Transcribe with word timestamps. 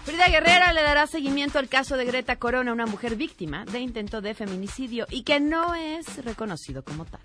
Frida 0.04 0.28
Guerrera 0.28 0.72
le 0.72 0.82
dará 0.82 1.08
seguimiento 1.08 1.58
al 1.58 1.68
caso 1.68 1.96
de 1.96 2.04
Greta 2.04 2.36
Corona, 2.36 2.72
una 2.72 2.86
mujer 2.86 3.16
víctima 3.16 3.64
de 3.64 3.80
intento 3.80 4.20
de 4.20 4.32
feminicidio 4.32 5.08
y 5.10 5.24
que 5.24 5.40
no 5.40 5.74
es 5.74 6.24
reconocido 6.24 6.84
como 6.84 7.04
tal. 7.04 7.22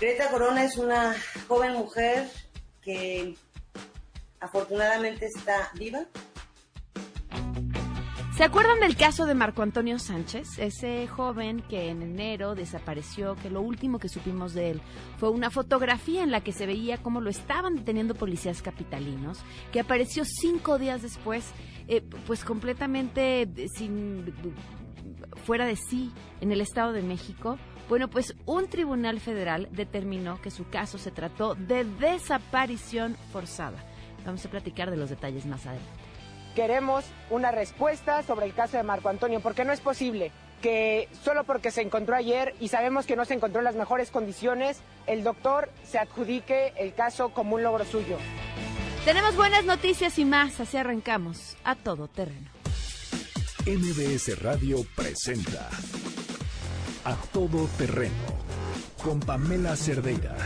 Greta 0.00 0.30
Corona 0.30 0.62
es 0.62 0.78
una 0.78 1.16
joven 1.48 1.72
mujer 1.72 2.30
que 2.80 3.34
afortunadamente 4.38 5.26
está 5.26 5.72
viva, 5.74 6.06
¿Se 8.42 8.46
acuerdan 8.46 8.80
del 8.80 8.96
caso 8.96 9.24
de 9.24 9.36
Marco 9.36 9.62
Antonio 9.62 10.00
Sánchez? 10.00 10.58
Ese 10.58 11.06
joven 11.06 11.62
que 11.68 11.90
en 11.90 12.02
enero 12.02 12.56
desapareció, 12.56 13.36
que 13.36 13.50
lo 13.50 13.60
último 13.60 14.00
que 14.00 14.08
supimos 14.08 14.52
de 14.52 14.72
él 14.72 14.82
fue 15.18 15.30
una 15.30 15.48
fotografía 15.48 16.24
en 16.24 16.32
la 16.32 16.40
que 16.40 16.50
se 16.50 16.66
veía 16.66 16.98
cómo 16.98 17.20
lo 17.20 17.30
estaban 17.30 17.76
deteniendo 17.76 18.16
policías 18.16 18.60
capitalinos, 18.60 19.38
que 19.70 19.78
apareció 19.78 20.24
cinco 20.24 20.80
días 20.80 21.02
después, 21.02 21.52
eh, 21.86 22.02
pues 22.26 22.42
completamente 22.42 23.48
sin 23.76 24.34
fuera 25.44 25.64
de 25.64 25.76
sí 25.76 26.10
en 26.40 26.50
el 26.50 26.62
Estado 26.62 26.92
de 26.92 27.02
México. 27.02 27.58
Bueno, 27.88 28.10
pues 28.10 28.34
un 28.44 28.66
tribunal 28.66 29.20
federal 29.20 29.68
determinó 29.70 30.42
que 30.42 30.50
su 30.50 30.68
caso 30.68 30.98
se 30.98 31.12
trató 31.12 31.54
de 31.54 31.84
desaparición 31.84 33.16
forzada. 33.32 33.84
Vamos 34.26 34.44
a 34.44 34.50
platicar 34.50 34.90
de 34.90 34.96
los 34.96 35.10
detalles 35.10 35.46
más 35.46 35.64
adelante 35.64 36.01
queremos 36.54 37.04
una 37.30 37.50
respuesta 37.50 38.22
sobre 38.22 38.46
el 38.46 38.54
caso 38.54 38.76
de 38.76 38.82
Marco 38.82 39.08
Antonio, 39.08 39.40
porque 39.40 39.64
no 39.64 39.72
es 39.72 39.80
posible 39.80 40.32
que 40.62 41.08
solo 41.24 41.44
porque 41.44 41.70
se 41.70 41.82
encontró 41.82 42.14
ayer 42.14 42.54
y 42.60 42.68
sabemos 42.68 43.04
que 43.04 43.16
no 43.16 43.24
se 43.24 43.34
encontró 43.34 43.60
en 43.60 43.64
las 43.64 43.74
mejores 43.74 44.10
condiciones, 44.10 44.80
el 45.06 45.24
doctor 45.24 45.70
se 45.84 45.98
adjudique 45.98 46.72
el 46.76 46.94
caso 46.94 47.30
como 47.30 47.56
un 47.56 47.64
logro 47.64 47.84
suyo. 47.84 48.16
Tenemos 49.04 49.34
buenas 49.34 49.64
noticias 49.64 50.18
y 50.18 50.24
más, 50.24 50.60
así 50.60 50.76
arrancamos 50.76 51.56
a 51.64 51.74
todo 51.74 52.06
terreno. 52.06 52.48
MBS 53.66 54.40
Radio 54.40 54.78
presenta 54.96 55.68
A 57.04 57.14
Todo 57.32 57.68
Terreno 57.78 58.12
con 59.02 59.20
Pamela 59.20 59.76
Cerdeira. 59.76 60.36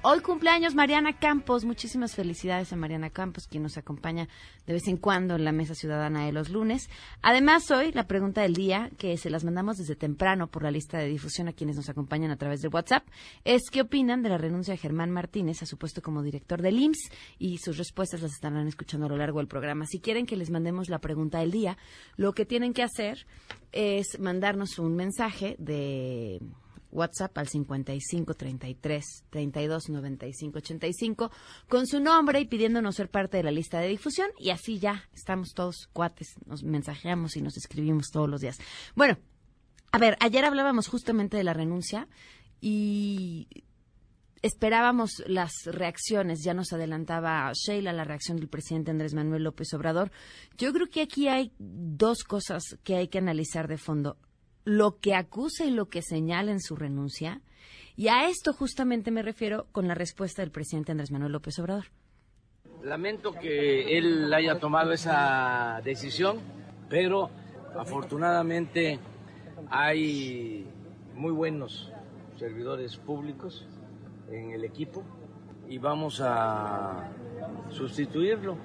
Hoy 0.03 0.21
cumpleaños 0.21 0.75
Mariana 0.75 1.19
Campos. 1.19 1.65
Muchísimas 1.65 2.15
felicidades 2.15 2.73
a 2.73 2.77
Mariana 2.77 3.11
Campos, 3.11 3.47
quien 3.47 3.63
nos 3.63 3.77
acompaña 3.77 4.27
de 4.67 4.73
vez 4.73 4.89
en 4.89 4.97
cuando 4.97 5.37
en 5.37 5.45
la 5.45 5.53
Mesa 5.53 5.75
Ciudadana 5.75 6.25
de 6.25 6.33
los 6.33 6.49
lunes. 6.49 6.89
Además, 7.23 7.71
hoy 7.71 7.93
la 7.93 8.09
pregunta 8.09 8.41
del 8.41 8.55
día, 8.55 8.91
que 8.99 9.17
se 9.19 9.31
las 9.31 9.45
mandamos 9.45 9.77
desde 9.77 9.95
temprano 9.95 10.49
por 10.49 10.65
la 10.65 10.71
lista 10.71 10.99
de 10.99 11.07
difusión 11.07 11.49
a 11.49 11.53
quienes 11.53 11.77
nos 11.77 11.89
acompañan 11.91 12.31
a 12.31 12.37
través 12.37 12.61
de 12.61 12.69
WhatsApp, 12.69 13.07
es 13.45 13.71
qué 13.71 13.83
opinan 13.83 14.23
de 14.23 14.31
la 14.31 14.39
renuncia 14.39 14.73
de 14.73 14.79
Germán 14.79 15.11
Martínez 15.11 15.63
a 15.63 15.67
su 15.67 15.77
puesto 15.77 16.03
como 16.03 16.23
director 16.23 16.61
del 16.61 16.81
IMSS 16.81 17.13
y 17.39 17.59
sus 17.59 17.77
respuestas 17.77 18.23
las 18.23 18.33
estarán 18.33 18.67
escuchando 18.67 19.07
a 19.07 19.11
lo 19.11 19.17
largo 19.17 19.39
del 19.39 19.49
programa. 19.49 19.87
Si 19.87 20.01
quieren 20.01 20.27
que 20.27 20.37
les 20.37 20.51
mandemos 20.51 20.89
la 20.89 20.99
pregunta 20.99 21.39
del 21.39 21.53
día, 21.53 21.77
lo 22.17 22.33
que 22.33 22.47
tienen 22.47 22.73
que 22.73 22.83
hacer 22.83 23.27
es 23.71 24.19
mandarnos 24.19 24.79
un 24.79 24.97
mensaje 24.97 25.55
de 25.59 26.41
WhatsApp 26.91 27.37
al 27.39 27.49
55 27.49 28.35
33 28.35 29.05
32 29.31 29.89
95 29.91 30.59
85 30.59 31.31
con 31.69 31.87
su 31.87 32.01
nombre 32.01 32.41
y 32.41 32.47
pidiéndonos 32.47 32.97
ser 32.97 33.09
parte 33.11 33.37
de 33.37 33.43
la 33.43 33.51
lista 33.51 33.81
de 33.81 33.89
difusión 33.89 34.31
y 34.39 34.51
así 34.51 34.79
ya 34.79 35.05
estamos 35.13 35.55
todos 35.55 35.89
cuates, 35.93 36.35
nos 36.47 36.63
mensajeamos 36.63 37.37
y 37.37 37.43
nos 37.43 37.57
escribimos 37.57 38.11
todos 38.11 38.29
los 38.29 38.41
días. 38.41 38.59
Bueno, 38.95 39.19
a 39.93 39.99
ver, 39.99 40.17
ayer 40.21 40.45
hablábamos 40.45 40.89
justamente 40.89 41.37
de 41.37 41.45
la 41.45 41.55
renuncia 41.55 42.09
y 42.61 43.49
esperábamos 44.43 45.23
las 45.27 45.53
reacciones, 45.65 46.41
ya 46.45 46.55
nos 46.55 46.73
adelantaba 46.73 47.51
Sheila 47.53 47.93
la 47.93 48.05
reacción 48.05 48.37
del 48.37 48.49
presidente 48.49 48.91
Andrés 48.91 49.15
Manuel 49.15 49.45
López 49.45 49.73
Obrador. 49.75 50.11
Yo 50.57 50.73
creo 50.73 50.89
que 50.89 51.03
aquí 51.03 51.29
hay 51.29 51.53
dos 51.59 52.25
cosas 52.25 52.63
que 52.85 52.97
hay 52.97 53.09
que 53.09 53.19
analizar 53.19 53.69
de 53.69 53.79
fondo. 53.79 54.17
Lo 54.69 54.99
que 54.99 55.15
acusa 55.15 55.65
y 55.65 55.71
lo 55.71 55.89
que 55.89 56.03
señala 56.03 56.53
en 56.53 56.61
su 56.61 56.77
renuncia. 56.77 57.41
Y 57.97 58.09
a 58.09 58.29
esto 58.29 58.53
justamente 58.53 59.11
me 59.11 59.23
refiero 59.23 59.67
con 59.73 59.89
la 59.89 59.95
respuesta 59.95 60.43
del 60.43 60.51
presidente 60.51 60.93
Andrés 60.93 61.11
Manuel 61.11 61.33
López 61.33 61.59
Obrador. 61.59 61.87
Lamento 62.85 63.33
que 63.33 63.97
él 63.97 64.31
haya 64.35 64.59
tomado 64.61 64.93
esa 64.93 65.81
decisión, 65.83 66.41
pero 66.91 67.31
afortunadamente 67.79 68.99
hay 69.71 70.67
muy 71.15 71.33
buenos 71.33 71.91
servidores 72.37 72.99
públicos 72.99 73.67
en 74.31 74.51
el 74.51 74.65
equipo 74.67 75.03
y 75.67 75.79
vamos 75.79 76.21
a 76.23 77.11
sustituirlo. 77.71 78.59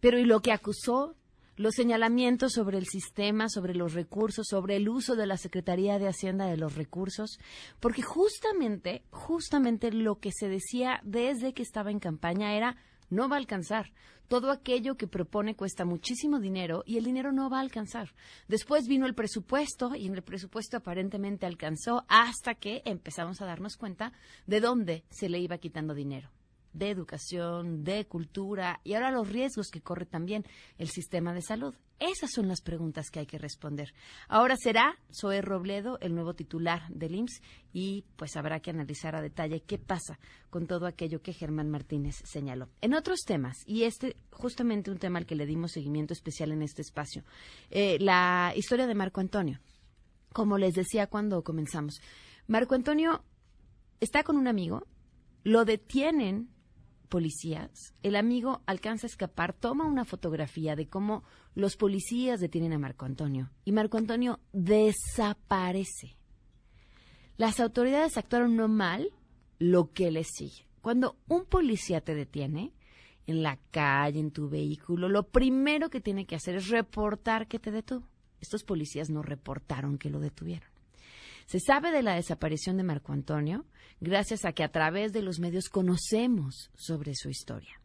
Pero 0.00 0.18
¿y 0.18 0.24
lo 0.24 0.40
que 0.40 0.52
acusó? 0.52 1.16
Los 1.58 1.74
señalamientos 1.74 2.52
sobre 2.52 2.76
el 2.76 2.84
sistema, 2.84 3.48
sobre 3.48 3.74
los 3.74 3.94
recursos, 3.94 4.46
sobre 4.46 4.76
el 4.76 4.90
uso 4.90 5.16
de 5.16 5.26
la 5.26 5.38
Secretaría 5.38 5.98
de 5.98 6.06
Hacienda 6.06 6.44
de 6.44 6.58
los 6.58 6.74
recursos, 6.74 7.38
porque 7.80 8.02
justamente, 8.02 9.04
justamente 9.08 9.90
lo 9.90 10.16
que 10.16 10.32
se 10.32 10.50
decía 10.50 11.00
desde 11.02 11.54
que 11.54 11.62
estaba 11.62 11.90
en 11.90 11.98
campaña 11.98 12.54
era 12.54 12.76
no 13.08 13.30
va 13.30 13.36
a 13.36 13.38
alcanzar. 13.38 13.90
Todo 14.28 14.50
aquello 14.50 14.96
que 14.96 15.06
propone 15.06 15.56
cuesta 15.56 15.86
muchísimo 15.86 16.40
dinero 16.40 16.82
y 16.84 16.98
el 16.98 17.04
dinero 17.04 17.32
no 17.32 17.48
va 17.48 17.58
a 17.58 17.62
alcanzar. 17.62 18.12
Después 18.48 18.86
vino 18.86 19.06
el 19.06 19.14
presupuesto 19.14 19.94
y 19.94 20.06
en 20.06 20.14
el 20.14 20.22
presupuesto 20.22 20.76
aparentemente 20.76 21.46
alcanzó 21.46 22.04
hasta 22.08 22.54
que 22.54 22.82
empezamos 22.84 23.40
a 23.40 23.46
darnos 23.46 23.78
cuenta 23.78 24.12
de 24.46 24.60
dónde 24.60 25.04
se 25.08 25.30
le 25.30 25.38
iba 25.38 25.56
quitando 25.56 25.94
dinero 25.94 26.35
de 26.76 26.90
educación, 26.90 27.84
de 27.84 28.06
cultura 28.06 28.80
y 28.84 28.94
ahora 28.94 29.10
los 29.10 29.28
riesgos 29.28 29.68
que 29.70 29.80
corre 29.80 30.06
también 30.06 30.44
el 30.78 30.88
sistema 30.88 31.32
de 31.32 31.42
salud. 31.42 31.74
Esas 31.98 32.30
son 32.30 32.46
las 32.46 32.60
preguntas 32.60 33.08
que 33.10 33.20
hay 33.20 33.26
que 33.26 33.38
responder. 33.38 33.94
Ahora 34.28 34.56
será 34.58 34.98
Zoé 35.10 35.40
Robledo 35.40 35.98
el 36.00 36.14
nuevo 36.14 36.34
titular 36.34 36.86
del 36.90 37.14
IMSS 37.14 37.40
y 37.72 38.04
pues 38.16 38.36
habrá 38.36 38.60
que 38.60 38.70
analizar 38.70 39.16
a 39.16 39.22
detalle 39.22 39.62
qué 39.62 39.78
pasa 39.78 40.18
con 40.50 40.66
todo 40.66 40.86
aquello 40.86 41.22
que 41.22 41.32
Germán 41.32 41.70
Martínez 41.70 42.16
señaló. 42.24 42.68
En 42.82 42.92
otros 42.92 43.20
temas, 43.26 43.56
y 43.64 43.84
este 43.84 44.16
justamente 44.30 44.90
un 44.90 44.98
tema 44.98 45.18
al 45.18 45.26
que 45.26 45.36
le 45.36 45.46
dimos 45.46 45.72
seguimiento 45.72 46.12
especial 46.12 46.52
en 46.52 46.60
este 46.60 46.82
espacio, 46.82 47.24
eh, 47.70 47.96
la 47.98 48.52
historia 48.54 48.86
de 48.86 48.94
Marco 48.94 49.20
Antonio. 49.20 49.60
Como 50.34 50.58
les 50.58 50.74
decía 50.74 51.06
cuando 51.06 51.42
comenzamos, 51.42 52.02
Marco 52.46 52.74
Antonio 52.74 53.24
está 54.00 54.22
con 54.22 54.36
un 54.36 54.48
amigo, 54.48 54.86
lo 55.44 55.64
detienen 55.64 56.50
policías, 57.06 57.94
el 58.02 58.16
amigo 58.16 58.62
alcanza 58.66 59.06
a 59.06 59.10
escapar, 59.10 59.52
toma 59.52 59.86
una 59.86 60.04
fotografía 60.04 60.76
de 60.76 60.88
cómo 60.88 61.24
los 61.54 61.76
policías 61.76 62.40
detienen 62.40 62.72
a 62.72 62.78
Marco 62.78 63.04
Antonio 63.06 63.50
y 63.64 63.72
Marco 63.72 63.98
Antonio 63.98 64.40
desaparece. 64.52 66.16
Las 67.36 67.60
autoridades 67.60 68.16
actuaron 68.16 68.56
no 68.56 68.68
mal, 68.68 69.10
lo 69.58 69.92
que 69.92 70.10
le 70.10 70.24
sigue. 70.24 70.66
Cuando 70.80 71.16
un 71.28 71.44
policía 71.44 72.00
te 72.00 72.14
detiene 72.14 72.72
en 73.26 73.42
la 73.42 73.58
calle, 73.70 74.20
en 74.20 74.30
tu 74.30 74.48
vehículo, 74.48 75.08
lo 75.08 75.24
primero 75.28 75.90
que 75.90 76.00
tiene 76.00 76.26
que 76.26 76.36
hacer 76.36 76.56
es 76.56 76.68
reportar 76.68 77.48
que 77.48 77.58
te 77.58 77.70
detuvo. 77.70 78.06
Estos 78.40 78.64
policías 78.64 79.10
no 79.10 79.22
reportaron 79.22 79.98
que 79.98 80.10
lo 80.10 80.20
detuvieron. 80.20 80.75
Se 81.46 81.60
sabe 81.60 81.92
de 81.92 82.02
la 82.02 82.16
desaparición 82.16 82.76
de 82.76 82.82
Marco 82.82 83.12
Antonio 83.12 83.64
gracias 84.00 84.44
a 84.44 84.52
que 84.52 84.64
a 84.64 84.72
través 84.72 85.12
de 85.12 85.22
los 85.22 85.38
medios 85.38 85.68
conocemos 85.68 86.70
sobre 86.74 87.14
su 87.14 87.30
historia. 87.30 87.80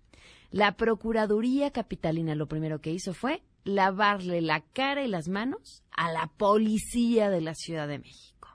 La 0.50 0.76
Procuraduría 0.76 1.70
Capitalina 1.72 2.34
lo 2.34 2.48
primero 2.48 2.82
que 2.82 2.92
hizo 2.92 3.14
fue 3.14 3.44
lavarle 3.64 4.42
la 4.42 4.62
cara 4.74 5.04
y 5.04 5.08
las 5.08 5.28
manos 5.28 5.84
a 5.92 6.12
la 6.12 6.32
policía 6.38 7.30
de 7.30 7.42
la 7.42 7.54
Ciudad 7.54 7.88
de 7.88 8.00
México. 8.00 8.50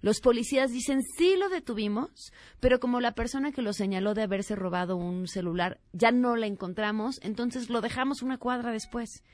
Los 0.00 0.20
policías 0.20 0.70
dicen 0.70 1.02
sí 1.18 1.34
lo 1.36 1.48
detuvimos, 1.48 2.32
pero 2.60 2.78
como 2.78 3.00
la 3.00 3.16
persona 3.16 3.50
que 3.50 3.62
lo 3.62 3.72
señaló 3.72 4.14
de 4.14 4.22
haberse 4.22 4.54
robado 4.54 4.96
un 4.96 5.26
celular 5.26 5.80
ya 5.92 6.12
no 6.12 6.36
la 6.36 6.46
encontramos, 6.46 7.18
entonces 7.22 7.68
lo 7.68 7.80
dejamos 7.80 8.22
una 8.22 8.38
cuadra 8.38 8.70
después, 8.70 9.24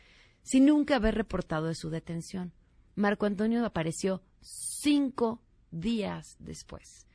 sin 0.43 0.65
nunca 0.65 0.97
haber 0.97 1.17
reportado 1.17 1.67
de 1.67 1.75
su 1.75 1.91
detención. 1.91 2.55
Marco 2.95 3.27
Antonio 3.27 3.65
apareció 3.67 4.23
cinco 4.43 5.43
días 5.71 6.37
después. 6.39 7.07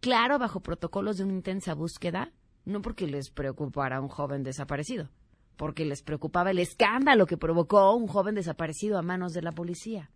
Claro, 0.00 0.38
bajo 0.38 0.60
protocolos 0.60 1.16
de 1.16 1.24
una 1.24 1.32
intensa 1.32 1.74
búsqueda, 1.74 2.32
no 2.64 2.82
porque 2.82 3.06
les 3.06 3.30
preocupara 3.30 4.00
un 4.00 4.08
joven 4.08 4.42
desaparecido, 4.42 5.08
porque 5.56 5.84
les 5.84 6.02
preocupaba 6.02 6.50
el 6.50 6.58
escándalo 6.58 7.26
que 7.26 7.36
provocó 7.36 7.94
un 7.94 8.06
joven 8.06 8.34
desaparecido 8.34 8.98
a 8.98 9.02
manos 9.02 9.32
de 9.32 9.42
la 9.42 9.52
policía. 9.52 10.10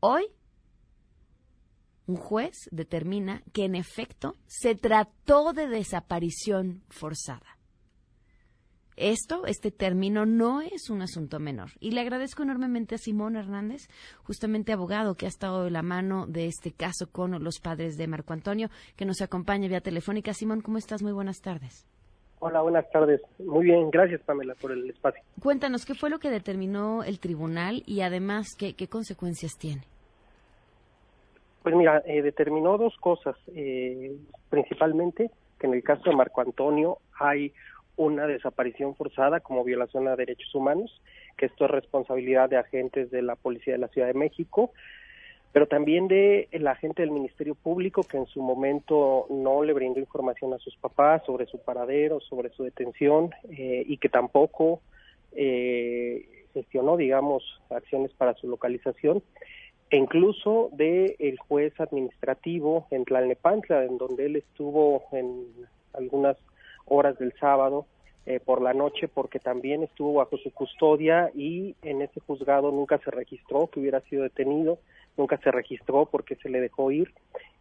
Hoy, 0.00 0.26
un 2.06 2.16
juez 2.16 2.68
determina 2.70 3.42
que 3.52 3.64
en 3.64 3.74
efecto 3.74 4.36
se 4.46 4.74
trató 4.74 5.52
de 5.52 5.68
desaparición 5.68 6.82
forzada. 6.88 7.59
Esto, 9.02 9.46
este 9.46 9.70
término, 9.70 10.26
no 10.26 10.60
es 10.60 10.90
un 10.90 11.00
asunto 11.00 11.40
menor. 11.40 11.70
Y 11.80 11.92
le 11.92 12.02
agradezco 12.02 12.42
enormemente 12.42 12.96
a 12.96 12.98
Simón 12.98 13.34
Hernández, 13.34 13.88
justamente 14.24 14.74
abogado 14.74 15.14
que 15.14 15.24
ha 15.24 15.30
estado 15.30 15.64
de 15.64 15.70
la 15.70 15.80
mano 15.80 16.26
de 16.26 16.44
este 16.44 16.70
caso 16.70 17.10
con 17.10 17.42
los 17.42 17.60
padres 17.60 17.96
de 17.96 18.06
Marco 18.06 18.34
Antonio, 18.34 18.68
que 18.96 19.06
nos 19.06 19.22
acompaña 19.22 19.68
vía 19.68 19.80
telefónica. 19.80 20.34
Simón, 20.34 20.60
¿cómo 20.60 20.76
estás? 20.76 21.02
Muy 21.02 21.12
buenas 21.12 21.40
tardes. 21.40 21.86
Hola, 22.40 22.60
buenas 22.60 22.90
tardes. 22.90 23.22
Muy 23.38 23.64
bien, 23.64 23.90
gracias 23.90 24.20
Pamela 24.20 24.54
por 24.54 24.70
el 24.70 24.90
espacio. 24.90 25.22
Cuéntanos, 25.42 25.86
¿qué 25.86 25.94
fue 25.94 26.10
lo 26.10 26.18
que 26.18 26.28
determinó 26.28 27.02
el 27.02 27.20
tribunal 27.20 27.82
y 27.86 28.02
además 28.02 28.48
qué, 28.58 28.74
qué 28.74 28.86
consecuencias 28.88 29.52
tiene? 29.58 29.80
Pues 31.62 31.74
mira, 31.74 32.02
eh, 32.04 32.20
determinó 32.20 32.76
dos 32.76 32.94
cosas, 33.00 33.34
eh, 33.54 34.14
principalmente 34.50 35.30
que 35.58 35.66
en 35.66 35.74
el 35.74 35.82
caso 35.82 36.02
de 36.04 36.16
Marco 36.16 36.40
Antonio 36.42 36.98
hay 37.18 37.52
una 38.00 38.26
desaparición 38.26 38.94
forzada 38.94 39.40
como 39.40 39.62
violación 39.62 40.08
a 40.08 40.16
derechos 40.16 40.54
humanos, 40.54 41.02
que 41.36 41.46
esto 41.46 41.66
es 41.66 41.70
responsabilidad 41.70 42.48
de 42.48 42.56
agentes 42.56 43.10
de 43.10 43.20
la 43.20 43.36
Policía 43.36 43.74
de 43.74 43.78
la 43.78 43.88
Ciudad 43.88 44.06
de 44.06 44.14
México, 44.14 44.72
pero 45.52 45.66
también 45.66 46.08
de 46.08 46.48
el 46.50 46.66
agente 46.66 47.02
del 47.02 47.10
Ministerio 47.10 47.54
Público 47.54 48.02
que 48.02 48.16
en 48.16 48.24
su 48.26 48.40
momento 48.40 49.26
no 49.28 49.62
le 49.62 49.74
brindó 49.74 50.00
información 50.00 50.54
a 50.54 50.58
sus 50.58 50.74
papás 50.76 51.22
sobre 51.26 51.44
su 51.44 51.58
paradero, 51.58 52.20
sobre 52.20 52.48
su 52.50 52.64
detención 52.64 53.34
eh, 53.50 53.84
y 53.86 53.98
que 53.98 54.08
tampoco 54.08 54.80
eh, 55.32 56.26
gestionó, 56.54 56.96
digamos, 56.96 57.60
acciones 57.68 58.12
para 58.14 58.32
su 58.34 58.48
localización, 58.48 59.22
e 59.90 59.98
incluso 59.98 60.70
de 60.72 61.16
el 61.18 61.38
juez 61.38 61.78
administrativo 61.78 62.86
en 62.90 63.04
Tlalnepantla, 63.04 63.84
en 63.84 63.98
donde 63.98 64.24
él 64.24 64.36
estuvo 64.36 65.02
en 65.12 65.44
algunas 65.92 66.38
horas 66.90 67.18
del 67.18 67.32
sábado 67.40 67.86
eh, 68.26 68.38
por 68.38 68.60
la 68.60 68.74
noche 68.74 69.08
porque 69.08 69.38
también 69.38 69.82
estuvo 69.82 70.14
bajo 70.14 70.36
su 70.36 70.52
custodia 70.52 71.30
y 71.34 71.74
en 71.80 72.02
ese 72.02 72.20
juzgado 72.20 72.70
nunca 72.70 72.98
se 72.98 73.10
registró 73.10 73.68
que 73.68 73.80
hubiera 73.80 74.02
sido 74.02 74.24
detenido, 74.24 74.78
nunca 75.16 75.38
se 75.38 75.50
registró 75.50 76.04
porque 76.04 76.36
se 76.36 76.50
le 76.50 76.60
dejó 76.60 76.90
ir 76.90 77.14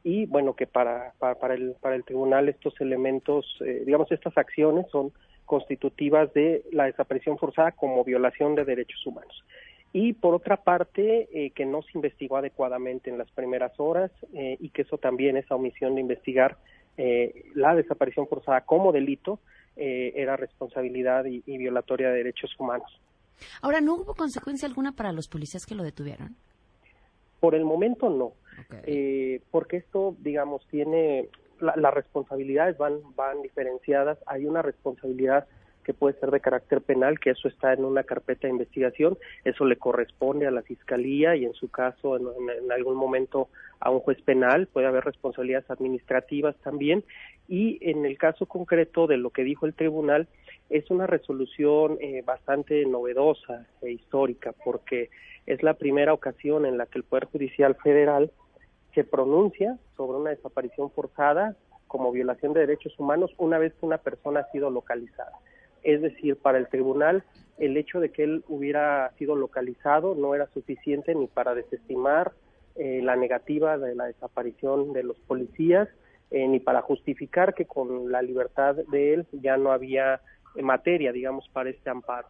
y 0.03 0.25
bueno 0.25 0.55
que 0.55 0.67
para, 0.67 1.13
para, 1.17 1.53
el, 1.53 1.75
para 1.79 1.95
el 1.95 2.03
tribunal 2.03 2.49
estos 2.49 2.73
elementos, 2.81 3.45
eh, 3.65 3.83
digamos 3.85 4.11
estas 4.11 4.37
acciones 4.37 4.85
son 4.91 5.13
constitutivas 5.45 6.33
de 6.33 6.63
la 6.73 6.85
desaparición 6.85 7.37
forzada 7.37 7.71
como 7.71 8.03
violación 8.03 8.53
de 8.55 8.65
derechos 8.65 9.05
humanos. 9.07 9.45
Y 9.91 10.13
por 10.13 10.35
otra 10.35 10.57
parte, 10.57 11.29
eh, 11.33 11.49
que 11.51 11.65
no 11.65 11.81
se 11.81 11.91
investigó 11.95 12.37
adecuadamente 12.37 13.09
en 13.09 13.17
las 13.17 13.31
primeras 13.31 13.71
horas 13.79 14.11
y 14.33 14.69
que 14.69 14.83
eso 14.83 14.99
también, 14.99 15.35
esa 15.35 15.55
omisión 15.55 15.95
de 15.95 16.01
investigar, 16.01 16.57
eh, 16.97 17.45
la 17.55 17.75
desaparición 17.75 18.27
forzada 18.27 18.61
como 18.61 18.91
delito 18.91 19.39
eh, 19.75 20.13
era 20.15 20.35
responsabilidad 20.35 21.25
y, 21.25 21.57
violatoria 21.57 22.09
de 22.09 22.17
derechos 22.17 22.51
humanos. 22.59 22.91
Ahora, 23.61 23.79
¿no 23.79 23.95
hubo 23.95 24.13
consecuencia 24.13 24.67
alguna 24.67 24.91
para 24.91 25.13
los 25.13 25.29
policías 25.29 25.65
que 25.65 25.75
lo 25.75 25.83
detuvieron? 25.83 26.35
Por 27.39 27.55
el 27.55 27.63
momento 27.63 28.09
no, 28.09 28.33
eh, 28.83 29.41
porque 29.49 29.77
esto, 29.77 30.15
digamos, 30.19 30.67
tiene 30.67 31.29
las 31.61 31.93
responsabilidades 31.93 32.77
van 32.77 32.99
van 33.15 33.41
diferenciadas. 33.41 34.17
Hay 34.25 34.45
una 34.45 34.61
responsabilidad 34.61 35.47
que 35.89 35.95
puede 35.95 36.19
ser 36.19 36.29
de 36.29 36.39
carácter 36.39 36.81
penal, 36.81 37.19
que 37.19 37.31
eso 37.31 37.47
está 37.47 37.73
en 37.73 37.83
una 37.83 38.03
carpeta 38.03 38.45
de 38.45 38.53
investigación, 38.53 39.17
eso 39.43 39.65
le 39.65 39.75
corresponde 39.75 40.45
a 40.45 40.51
la 40.51 40.61
fiscalía 40.61 41.35
y 41.35 41.45
en 41.45 41.55
su 41.55 41.71
caso 41.71 42.15
en, 42.15 42.71
algún 42.71 42.95
momento 42.95 43.49
a 43.79 43.89
un 43.89 43.99
juez 43.99 44.21
penal, 44.21 44.67
puede 44.67 44.85
haber 44.85 45.03
responsabilidades 45.03 45.67
administrativas 45.71 46.55
también 46.57 47.03
y 47.47 47.79
en 47.81 48.05
el 48.05 48.19
caso 48.19 48.45
concreto 48.45 49.07
de 49.07 49.17
lo 49.17 49.31
que 49.31 49.43
dijo 49.43 49.65
el 49.65 49.73
tribunal 49.73 50.27
es 50.69 50.91
una 50.91 51.07
resolución 51.07 51.97
eh, 52.01 52.21
bastante 52.23 52.85
novedosa 52.85 53.65
e 53.81 53.89
histórica 53.89 54.53
porque 54.63 55.09
es 55.47 55.63
la 55.63 55.73
primera 55.73 56.13
ocasión 56.13 56.67
en 56.67 56.77
la 56.77 56.85
que 56.85 56.99
el 56.99 57.03
Poder 57.03 57.25
Judicial 57.25 57.73
Federal 57.81 58.31
se 58.93 59.03
pronuncia 59.03 59.79
sobre 59.97 60.19
una 60.19 60.29
desaparición 60.29 60.91
forzada 60.91 61.55
como 61.87 62.11
violación 62.11 62.53
de 62.53 62.59
derechos 62.59 62.93
humanos 62.99 63.31
una 63.39 63.57
vez 63.57 63.73
que 63.73 63.87
una 63.87 63.97
persona 63.97 64.41
ha 64.41 64.51
sido 64.51 64.69
localizada. 64.69 65.31
Es 65.83 66.01
decir, 66.01 66.37
para 66.37 66.57
el 66.57 66.67
tribunal 66.67 67.23
el 67.57 67.75
hecho 67.77 67.99
de 67.99 68.09
que 68.09 68.23
él 68.23 68.43
hubiera 68.47 69.11
sido 69.17 69.35
localizado 69.35 70.15
no 70.15 70.33
era 70.33 70.47
suficiente 70.53 71.13
ni 71.13 71.27
para 71.27 71.53
desestimar 71.53 72.31
eh, 72.75 73.01
la 73.03 73.15
negativa 73.15 73.77
de 73.77 73.95
la 73.95 74.05
desaparición 74.05 74.93
de 74.93 75.03
los 75.03 75.19
policías, 75.19 75.89
eh, 76.31 76.47
ni 76.47 76.59
para 76.59 76.81
justificar 76.81 77.53
que 77.53 77.65
con 77.65 78.11
la 78.11 78.21
libertad 78.21 78.75
de 78.75 79.13
él 79.13 79.25
ya 79.33 79.57
no 79.57 79.71
había 79.71 80.21
materia, 80.61 81.11
digamos, 81.11 81.49
para 81.51 81.69
este 81.69 81.89
amparo. 81.89 82.27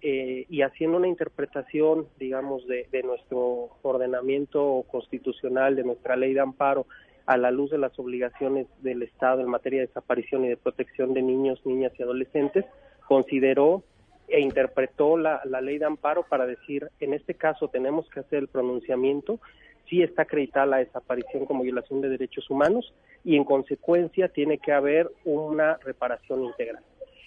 Eh, 0.00 0.46
y 0.48 0.62
haciendo 0.62 0.96
una 0.96 1.06
interpretación, 1.06 2.08
digamos, 2.18 2.66
de, 2.66 2.88
de, 2.90 3.04
nuestro 3.04 3.68
ordenamiento 3.82 4.84
constitucional, 4.90 5.76
de 5.76 5.84
nuestra 5.84 6.16
ley 6.16 6.34
de 6.34 6.40
amparo, 6.40 6.86
a 7.26 7.36
la 7.36 7.52
luz 7.52 7.70
de 7.70 7.78
las 7.78 7.96
obligaciones 8.00 8.66
del 8.82 9.04
Estado 9.04 9.42
en 9.42 9.48
materia 9.48 9.80
de 9.80 9.86
desaparición 9.86 10.44
y 10.44 10.48
de 10.48 10.56
protección 10.56 11.14
de 11.14 11.22
niños, 11.22 11.64
niñas 11.64 11.92
y 11.96 12.02
adolescentes, 12.02 12.64
consideró 13.12 13.82
e 14.26 14.40
interpretó 14.40 15.18
la, 15.18 15.42
ley 15.60 15.76
de 15.76 15.84
amparo 15.84 16.22
para 16.22 16.46
decir, 16.46 16.88
en 16.98 17.12
este 17.12 17.34
caso 17.34 17.68
tenemos 17.68 18.08
que 18.08 18.20
hacer 18.20 18.38
el 18.38 18.48
pronunciamiento, 18.48 19.38
si 19.86 20.00
está 20.00 20.22
acreditada 20.22 20.64
la 20.64 20.76
desaparición 20.78 21.44
como 21.44 21.62
violación 21.62 22.00
de 22.00 22.08
derechos 22.08 22.48
humanos 22.48 22.94
y 23.22 23.36
en 23.36 23.44
consecuencia 23.44 24.28
tiene 24.28 24.56
que 24.56 24.72
haber 24.72 25.10
una 25.26 25.76
reparación 25.84 26.42
integral. 26.44 26.82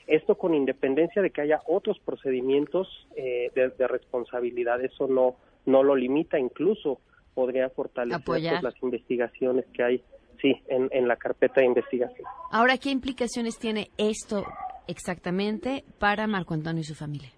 Esto 0.08 0.36
con 0.40 0.56
independencia 0.56 1.22
de 1.22 1.30
que 1.30 1.42
haya 1.42 1.62
otros 1.68 2.00
procedimientos 2.00 2.88
eh, 3.16 3.52
de, 3.54 3.88
responsabilidad, 3.88 4.84
eso 4.84 5.06
no, 5.06 5.36
no 5.68 5.84
lo 5.84 5.96
limita, 5.96 6.40
incluso 6.40 7.00
podría 7.36 7.70
fortalecer 7.70 8.24
pues, 8.26 8.42
las 8.42 8.82
investigaciones 8.82 9.66
que 9.72 9.84
hay 9.84 10.04
sí, 10.42 10.60
en, 10.68 10.90
en 10.92 11.08
la 11.08 11.16
carpeta 11.16 11.62
de 11.62 11.68
investigación. 11.68 12.26
Ahora, 12.50 12.80
¿qué 12.80 12.90
implicaciones 12.90 13.60
tiene 13.60 13.92
esto 14.00 14.46
exactamente 14.88 15.84
para 16.00 16.28
Marco 16.28 16.54
Antonio 16.54 16.82
y 16.82 16.86
su 16.86 16.96
familia? 16.96 17.30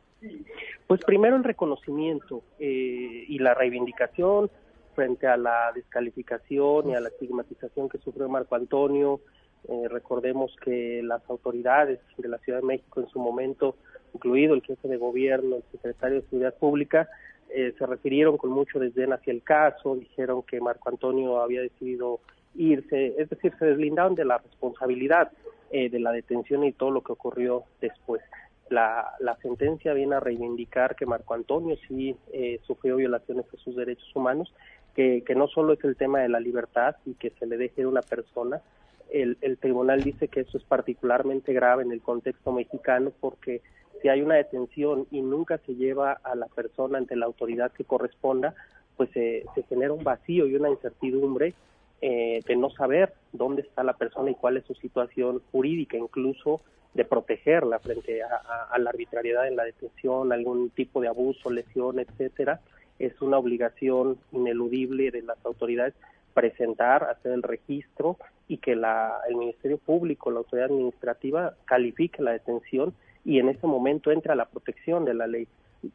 Pues 0.87 1.01
primero 1.05 1.35
el 1.35 1.43
reconocimiento 1.43 2.43
eh, 2.59 3.25
y 3.27 3.39
la 3.39 3.53
reivindicación 3.53 4.49
frente 4.95 5.27
a 5.27 5.37
la 5.37 5.71
descalificación 5.75 6.89
y 6.89 6.95
a 6.95 6.99
la 6.99 7.09
estigmatización 7.09 7.89
que 7.89 7.99
sufrió 7.99 8.27
Marco 8.29 8.55
Antonio. 8.55 9.19
Eh, 9.67 9.87
recordemos 9.89 10.55
que 10.63 11.01
las 11.03 11.21
autoridades 11.29 11.99
de 12.17 12.29
la 12.29 12.37
Ciudad 12.39 12.61
de 12.61 12.65
México 12.65 13.01
en 13.01 13.07
su 13.09 13.19
momento, 13.19 13.75
incluido 14.13 14.55
el 14.55 14.61
jefe 14.63 14.87
de 14.87 14.97
gobierno, 14.97 15.57
el 15.57 15.63
secretario 15.71 16.21
de 16.21 16.27
Seguridad 16.27 16.55
Pública, 16.55 17.07
eh, 17.49 17.73
se 17.77 17.85
refirieron 17.85 18.37
con 18.37 18.51
mucho 18.51 18.79
desdén 18.79 19.13
hacia 19.13 19.31
el 19.31 19.43
caso, 19.43 19.95
dijeron 19.95 20.41
que 20.43 20.59
Marco 20.59 20.89
Antonio 20.89 21.41
había 21.41 21.61
decidido 21.61 22.19
irse, 22.55 23.13
es 23.17 23.29
decir, 23.29 23.53
se 23.59 23.65
deslindaron 23.65 24.15
de 24.15 24.25
la 24.25 24.37
responsabilidad 24.37 25.31
eh, 25.71 25.89
de 25.89 25.99
la 25.99 26.11
detención 26.11 26.63
y 26.63 26.71
todo 26.71 26.91
lo 26.91 27.01
que 27.01 27.11
ocurrió 27.11 27.63
después. 27.81 28.21
La, 28.69 29.13
la 29.19 29.35
sentencia 29.37 29.93
viene 29.93 30.15
a 30.15 30.19
reivindicar 30.19 30.95
que 30.95 31.05
Marco 31.05 31.33
Antonio 31.33 31.77
sí 31.87 32.15
eh, 32.33 32.59
sufrió 32.65 32.97
violaciones 32.97 33.45
a 33.53 33.57
sus 33.57 33.75
derechos 33.75 34.09
humanos, 34.15 34.53
que, 34.95 35.23
que 35.25 35.35
no 35.35 35.47
solo 35.47 35.73
es 35.73 35.83
el 35.83 35.95
tema 35.95 36.19
de 36.19 36.29
la 36.29 36.39
libertad 36.39 36.95
y 37.05 37.13
que 37.15 37.31
se 37.31 37.45
le 37.45 37.57
deje 37.57 37.83
a 37.83 37.87
una 37.87 38.01
persona, 38.01 38.61
el, 39.09 39.37
el 39.41 39.57
tribunal 39.57 40.03
dice 40.03 40.27
que 40.27 40.41
eso 40.41 40.57
es 40.57 40.63
particularmente 40.63 41.53
grave 41.53 41.83
en 41.83 41.91
el 41.91 42.01
contexto 42.01 42.51
mexicano 42.51 43.11
porque 43.21 43.61
si 44.01 44.09
hay 44.09 44.21
una 44.21 44.35
detención 44.35 45.07
y 45.11 45.21
nunca 45.21 45.59
se 45.59 45.75
lleva 45.75 46.13
a 46.23 46.35
la 46.35 46.47
persona 46.47 46.97
ante 46.97 47.15
la 47.15 47.25
autoridad 47.25 47.71
que 47.71 47.83
corresponda, 47.83 48.53
pues 48.95 49.09
se 49.11 49.45
genera 49.69 49.93
un 49.93 50.03
vacío 50.03 50.47
y 50.47 50.55
una 50.55 50.69
incertidumbre 50.69 51.53
eh, 52.01 52.41
de 52.45 52.55
no 52.55 52.69
saber 52.69 53.13
dónde 53.33 53.63
está 53.63 53.83
la 53.83 53.93
persona 53.93 54.31
y 54.31 54.35
cuál 54.35 54.57
es 54.57 54.65
su 54.65 54.75
situación 54.75 55.41
jurídica, 55.51 55.97
incluso 55.97 56.61
de 56.93 57.05
protegerla 57.05 57.79
frente 57.79 58.21
a, 58.23 58.77
la 58.77 58.89
arbitrariedad 58.89 59.47
en 59.47 59.55
la 59.55 59.63
detención, 59.63 60.31
algún 60.31 60.69
tipo 60.71 61.01
de 61.01 61.07
abuso, 61.07 61.49
lesión, 61.49 61.99
etcétera, 61.99 62.61
es 62.97 63.21
una 63.21 63.37
obligación 63.37 64.17
ineludible 64.31 65.11
de 65.11 65.21
las 65.21 65.37
autoridades 65.45 65.93
presentar, 66.33 67.03
hacer 67.03 67.31
el 67.31 67.43
registro 67.43 68.17
y 68.47 68.57
que 68.57 68.75
la, 68.75 69.21
el 69.27 69.35
Ministerio 69.35 69.77
Público, 69.77 70.31
la 70.31 70.39
autoridad 70.39 70.71
administrativa, 70.71 71.55
califique 71.65 72.21
la 72.21 72.31
detención 72.31 72.93
y 73.25 73.39
en 73.39 73.49
ese 73.49 73.65
momento 73.67 74.11
entre 74.11 74.31
a 74.31 74.35
la 74.35 74.45
protección 74.45 75.03
de 75.03 75.13
la 75.13 75.27
ley. 75.27 75.47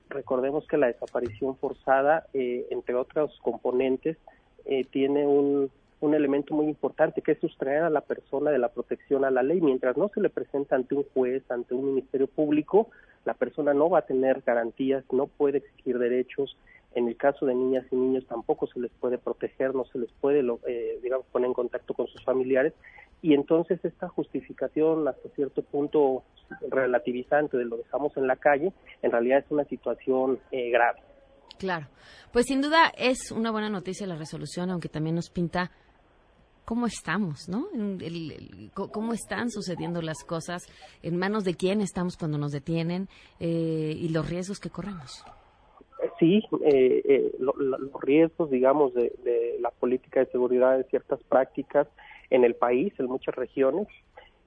Recordemos 0.09 0.67
que 0.67 0.77
la 0.77 0.89
desaparición 0.89 1.57
forzada, 1.57 2.27
eh, 2.35 2.67
entre 2.71 2.95
otros 2.95 3.39
componentes, 3.43 4.17
eh, 4.65 4.85
tiene 4.85 5.27
un, 5.27 5.71
un 6.03 6.15
elemento 6.15 6.55
muy 6.55 6.67
importante 6.67 7.23
que 7.23 7.33
es 7.33 7.39
sustraer 7.39 7.85
a 7.85 7.91
la 7.91 8.01
persona 8.01 8.51
de 8.51 8.59
la 8.59 8.69
protección 8.69 9.25
a 9.25 9.31
la 9.31 9.43
ley. 9.43 9.61
Mientras 9.61 9.97
no 9.97 10.09
se 10.09 10.21
le 10.21 10.31
presenta 10.31 10.77
ante 10.77 10.95
un 10.95 11.05
juez, 11.15 11.43
ante 11.51 11.75
un 11.75 11.87
ministerio 11.87 12.27
público, 12.27 12.89
la 13.25 13.35
persona 13.35 13.73
no 13.73 13.89
va 13.89 14.01
a 14.01 14.07
tener 14.07 14.43
garantías, 14.45 15.05
no 15.13 15.27
puede 15.27 15.59
exigir 15.59 15.99
derechos. 15.99 16.57
En 16.95 17.09
el 17.09 17.17
caso 17.17 17.47
de 17.47 17.55
niñas 17.55 17.87
y 17.91 17.97
niños 17.97 18.27
tampoco 18.27 18.67
se 18.67 18.81
les 18.81 18.91
puede 18.93 19.17
proteger, 19.17 19.75
no 19.75 19.85
se 19.87 19.99
les 19.99 20.11
puede, 20.21 20.45
eh, 20.67 20.99
digamos, 21.03 21.25
poner 21.27 21.47
en 21.47 21.55
contacto 21.55 21.95
con 21.95 22.07
sus 22.09 22.23
familiares. 22.25 22.75
Y 23.23 23.35
entonces 23.35 23.83
esta 23.85 24.09
justificación 24.09 25.07
hasta 25.07 25.29
cierto 25.31 25.63
punto 25.63 26.25
relativizante 26.69 27.57
de 27.57 27.65
lo 27.65 27.77
que 27.77 27.83
estamos 27.83 28.15
en 28.17 28.27
la 28.27 28.37
calle, 28.37 28.73
en 29.01 29.13
realidad 29.13 29.39
es 29.39 29.51
una 29.51 29.65
situación 29.65 30.41
eh, 30.51 30.71
grave. 30.71 31.01
Claro, 31.59 31.87
pues 32.33 32.47
sin 32.47 32.61
duda 32.61 32.93
es 32.99 33.31
una 33.31 33.53
buena 33.53 33.71
noticia 33.71 34.07
la 34.07 34.17
resolución, 34.17 34.71
aunque 34.71 34.89
también 34.89 35.15
nos 35.15 35.31
pinta 35.31 35.71
cómo 36.65 36.87
estamos, 36.87 37.49
¿no? 37.49 37.67
cómo 38.75 39.13
están 39.13 39.51
sucediendo 39.51 40.03
las 40.03 40.25
cosas, 40.25 40.63
en 41.03 41.17
manos 41.17 41.45
de 41.45 41.55
quién 41.55 41.81
estamos 41.81 42.17
cuando 42.17 42.39
nos 42.39 42.53
detienen 42.53 43.09
eh, 43.41 43.95
y 43.97 44.09
los 44.09 44.29
riesgos 44.29 44.61
que 44.61 44.71
corremos. 44.71 45.25
Sí, 46.19 46.43
eh, 46.65 47.03
eh, 47.05 47.33
los 47.39 47.55
riesgos, 48.01 48.51
digamos, 48.51 48.95
de, 48.95 49.13
de, 49.25 49.57
la 49.61 49.71
política 49.71 50.21
de 50.21 50.27
seguridad 50.27 50.77
de 50.77 50.85
ciertas 50.85 51.23
prácticas 51.25 51.89
en 52.31 52.45
el 52.45 52.55
país, 52.55 52.93
en 52.99 53.07
muchas 53.07 53.35
regiones, 53.35 53.89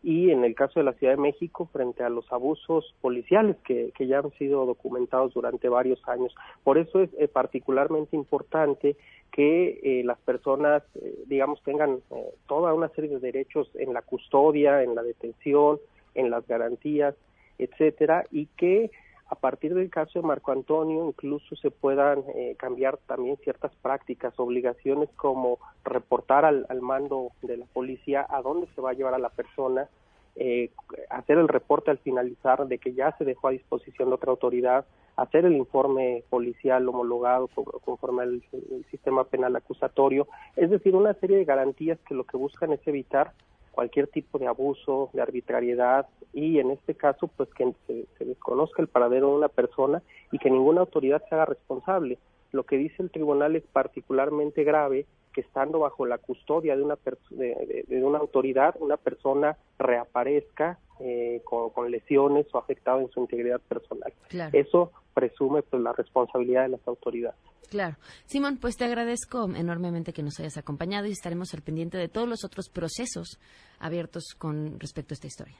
y 0.06 0.30
en 0.30 0.44
el 0.46 0.54
caso 0.54 0.80
de 0.80 0.84
la 0.84 0.94
Ciudad 0.94 1.14
de 1.14 1.22
México 1.22 1.68
frente 1.74 2.04
a 2.04 2.10
los 2.10 2.32
abusos 2.32 2.94
policiales 3.02 3.58
que, 3.66 3.92
que 3.98 4.06
ya 4.06 4.20
han 4.20 4.32
sido 4.34 4.64
documentados 4.68 5.34
durante 5.34 5.68
varios 5.68 6.00
años. 6.08 6.36
Por 6.64 6.78
eso 6.78 7.02
es 7.02 7.10
eh, 7.18 7.28
particularmente 7.28 8.16
importante 8.16 8.98
que 9.32 9.80
eh, 9.82 10.04
las 10.06 10.20
personas, 10.20 10.84
eh, 11.02 11.24
digamos, 11.26 11.60
tengan 11.64 12.02
toda 12.48 12.76
una 12.76 12.90
serie 12.90 13.10
de 13.10 13.20
derechos 13.20 13.68
en 13.74 13.94
la 13.94 14.04
custodia, 14.04 14.84
en 14.84 14.94
la 14.94 15.02
detención, 15.02 15.80
en 16.14 16.30
las 16.30 16.46
garantías, 16.46 17.16
etcétera, 17.58 18.26
y 18.30 18.46
que 18.58 18.92
a 19.28 19.36
partir 19.36 19.74
del 19.74 19.90
caso 19.90 20.20
de 20.20 20.28
Marco 20.28 20.52
Antonio 20.52 21.06
incluso 21.08 21.56
se 21.56 21.72
puedan 21.72 22.24
cambiar 22.58 22.98
también 23.08 23.38
ciertas 23.38 23.74
prácticas, 23.82 24.34
obligaciones 24.40 25.10
como 25.16 25.60
reportar 25.84 26.46
al, 26.46 26.66
al, 26.70 26.82
mando 26.82 27.32
de 27.42 27.58
la 27.58 27.66
policía 27.66 28.26
a 28.30 28.42
dónde 28.42 28.68
se 28.76 28.82
va 28.82 28.92
a 28.92 28.94
llevar 28.94 29.14
a 29.16 29.20
la 29.20 29.30
persona, 29.30 29.90
eh, 30.38 30.70
hacer 31.10 31.38
el 31.38 31.48
reporte 31.48 31.92
al 31.92 31.98
finalizar 32.00 32.68
de 32.68 32.78
que 32.78 32.94
ya 32.94 33.16
se 33.18 33.24
dejó 33.24 33.48
a 33.48 33.52
disposición 33.52 34.10
de 34.10 34.16
otra 34.16 34.32
autoridad, 34.32 34.86
hacer 35.16 35.46
el 35.46 35.56
informe 35.56 36.26
policial 36.30 36.90
homologado 36.90 37.48
conforme 37.86 38.24
al 38.24 38.44
sistema 38.92 39.24
penal 39.24 39.56
acusatorio, 39.56 40.28
es 40.58 40.70
decir, 40.70 40.94
una 40.94 41.14
serie 41.14 41.38
de 41.38 41.46
garantías 41.46 41.98
que 42.02 42.14
lo 42.14 42.26
que 42.26 42.36
buscan 42.36 42.74
es 42.74 42.86
evitar 42.86 43.32
cualquier 43.76 44.08
tipo 44.08 44.40
de 44.40 44.48
abuso, 44.48 45.10
de 45.14 45.22
arbitrariedad 45.22 46.08
y 46.34 46.60
en 46.60 46.72
este 46.72 46.96
caso 46.96 47.28
pues 47.28 47.50
que 47.54 47.74
se, 47.86 48.06
se 48.18 48.26
desconozca 48.26 48.82
el 48.82 48.88
paradero 48.88 49.30
de 49.30 49.36
una 49.36 49.50
persona 49.50 50.02
y 50.32 50.40
que 50.40 50.50
ninguna 50.50 50.82
autoridad 50.82 51.22
se 51.28 51.36
haga 51.36 51.46
responsable. 51.46 52.18
Lo 52.54 52.64
que 52.64 52.78
dice 52.78 53.04
el 53.04 53.12
tribunal 53.12 53.58
es 53.58 53.64
particularmente 53.64 54.64
grave 54.64 55.06
que 55.36 55.42
estando 55.42 55.80
bajo 55.80 56.06
la 56.06 56.18
custodia 56.18 56.78
de 56.78 56.82
una, 56.82 56.98
de, 57.30 58.04
una 58.04 58.20
autoridad, 58.20 58.74
una 58.80 58.96
persona 58.96 59.58
reaparezca 59.78 60.80
eh, 61.02 61.42
con, 61.44 61.92
lesiones 61.92 62.48
o 62.54 62.58
afectado 62.58 63.02
en 63.02 63.10
su 63.10 63.20
integridad 63.20 63.60
personal. 63.60 64.14
Eso 64.54 64.94
presume 65.14 65.62
pues, 65.64 65.84
la 65.84 65.92
responsabilidad 65.92 66.64
de 66.64 66.70
las 66.70 66.88
autoridades. 66.88 67.38
Claro. 67.70 67.98
Simón, 68.28 68.60
pues 68.62 68.78
te 68.78 68.86
agradezco 68.86 69.50
enormemente 69.54 70.14
que 70.14 70.24
nos 70.24 70.40
hayas 70.40 70.58
acompañado 70.58 71.06
y 71.08 71.12
estaremos 71.12 71.54
al 71.54 71.64
pendiente 71.64 71.98
de 71.98 72.08
todos 72.08 72.30
los 72.30 72.46
otros 72.46 72.70
procesos 72.70 73.38
abiertos 73.80 74.36
con 74.38 74.80
respecto 74.80 75.14
a 75.14 75.16
esta 75.16 75.28
historia. 75.28 75.58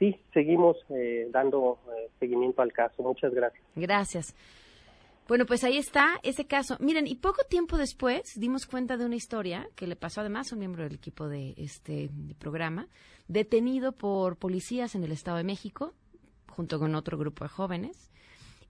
Sí, 0.00 0.18
seguimos 0.34 0.78
eh, 0.88 1.28
dando 1.30 1.78
eh, 1.96 2.10
seguimiento 2.18 2.60
al 2.62 2.72
caso. 2.72 3.04
Muchas 3.04 3.32
gracias. 3.32 3.62
Gracias. 3.76 4.34
Bueno, 5.30 5.46
pues 5.46 5.62
ahí 5.62 5.78
está 5.78 6.18
ese 6.24 6.48
caso. 6.48 6.76
Miren, 6.80 7.06
y 7.06 7.14
poco 7.14 7.44
tiempo 7.48 7.78
después 7.78 8.32
dimos 8.34 8.66
cuenta 8.66 8.96
de 8.96 9.04
una 9.04 9.14
historia 9.14 9.68
que 9.76 9.86
le 9.86 9.94
pasó 9.94 10.22
además 10.22 10.50
a 10.50 10.56
un 10.56 10.58
miembro 10.58 10.82
del 10.82 10.94
equipo 10.94 11.28
de 11.28 11.54
este 11.56 12.10
programa, 12.40 12.88
detenido 13.28 13.92
por 13.92 14.38
policías 14.38 14.96
en 14.96 15.04
el 15.04 15.12
Estado 15.12 15.36
de 15.36 15.44
México, 15.44 15.94
junto 16.48 16.80
con 16.80 16.96
otro 16.96 17.16
grupo 17.16 17.44
de 17.44 17.48
jóvenes. 17.48 18.10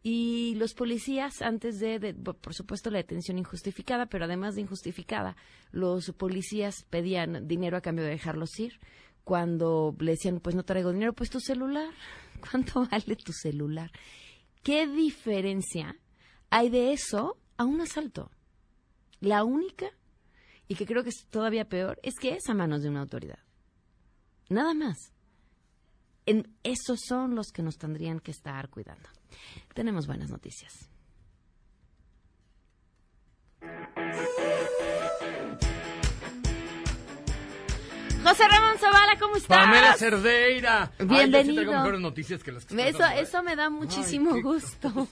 Y 0.02 0.54
los 0.56 0.74
policías, 0.74 1.40
antes 1.40 1.80
de, 1.80 2.12
por 2.12 2.52
supuesto, 2.52 2.90
la 2.90 2.98
detención 2.98 3.38
injustificada, 3.38 4.04
pero 4.04 4.26
además 4.26 4.54
de 4.54 4.60
injustificada, 4.60 5.36
los 5.70 6.12
policías 6.12 6.84
pedían 6.90 7.48
dinero 7.48 7.78
a 7.78 7.80
cambio 7.80 8.04
de 8.04 8.10
dejarlos 8.10 8.60
ir. 8.60 8.78
Cuando 9.24 9.96
le 9.98 10.10
decían, 10.10 10.40
pues 10.40 10.54
no 10.54 10.62
traigo 10.64 10.92
dinero, 10.92 11.14
pues 11.14 11.30
tu 11.30 11.40
celular. 11.40 11.88
¿Cuánto 12.50 12.86
vale 12.86 13.16
tu 13.16 13.32
celular? 13.32 13.90
¿Qué 14.62 14.86
diferencia 14.86 15.96
hay 16.50 16.68
de 16.68 16.92
eso 16.92 17.38
a 17.56 17.64
un 17.64 17.80
asalto. 17.80 18.30
La 19.20 19.44
única, 19.44 19.86
y 20.68 20.74
que 20.74 20.86
creo 20.86 21.02
que 21.02 21.10
es 21.10 21.26
todavía 21.30 21.68
peor, 21.68 21.98
es 22.02 22.14
que 22.20 22.34
es 22.34 22.48
a 22.48 22.54
manos 22.54 22.82
de 22.82 22.88
una 22.88 23.00
autoridad. 23.00 23.38
Nada 24.48 24.74
más. 24.74 25.12
En, 26.26 26.54
esos 26.62 27.00
son 27.06 27.34
los 27.34 27.48
que 27.52 27.62
nos 27.62 27.78
tendrían 27.78 28.20
que 28.20 28.30
estar 28.30 28.68
cuidando. 28.68 29.08
Tenemos 29.74 30.06
buenas 30.06 30.30
noticias. 30.30 30.90
José 38.22 38.46
Ramón 38.48 38.78
Zavala, 38.78 39.18
¿cómo 39.18 39.36
estás? 39.36 39.58
Pamela 39.64 39.94
Cerdeira. 39.94 40.92
Bienvenido. 40.98 41.60
Ay, 41.60 41.66
yo 41.66 41.72
mejores 41.72 42.00
noticias 42.00 42.42
que 42.42 42.52
las 42.52 42.66
que 42.66 42.88
eso, 42.88 43.04
eso 43.04 43.42
me 43.42 43.56
da 43.56 43.70
muchísimo 43.70 44.40
gusto. 44.42 45.08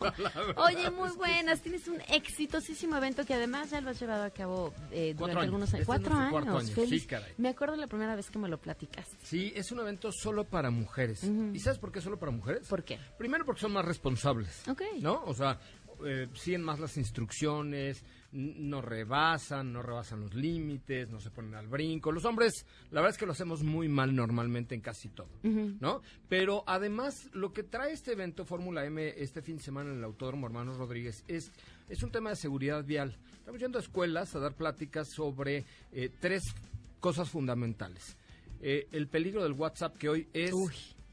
Oye, 0.56 0.90
muy 0.90 1.10
buenas. 1.16 1.62
Tienes 1.62 1.88
un 1.88 2.00
exitosísimo 2.08 2.96
evento 2.96 3.24
que 3.24 3.32
además 3.32 3.70
ya 3.70 3.80
lo 3.80 3.90
has 3.90 4.00
llevado 4.00 4.24
a 4.24 4.30
cabo 4.30 4.74
eh, 4.90 5.14
durante 5.16 5.42
algunos 5.42 5.72
años. 5.72 5.80
Este 5.80 5.86
Cuatro 5.86 6.14
años. 6.14 6.70
Sí, 6.88 7.00
caray. 7.06 7.32
Me 7.38 7.48
acuerdo 7.48 7.76
la 7.76 7.86
primera 7.86 8.14
vez 8.14 8.30
que 8.30 8.38
me 8.38 8.48
lo 8.48 8.58
platicaste. 8.58 9.16
Sí, 9.22 9.52
es 9.56 9.72
un 9.72 9.80
evento 9.80 10.12
solo 10.12 10.44
para 10.44 10.70
mujeres. 10.70 11.24
¿Y 11.24 11.58
sabes 11.60 11.78
por 11.78 11.90
qué 11.90 12.02
solo 12.02 12.18
para 12.18 12.30
mujeres? 12.30 12.68
¿Por 12.68 12.84
qué? 12.84 12.98
Primero 13.16 13.44
porque 13.46 13.62
son 13.62 13.72
más 13.72 13.86
responsables. 13.86 14.68
Ok. 14.68 14.82
¿No? 15.00 15.22
O 15.24 15.34
sea, 15.34 15.58
eh, 16.04 16.28
siguen 16.34 16.62
más 16.62 16.78
las 16.78 16.96
instrucciones 16.98 18.04
no 18.32 18.82
rebasan, 18.82 19.72
no 19.72 19.82
rebasan 19.82 20.20
los 20.20 20.34
límites, 20.34 21.10
no 21.10 21.18
se 21.20 21.30
ponen 21.30 21.54
al 21.54 21.66
brinco. 21.66 22.12
Los 22.12 22.24
hombres, 22.24 22.66
la 22.90 23.00
verdad 23.00 23.14
es 23.14 23.18
que 23.18 23.26
lo 23.26 23.32
hacemos 23.32 23.62
muy 23.62 23.88
mal 23.88 24.14
normalmente 24.14 24.74
en 24.74 24.80
casi 24.80 25.08
todo, 25.08 25.30
¿no? 25.42 26.02
Pero 26.28 26.62
además, 26.66 27.30
lo 27.32 27.52
que 27.52 27.62
trae 27.62 27.92
este 27.92 28.12
evento 28.12 28.44
Fórmula 28.44 28.84
M 28.84 29.14
este 29.16 29.40
fin 29.40 29.56
de 29.56 29.62
semana 29.62 29.90
en 29.90 29.98
el 29.98 30.04
Autódromo 30.04 30.46
Hermanos 30.46 30.76
Rodríguez 30.76 31.24
es, 31.26 31.50
es 31.88 32.02
un 32.02 32.10
tema 32.10 32.30
de 32.30 32.36
seguridad 32.36 32.84
vial. 32.84 33.16
Estamos 33.38 33.60
yendo 33.60 33.78
a 33.78 33.82
escuelas 33.82 34.34
a 34.34 34.40
dar 34.40 34.54
pláticas 34.54 35.08
sobre 35.08 35.64
eh, 35.92 36.10
tres 36.20 36.54
cosas 37.00 37.30
fundamentales. 37.30 38.16
Eh, 38.60 38.88
el 38.92 39.08
peligro 39.08 39.42
del 39.42 39.52
WhatsApp 39.52 39.96
que 39.96 40.08
hoy 40.08 40.28
es 40.32 40.52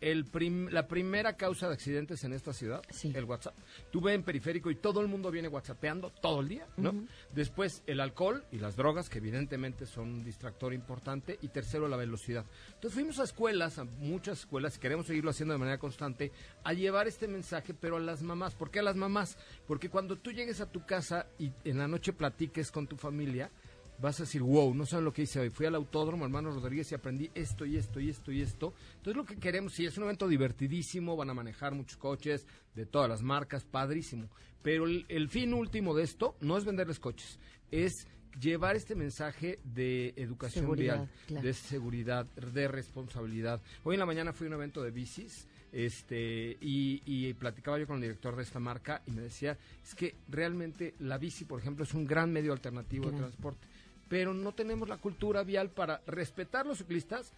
el 0.05 0.23
la 0.71 0.87
primera 0.87 1.35
causa 1.35 1.67
de 1.67 1.73
accidentes 1.73 2.23
en 2.23 2.33
esta 2.33 2.53
ciudad, 2.53 2.83
el 3.03 3.23
WhatsApp. 3.25 3.55
Tú 3.91 4.01
ves 4.01 4.13
en 4.13 4.21
periférico 4.21 4.69
y 4.69 4.75
todo 4.75 5.01
el 5.01 5.07
mundo 5.07 5.31
viene 5.31 5.47
whatsappeando 5.47 6.11
todo 6.21 6.41
el 6.41 6.47
día, 6.47 6.67
¿no? 6.77 6.93
Después 7.33 7.81
el 7.87 7.99
alcohol 7.99 8.45
y 8.51 8.59
las 8.59 8.75
drogas, 8.75 9.09
que 9.09 9.17
evidentemente 9.17 9.87
son 9.87 10.09
un 10.13 10.23
distractor 10.23 10.75
importante. 10.75 11.39
Y 11.41 11.47
tercero, 11.47 11.87
la 11.87 11.97
velocidad. 11.97 12.45
Entonces 12.75 12.93
fuimos 12.93 13.19
a 13.19 13.23
escuelas, 13.23 13.79
a 13.79 13.83
muchas 13.83 14.41
escuelas, 14.41 14.77
y 14.77 14.79
queremos 14.79 15.07
seguirlo 15.07 15.31
haciendo 15.31 15.53
de 15.53 15.59
manera 15.59 15.79
constante, 15.79 16.31
a 16.63 16.73
llevar 16.73 17.07
este 17.07 17.27
mensaje, 17.27 17.73
pero 17.73 17.97
a 17.97 17.99
las 17.99 18.21
mamás. 18.21 18.53
¿Por 18.53 18.69
qué 18.69 18.79
a 18.79 18.83
las 18.83 18.95
mamás? 18.95 19.39
Porque 19.67 19.89
cuando 19.89 20.17
tú 20.17 20.31
llegues 20.31 20.61
a 20.61 20.71
tu 20.71 20.85
casa 20.85 21.25
y 21.39 21.51
en 21.63 21.79
la 21.79 21.87
noche 21.87 22.13
platiques 22.13 22.71
con 22.71 22.85
tu 22.85 22.95
familia, 22.95 23.49
vas 23.99 24.19
a 24.19 24.23
decir, 24.23 24.41
wow, 24.41 24.73
no 24.73 24.85
saben 24.85 25.05
lo 25.05 25.13
que 25.13 25.23
hice 25.23 25.39
hoy. 25.39 25.49
Fui 25.49 25.65
al 25.65 25.75
autódromo, 25.75 26.25
hermano 26.25 26.51
Rodríguez, 26.51 26.91
y 26.91 26.95
aprendí 26.95 27.29
esto 27.33 27.65
y 27.65 27.77
esto 27.77 27.99
y 27.99 28.09
esto 28.09 28.31
y 28.31 28.41
esto. 28.41 28.73
Entonces, 28.97 29.15
lo 29.15 29.25
que 29.25 29.37
queremos, 29.37 29.73
sí, 29.73 29.85
es 29.85 29.97
un 29.97 30.03
evento 30.03 30.27
divertidísimo, 30.27 31.15
van 31.15 31.29
a 31.29 31.33
manejar 31.33 31.73
muchos 31.73 31.97
coches 31.97 32.45
de 32.75 32.85
todas 32.85 33.09
las 33.09 33.21
marcas, 33.21 33.63
padrísimo. 33.65 34.29
Pero 34.61 34.85
el, 34.87 35.29
fin 35.29 35.53
último 35.53 35.93
de 35.93 36.03
esto 36.03 36.35
no 36.41 36.57
es 36.57 36.65
venderles 36.65 36.99
coches, 36.99 37.39
es 37.69 38.07
llevar 38.39 38.75
este 38.75 38.95
mensaje 38.95 39.59
de 39.63 40.13
educación 40.17 40.75
vial, 40.75 41.09
de 41.27 41.53
seguridad, 41.53 42.25
de 42.25 42.67
responsabilidad. 42.67 43.61
Hoy 43.83 43.95
en 43.95 43.99
la 43.99 44.05
mañana 44.07 44.33
fui 44.33 44.47
a 44.47 44.49
un 44.49 44.55
evento 44.55 44.81
de 44.81 44.91
bicis 44.91 45.47
este 45.71 46.57
y, 46.61 47.33
platicaba 47.33 47.77
yo 47.77 47.85
con 47.85 47.97
el 47.97 48.03
director 48.03 48.35
de 48.35 48.43
esta 48.43 48.59
marca 48.59 49.01
y 49.05 49.11
me 49.11 49.23
decía 49.23 49.57
es 49.83 49.93
que 49.93 50.15
realmente 50.29 50.95
la 50.99 51.17
bici 51.17 51.43
por 51.43 51.59
ejemplo 51.59 51.83
es 51.83 51.93
un 51.93 52.05
gran 52.05 52.31
medio 52.31 52.53
alternativo 52.53 53.11
de 53.11 53.17
transporte 53.17 53.67
pero 54.07 54.33
no 54.33 54.51
tenemos 54.53 54.87
la 54.87 54.97
cultura 54.97 55.43
vial 55.43 55.69
para 55.69 56.01
respetar 56.07 56.65
los 56.65 56.77
ciclistas 56.79 57.31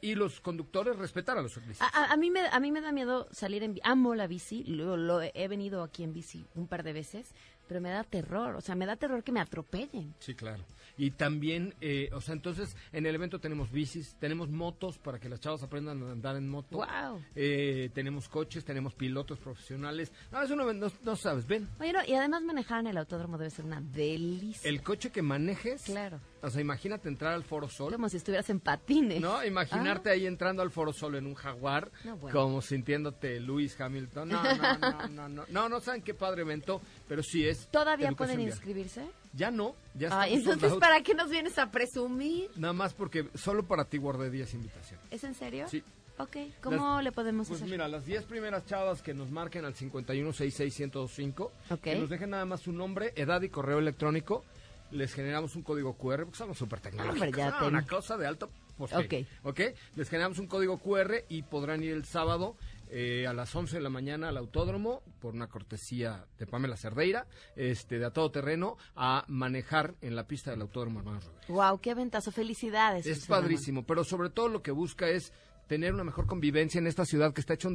y 0.00 0.14
los 0.14 0.40
conductores 0.40 0.96
respetar 0.96 1.38
a 1.38 1.42
los 1.42 1.54
ciclistas. 1.54 1.88
A, 1.92 2.16
mí, 2.16 2.30
me, 2.30 2.46
a 2.46 2.60
mí 2.60 2.72
me 2.72 2.80
da 2.80 2.92
miedo 2.92 3.28
salir 3.30 3.62
en 3.62 3.78
amo 3.82 4.14
la 4.14 4.26
bici, 4.26 4.64
lo, 4.64 5.20
he 5.22 5.48
venido 5.48 5.82
aquí 5.82 6.02
en 6.02 6.12
bici 6.12 6.44
un 6.54 6.66
par 6.66 6.82
de 6.82 6.92
veces, 6.92 7.34
pero 7.66 7.80
me 7.80 7.90
da 7.90 8.02
terror, 8.02 8.56
o 8.56 8.60
sea, 8.60 8.74
me 8.74 8.86
da 8.86 8.96
terror 8.96 9.22
que 9.22 9.30
me 9.32 9.40
atropellen. 9.40 10.14
Sí, 10.18 10.34
claro. 10.34 10.64
Y 10.96 11.12
también, 11.12 11.74
eh, 11.80 12.10
o 12.12 12.20
sea, 12.20 12.34
entonces 12.34 12.76
en 12.92 13.06
el 13.06 13.14
evento 13.14 13.38
tenemos 13.38 13.70
bicis, 13.70 14.16
tenemos 14.18 14.50
motos 14.50 14.98
para 14.98 15.18
que 15.18 15.28
las 15.28 15.40
chavas 15.40 15.62
aprendan 15.62 16.02
a 16.02 16.12
andar 16.12 16.36
en 16.36 16.48
moto. 16.48 16.78
Wow. 16.78 17.22
Eh, 17.34 17.90
tenemos 17.94 18.28
coches, 18.28 18.64
tenemos 18.64 18.94
pilotos 18.94 19.38
profesionales. 19.38 20.12
No, 20.32 20.42
eso 20.42 20.56
no, 20.56 20.72
no, 20.72 21.16
sabes, 21.16 21.46
ven. 21.46 21.68
Oye, 21.78 21.92
y 22.08 22.14
además 22.14 22.42
manejar 22.42 22.80
en 22.80 22.88
el 22.88 22.98
autódromo 22.98 23.38
debe 23.38 23.50
ser 23.50 23.64
una 23.64 23.80
delicia. 23.80 24.68
El 24.68 24.82
coche 24.82 25.10
que 25.10 25.22
manejes. 25.22 25.84
Claro. 25.84 26.20
O 26.42 26.50
sea, 26.50 26.60
imagínate 26.60 27.08
entrar 27.08 27.34
al 27.34 27.44
Foro 27.44 27.68
Sol. 27.68 27.92
Como 27.92 28.08
si 28.08 28.16
estuvieras 28.16 28.48
en 28.50 28.60
patines. 28.60 29.20
No, 29.20 29.44
imaginarte 29.44 30.10
ah. 30.10 30.12
ahí 30.12 30.26
entrando 30.26 30.62
al 30.62 30.70
Foro 30.70 30.92
Sol 30.92 31.14
en 31.16 31.26
un 31.26 31.34
jaguar, 31.34 31.90
como 32.32 32.62
sintiéndote 32.62 33.40
Luis 33.40 33.78
Hamilton. 33.80 34.28
No, 34.28 34.42
no, 34.42 34.78
no, 34.78 35.08
no, 35.08 35.28
no, 35.28 35.44
no, 35.48 35.68
no, 35.68 35.80
saben 35.80 36.02
qué 36.02 36.14
padre 36.14 36.42
evento, 36.42 36.80
pero 37.06 37.22
sí 37.22 37.46
es. 37.46 37.68
¿Todavía 37.68 38.12
pueden 38.12 38.40
inscribirse? 38.40 39.06
Ya 39.32 39.50
no, 39.50 39.74
ya 39.94 40.08
está. 40.08 40.28
entonces, 40.28 40.74
¿para 40.74 41.02
qué 41.02 41.14
nos 41.14 41.30
vienes 41.30 41.58
a 41.58 41.70
presumir? 41.70 42.50
Nada 42.56 42.72
más 42.72 42.94
porque 42.94 43.28
solo 43.34 43.64
para 43.66 43.84
ti 43.84 43.98
guardé 43.98 44.30
10 44.30 44.54
invitaciones. 44.54 45.06
¿Es 45.10 45.22
en 45.24 45.34
serio? 45.34 45.68
Sí. 45.68 45.82
Ok, 46.18 46.36
¿cómo 46.60 47.00
le 47.00 47.12
podemos 47.12 47.48
pues 47.48 47.58
hacer? 47.58 47.68
Pues 47.68 47.78
mira, 47.78 47.88
las 47.88 48.04
10 48.04 48.24
primeras 48.24 48.66
chavas 48.66 49.00
que 49.00 49.14
nos 49.14 49.30
marquen 49.30 49.64
al 49.64 49.74
5166105, 49.74 51.50
okay. 51.70 51.94
que 51.94 51.98
nos 51.98 52.10
dejen 52.10 52.30
nada 52.30 52.44
más 52.44 52.60
su 52.60 52.72
nombre, 52.72 53.14
edad 53.16 53.40
y 53.40 53.48
correo 53.48 53.78
electrónico, 53.78 54.44
les 54.90 55.12
generamos 55.14 55.56
un 55.56 55.62
código 55.62 55.94
QR, 55.94 56.24
porque 56.24 56.38
somos 56.38 56.58
súper 56.58 56.80
tecnológicos. 56.80 57.36
ya 57.36 57.64
una 57.64 57.86
cosa 57.86 58.16
de 58.16 58.26
alto 58.26 58.50
pues, 58.80 58.94
ok. 58.94 59.14
Ok, 59.42 59.60
les 59.94 60.08
generamos 60.08 60.38
un 60.38 60.46
código 60.46 60.78
QR 60.78 61.24
y 61.28 61.42
podrán 61.42 61.82
ir 61.82 61.92
el 61.92 62.06
sábado 62.06 62.56
eh, 62.88 63.26
a 63.26 63.34
las 63.34 63.54
11 63.54 63.76
de 63.76 63.82
la 63.82 63.90
mañana 63.90 64.30
al 64.30 64.38
autódromo 64.38 65.02
por 65.20 65.34
una 65.34 65.48
cortesía 65.48 66.24
de 66.38 66.46
Pamela 66.46 66.78
Cerdeira, 66.78 67.26
este, 67.56 67.98
de 67.98 68.06
a 68.06 68.10
todo 68.10 68.30
terreno, 68.30 68.78
a 68.96 69.26
manejar 69.28 69.96
en 70.00 70.16
la 70.16 70.26
pista 70.26 70.50
del 70.50 70.62
autódromo 70.62 71.00
Hermanos 71.00 71.26
Rodríguez. 71.26 71.48
Wow, 71.48 71.78
qué 71.80 71.94
ventazo, 71.94 72.32
felicidades. 72.32 73.04
Es 73.04 73.26
padrísimo, 73.26 73.84
pero 73.84 74.02
sobre 74.02 74.30
todo 74.30 74.48
lo 74.48 74.62
que 74.62 74.70
busca 74.70 75.10
es 75.10 75.34
tener 75.66 75.92
una 75.92 76.04
mejor 76.04 76.26
convivencia 76.26 76.78
en 76.78 76.86
esta 76.86 77.04
ciudad 77.04 77.34
que 77.34 77.42
está 77.42 77.52
hecha 77.52 77.68
un 77.68 77.74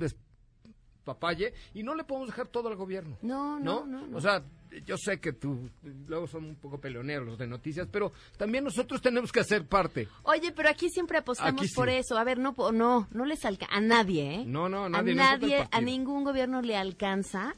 despapalle 1.06 1.54
y 1.74 1.84
no 1.84 1.94
le 1.94 2.04
podemos 2.04 2.30
dejar 2.30 2.48
todo 2.48 2.70
al 2.70 2.76
gobierno. 2.76 3.18
No, 3.22 3.60
no, 3.60 3.86
no. 3.86 4.08
no, 4.08 4.18
O 4.18 4.22
sea, 4.22 4.44
yo 4.86 4.98
sé 4.98 5.20
que 5.20 5.34
tú, 5.34 5.70
luego 6.08 6.28
son 6.28 6.46
un 6.46 6.56
poco 6.56 6.80
peleoneros 6.80 7.28
los 7.28 7.38
de 7.38 7.48
noticias, 7.48 7.88
pero 7.92 8.12
también 8.38 8.64
nosotros 8.64 9.02
tenemos 9.02 9.32
que 9.32 9.40
hacer 9.42 9.68
parte. 9.68 10.08
Oye, 10.24 10.52
pero 10.52 10.70
aquí 10.70 10.90
siempre 10.90 11.20
apostamos 11.20 11.72
por 11.74 11.90
eso. 11.90 12.18
A 12.18 12.24
ver, 12.24 12.40
no, 12.40 12.56
no, 12.74 13.08
no 13.12 13.26
les 13.26 13.46
alcanza 13.46 13.76
a 13.76 13.82
nadie, 13.82 14.36
¿eh? 14.36 14.44
No, 14.46 14.68
no, 14.68 14.86
a 14.86 14.90
nadie. 14.90 15.14
A 15.14 15.16
nadie, 15.16 15.68
a 15.72 15.82
ningún 15.82 16.24
gobierno 16.24 16.62
le 16.62 16.76
alcanza 16.76 17.56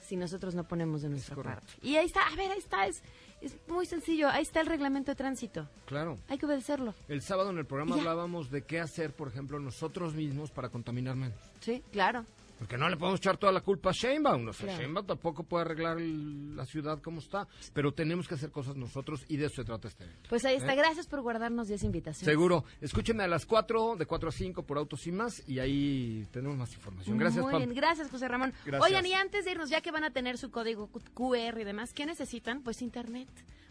si 0.00 0.16
nosotros 0.16 0.54
no 0.54 0.64
ponemos 0.64 1.02
de 1.02 1.10
nuestra 1.10 1.36
parte. 1.36 1.66
Y 1.82 1.96
ahí 1.96 2.06
está, 2.06 2.26
a 2.26 2.36
ver, 2.36 2.50
ahí 2.52 2.58
está, 2.58 2.86
es, 2.86 3.02
es 3.40 3.56
muy 3.66 3.86
sencillo, 3.86 4.28
ahí 4.28 4.42
está 4.42 4.60
el 4.60 4.68
reglamento 4.68 5.10
de 5.10 5.16
tránsito. 5.16 5.68
Claro. 5.84 6.16
Hay 6.28 6.38
que 6.38 6.46
obedecerlo. 6.46 6.94
El 7.08 7.22
sábado 7.22 7.50
en 7.50 7.58
el 7.58 7.66
programa 7.66 7.96
hablábamos 7.96 8.50
de 8.50 8.62
qué 8.62 8.78
hacer, 8.78 9.12
por 9.12 9.28
ejemplo, 9.28 9.58
nosotros 9.58 10.14
mismos 10.14 10.52
para 10.52 10.68
contaminar 10.68 11.16
menos. 11.16 11.38
Sí, 11.60 11.82
claro. 11.90 12.24
Porque 12.58 12.78
no 12.78 12.88
le 12.88 12.96
podemos 12.96 13.20
echar 13.20 13.36
toda 13.36 13.52
la 13.52 13.60
culpa 13.60 13.90
a 13.90 13.92
Sheinbaum. 13.92 14.44
No 14.44 14.52
sé, 14.52 14.66
Sheinbaum 14.66 15.06
tampoco 15.06 15.44
puede 15.44 15.64
arreglar 15.64 16.00
la 16.00 16.64
ciudad 16.64 17.00
como 17.02 17.20
está. 17.20 17.46
Pero 17.72 17.92
tenemos 17.92 18.26
que 18.26 18.34
hacer 18.34 18.50
cosas 18.50 18.76
nosotros 18.76 19.24
y 19.28 19.36
de 19.36 19.46
eso 19.46 19.56
se 19.56 19.64
trata 19.64 19.88
este 19.88 20.04
evento. 20.04 20.28
Pues 20.28 20.44
ahí 20.44 20.56
está. 20.56 20.72
¿Eh? 20.72 20.76
Gracias 20.76 21.06
por 21.06 21.20
guardarnos 21.20 21.68
10 21.68 21.84
invitaciones. 21.84 22.24
Seguro. 22.24 22.64
Escúchenme 22.80 23.24
a 23.24 23.28
las 23.28 23.44
4, 23.44 23.96
de 23.96 24.06
4 24.06 24.28
a 24.28 24.32
5 24.32 24.62
por 24.62 24.78
Autos 24.78 25.06
y 25.06 25.12
Más. 25.12 25.42
Y 25.48 25.58
ahí 25.58 26.26
tenemos 26.30 26.56
más 26.56 26.72
información. 26.74 27.18
Gracias, 27.18 27.44
Muy 27.44 27.54
bien. 27.56 27.74
Gracias, 27.74 28.10
José 28.10 28.28
Ramón. 28.28 28.52
Oigan, 28.80 29.04
y 29.04 29.12
antes 29.12 29.44
de 29.44 29.50
irnos, 29.52 29.68
ya 29.68 29.80
que 29.80 29.90
van 29.90 30.04
a 30.04 30.10
tener 30.10 30.38
su 30.38 30.50
código 30.50 30.88
QR 31.14 31.60
y 31.60 31.64
demás, 31.64 31.92
¿qué 31.92 32.06
necesitan? 32.06 32.62
Pues 32.62 32.82
internet 32.82 33.28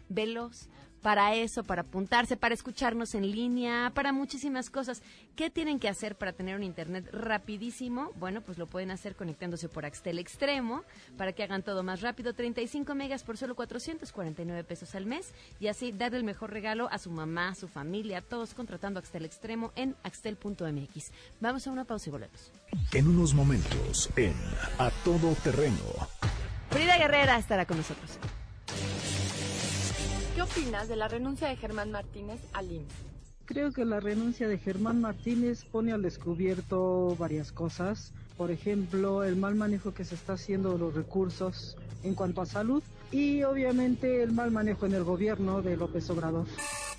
veloz 0.08 0.68
para 1.02 1.34
eso, 1.34 1.62
para 1.62 1.82
apuntarse, 1.82 2.36
para 2.36 2.54
escucharnos 2.54 3.14
en 3.14 3.30
línea, 3.30 3.92
para 3.94 4.12
muchísimas 4.12 4.70
cosas. 4.70 5.02
¿Qué 5.36 5.50
tienen 5.50 5.78
que 5.78 5.88
hacer 5.88 6.16
para 6.16 6.32
tener 6.32 6.56
un 6.56 6.62
internet 6.62 7.08
rapidísimo? 7.12 8.10
Bueno, 8.16 8.40
pues 8.40 8.58
lo 8.58 8.66
pueden 8.66 8.90
hacer 8.90 9.14
conectándose 9.14 9.68
por 9.68 9.84
Axtel 9.84 10.18
Extremo 10.18 10.82
para 11.16 11.32
que 11.32 11.42
hagan 11.42 11.62
todo 11.62 11.82
más 11.82 12.00
rápido, 12.00 12.32
35 12.32 12.94
megas 12.94 13.22
por 13.22 13.36
solo 13.36 13.54
449 13.54 14.64
pesos 14.64 14.94
al 14.94 15.06
mes 15.06 15.32
y 15.60 15.68
así 15.68 15.92
darle 15.92 16.18
el 16.18 16.24
mejor 16.24 16.50
regalo 16.50 16.88
a 16.90 16.98
su 16.98 17.10
mamá, 17.10 17.50
a 17.50 17.54
su 17.54 17.68
familia, 17.68 18.18
a 18.18 18.22
todos 18.22 18.54
contratando 18.54 18.98
Axtel 18.98 19.24
Extremo 19.24 19.72
en 19.76 19.94
axtel.mx. 20.02 21.12
Vamos 21.40 21.66
a 21.66 21.70
una 21.70 21.84
pausa 21.84 22.08
y 22.08 22.12
volvemos. 22.12 22.52
En 22.92 23.08
unos 23.08 23.34
momentos 23.34 24.10
en 24.16 24.34
A 24.78 24.90
Todo 25.04 25.34
Terreno. 25.44 25.76
Frida 26.70 26.98
Guerrera 26.98 27.38
estará 27.38 27.64
con 27.64 27.76
nosotros. 27.76 28.18
¿Qué 30.36 30.42
opinas 30.42 30.86
de 30.86 30.96
la 30.96 31.08
renuncia 31.08 31.48
de 31.48 31.56
Germán 31.56 31.90
Martínez 31.90 32.42
al 32.52 32.70
IMSS? 32.70 32.92
Creo 33.46 33.72
que 33.72 33.86
la 33.86 34.00
renuncia 34.00 34.46
de 34.48 34.58
Germán 34.58 35.00
Martínez 35.00 35.64
pone 35.64 35.92
al 35.92 36.02
descubierto 36.02 37.16
varias 37.18 37.52
cosas. 37.52 38.12
Por 38.36 38.50
ejemplo, 38.50 39.24
el 39.24 39.36
mal 39.36 39.54
manejo 39.54 39.94
que 39.94 40.04
se 40.04 40.14
está 40.14 40.34
haciendo 40.34 40.72
de 40.72 40.78
los 40.78 40.94
recursos 40.94 41.78
en 42.02 42.14
cuanto 42.14 42.42
a 42.42 42.46
salud 42.46 42.82
y 43.10 43.44
obviamente 43.44 44.22
el 44.22 44.32
mal 44.32 44.50
manejo 44.50 44.84
en 44.84 44.92
el 44.92 45.04
gobierno 45.04 45.62
de 45.62 45.78
López 45.78 46.10
Obrador. 46.10 46.44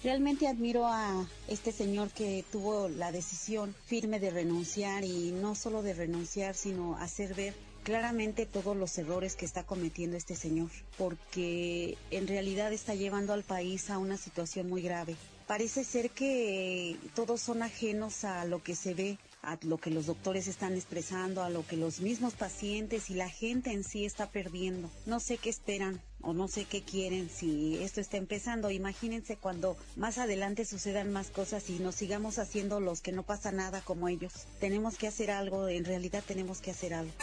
Realmente 0.03 0.47
admiro 0.47 0.87
a 0.87 1.23
este 1.47 1.71
señor 1.71 2.09
que 2.09 2.43
tuvo 2.51 2.89
la 2.89 3.11
decisión 3.11 3.75
firme 3.85 4.19
de 4.19 4.31
renunciar 4.31 5.03
y 5.03 5.31
no 5.31 5.53
solo 5.53 5.83
de 5.83 5.93
renunciar, 5.93 6.55
sino 6.55 6.97
hacer 6.97 7.35
ver 7.35 7.53
claramente 7.87 8.45
todos 8.45 8.75
los 8.75 8.97
errores 8.97 9.37
que 9.37 9.45
está 9.45 9.63
cometiendo 9.63 10.17
este 10.17 10.35
señor, 10.35 10.69
porque 10.97 11.97
en 12.11 12.27
realidad 12.27 12.73
está 12.73 12.95
llevando 12.95 13.31
al 13.31 13.43
país 13.43 13.89
a 13.89 13.97
una 13.97 14.17
situación 14.17 14.67
muy 14.67 14.81
grave. 14.81 15.15
Parece 15.47 15.85
ser 15.85 16.09
que 16.09 16.97
todos 17.15 17.39
son 17.39 17.63
ajenos 17.63 18.25
a 18.25 18.43
lo 18.43 18.61
que 18.61 18.75
se 18.75 18.93
ve 18.93 19.17
a 19.41 19.57
lo 19.63 19.77
que 19.77 19.89
los 19.89 20.05
doctores 20.05 20.47
están 20.47 20.73
expresando, 20.73 21.43
a 21.43 21.49
lo 21.49 21.65
que 21.65 21.77
los 21.77 21.99
mismos 21.99 22.33
pacientes 22.33 23.09
y 23.09 23.13
la 23.13 23.29
gente 23.29 23.71
en 23.71 23.83
sí 23.83 24.05
está 24.05 24.29
perdiendo. 24.29 24.89
No 25.05 25.19
sé 25.19 25.37
qué 25.37 25.49
esperan 25.49 26.01
o 26.21 26.33
no 26.33 26.47
sé 26.47 26.65
qué 26.65 26.83
quieren 26.83 27.29
si 27.29 27.77
esto 27.81 28.01
está 28.01 28.17
empezando. 28.17 28.71
Imagínense 28.71 29.37
cuando 29.37 29.77
más 29.95 30.17
adelante 30.17 30.65
sucedan 30.65 31.11
más 31.11 31.29
cosas 31.29 31.69
y 31.69 31.79
nos 31.79 31.95
sigamos 31.95 32.39
haciendo 32.39 32.79
los 32.79 33.01
que 33.01 33.11
no 33.11 33.23
pasa 33.23 33.51
nada 33.51 33.81
como 33.81 34.09
ellos. 34.09 34.33
Tenemos 34.59 34.97
que 34.97 35.07
hacer 35.07 35.31
algo, 35.31 35.67
en 35.67 35.85
realidad 35.85 36.23
tenemos 36.25 36.59
que 36.59 36.71
hacer 36.71 36.93
algo. 36.93 37.13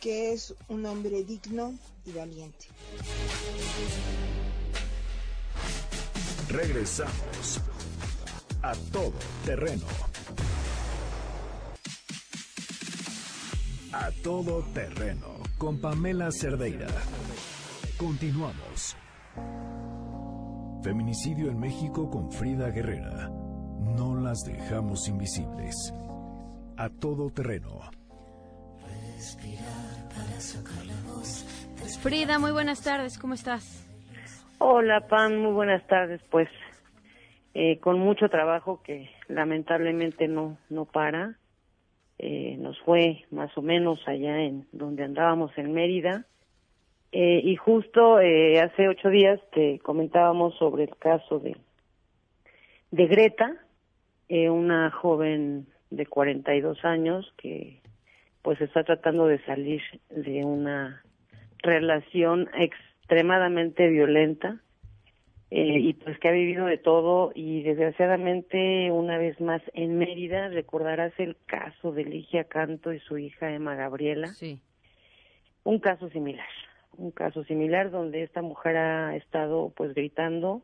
Que 0.00 0.32
es 0.32 0.54
un 0.68 0.86
hombre 0.86 1.24
digno 1.24 1.74
y 2.04 2.12
valiente. 2.12 2.66
Regresamos 6.48 7.60
a 8.62 8.74
todo 8.92 9.14
terreno. 9.44 9.86
A 13.92 14.10
todo 14.24 14.62
terreno 14.72 15.36
con 15.58 15.78
Pamela 15.78 16.30
Cerdeira. 16.30 16.86
Continuamos. 17.98 18.96
Feminicidio 20.82 21.50
en 21.50 21.60
México 21.60 22.08
con 22.10 22.32
Frida 22.32 22.70
Guerrera. 22.70 23.28
No 23.28 24.16
las 24.16 24.44
dejamos 24.44 25.08
invisibles. 25.08 25.92
A 26.78 26.88
todo 26.88 27.28
terreno. 27.30 27.80
Frida, 32.00 32.38
muy 32.38 32.52
buenas 32.52 32.82
tardes, 32.82 33.18
¿cómo 33.18 33.34
estás? 33.34 33.86
Hola, 34.58 35.06
Pam, 35.06 35.36
muy 35.36 35.52
buenas 35.52 35.86
tardes. 35.86 36.22
Pues 36.30 36.48
eh, 37.52 37.78
con 37.80 37.98
mucho 37.98 38.30
trabajo 38.30 38.80
que 38.82 39.10
lamentablemente 39.28 40.28
no, 40.28 40.56
no 40.70 40.86
para. 40.86 41.36
Eh, 42.22 42.56
nos 42.58 42.78
fue 42.80 43.24
más 43.30 43.56
o 43.58 43.62
menos 43.62 44.00
allá 44.06 44.42
en 44.42 44.66
donde 44.72 45.02
andábamos 45.02 45.50
en 45.58 45.72
Mérida. 45.72 46.24
Eh, 47.10 47.40
y 47.44 47.56
justo 47.56 48.20
eh, 48.20 48.60
hace 48.60 48.88
ocho 48.88 49.10
días 49.10 49.40
te 49.52 49.80
comentábamos 49.80 50.56
sobre 50.56 50.84
el 50.84 50.96
caso 50.96 51.40
de 51.40 51.56
de 52.92 53.06
Greta, 53.06 53.56
eh, 54.28 54.50
una 54.50 54.90
joven 54.90 55.66
de 55.90 56.06
42 56.06 56.84
años 56.84 57.34
que 57.38 57.80
pues 58.42 58.60
está 58.60 58.84
tratando 58.84 59.26
de 59.26 59.42
salir 59.44 59.82
de 60.10 60.44
una 60.44 61.02
relación 61.58 62.48
extremadamente 62.54 63.88
violenta 63.88 64.60
eh, 65.54 65.80
y 65.80 65.92
pues 65.92 66.18
que 66.18 66.28
ha 66.28 66.32
vivido 66.32 66.64
de 66.64 66.78
todo 66.78 67.30
y 67.34 67.62
desgraciadamente 67.62 68.90
una 68.90 69.18
vez 69.18 69.38
más 69.38 69.60
en 69.74 69.98
Mérida 69.98 70.48
recordarás 70.48 71.12
el 71.18 71.36
caso 71.44 71.92
de 71.92 72.06
Ligia 72.06 72.44
Canto 72.44 72.90
y 72.90 73.00
su 73.00 73.18
hija 73.18 73.52
Emma 73.52 73.74
Gabriela. 73.74 74.28
Sí. 74.28 74.62
Un 75.62 75.78
caso 75.78 76.08
similar, 76.08 76.48
un 76.96 77.10
caso 77.10 77.44
similar 77.44 77.90
donde 77.90 78.22
esta 78.22 78.40
mujer 78.40 78.78
ha 78.78 79.14
estado 79.14 79.74
pues 79.76 79.92
gritando 79.92 80.62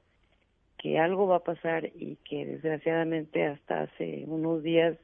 que 0.79 0.98
algo 0.98 1.27
va 1.27 1.37
a 1.37 1.44
pasar 1.44 1.85
y 1.94 2.16
que 2.24 2.46
desgraciadamente 2.46 3.44
hasta 3.44 3.83
hace 3.83 4.24
unos 4.27 4.62
días 4.62 4.96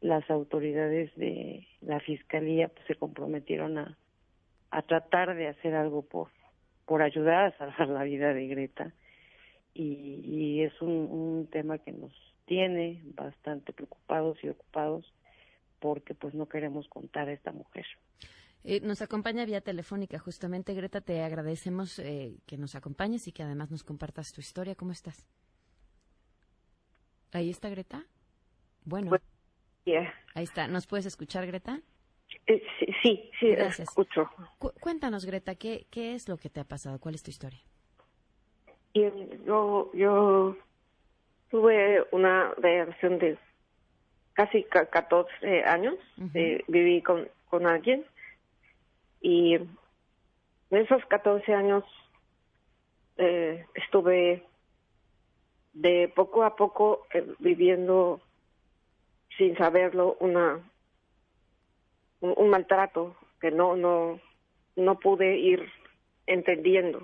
las 0.00 0.30
autoridades 0.30 1.14
de 1.16 1.66
la 1.82 2.00
fiscalía 2.00 2.68
pues, 2.68 2.86
se 2.86 2.94
comprometieron 2.94 3.76
a, 3.76 3.98
a 4.70 4.80
tratar 4.80 5.34
de 5.34 5.48
hacer 5.48 5.74
algo 5.74 6.00
por 6.00 6.28
por 6.86 7.02
ayudar 7.02 7.44
a 7.44 7.58
salvar 7.58 7.88
la 7.88 8.02
vida 8.02 8.32
de 8.32 8.46
Greta 8.46 8.94
y, 9.74 10.20
y 10.24 10.62
es 10.62 10.80
un, 10.82 10.90
un 10.90 11.46
tema 11.48 11.78
que 11.78 11.92
nos 11.92 12.12
tiene 12.46 13.02
bastante 13.14 13.72
preocupados 13.72 14.38
y 14.42 14.48
ocupados 14.48 15.12
porque 15.78 16.14
pues 16.14 16.34
no 16.34 16.48
queremos 16.48 16.88
contar 16.88 17.28
a 17.28 17.32
esta 17.32 17.52
mujer. 17.52 17.86
Eh, 18.64 18.80
nos 18.82 19.00
acompaña 19.00 19.46
vía 19.46 19.62
telefónica 19.62 20.18
justamente 20.18 20.74
Greta, 20.74 21.00
te 21.00 21.22
agradecemos 21.22 21.98
eh, 21.98 22.36
que 22.46 22.58
nos 22.58 22.74
acompañes 22.74 23.26
y 23.28 23.32
que 23.32 23.42
además 23.42 23.70
nos 23.70 23.82
compartas 23.84 24.32
tu 24.32 24.40
historia. 24.40 24.74
¿Cómo 24.74 24.92
estás? 24.92 25.26
¿Ahí 27.32 27.48
está 27.48 27.68
Greta? 27.70 28.04
Bueno. 28.84 29.16
Ahí 30.34 30.44
está. 30.44 30.68
¿Nos 30.68 30.86
puedes 30.86 31.06
escuchar, 31.06 31.46
Greta? 31.46 31.80
Eh, 32.46 32.62
sí, 33.02 33.30
sí, 33.40 33.48
Gracias. 33.50 33.88
escucho. 33.88 34.28
Cu- 34.58 34.72
cuéntanos, 34.80 35.24
Greta, 35.24 35.54
¿qué, 35.54 35.86
¿qué 35.90 36.14
es 36.14 36.28
lo 36.28 36.36
que 36.36 36.50
te 36.50 36.60
ha 36.60 36.64
pasado? 36.64 36.98
¿Cuál 37.00 37.14
es 37.14 37.22
tu 37.22 37.30
historia? 37.30 37.60
Y 38.92 39.02
yo, 39.46 39.90
yo 39.94 40.56
tuve 41.50 42.04
una 42.12 42.52
relación 42.56 43.18
de 43.18 43.38
casi 44.34 44.64
ca- 44.64 44.86
14 44.86 45.64
años. 45.64 45.96
Eh, 46.34 46.64
viví 46.68 47.02
con, 47.02 47.28
con 47.48 47.66
alguien 47.66 48.04
y 49.20 49.54
en 49.54 49.68
esos 50.70 51.04
14 51.06 51.52
años 51.54 51.84
eh, 53.18 53.66
estuve 53.74 54.44
de 55.74 56.10
poco 56.14 56.42
a 56.42 56.56
poco 56.56 57.06
eh, 57.12 57.26
viviendo 57.38 58.20
sin 59.36 59.56
saberlo 59.56 60.16
una 60.20 60.58
un, 62.20 62.34
un 62.36 62.50
maltrato 62.50 63.14
que 63.40 63.50
no 63.50 63.76
no 63.76 64.20
no 64.76 64.98
pude 64.98 65.36
ir 65.38 65.68
entendiendo 66.26 67.00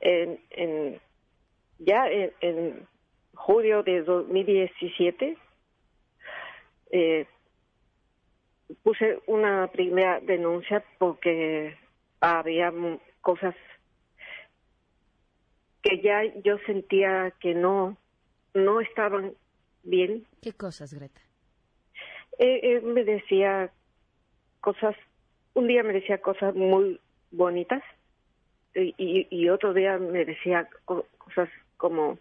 en, 0.00 0.40
en 0.50 1.00
ya 1.78 2.08
en, 2.08 2.32
en 2.40 2.88
julio 3.34 3.82
de 3.82 4.02
2017 4.02 5.36
eh, 6.92 7.26
puse 8.82 9.20
una 9.26 9.68
primera 9.68 10.20
denuncia 10.20 10.84
porque 10.98 11.76
había 12.20 12.72
cosas 13.20 13.54
que 15.82 16.00
ya 16.02 16.22
yo 16.44 16.58
sentía 16.66 17.32
que 17.40 17.54
no 17.54 17.96
no 18.52 18.80
estaban 18.80 19.32
bien 19.82 20.26
¿Qué 20.42 20.52
cosas, 20.52 20.92
Greta? 20.92 21.20
él, 22.38 22.60
él 22.62 22.82
me 22.82 23.04
decía 23.04 23.70
cosas, 24.60 24.96
un 25.54 25.66
día 25.66 25.82
me 25.82 25.92
decía 25.92 26.20
cosas 26.20 26.54
muy 26.54 27.00
bonitas 27.30 27.82
y, 28.74 29.26
y, 29.30 29.48
otro 29.48 29.72
día 29.74 29.98
me 29.98 30.24
decía 30.24 30.68
co- 30.84 31.06
cosas 31.18 31.48
como 31.76 32.18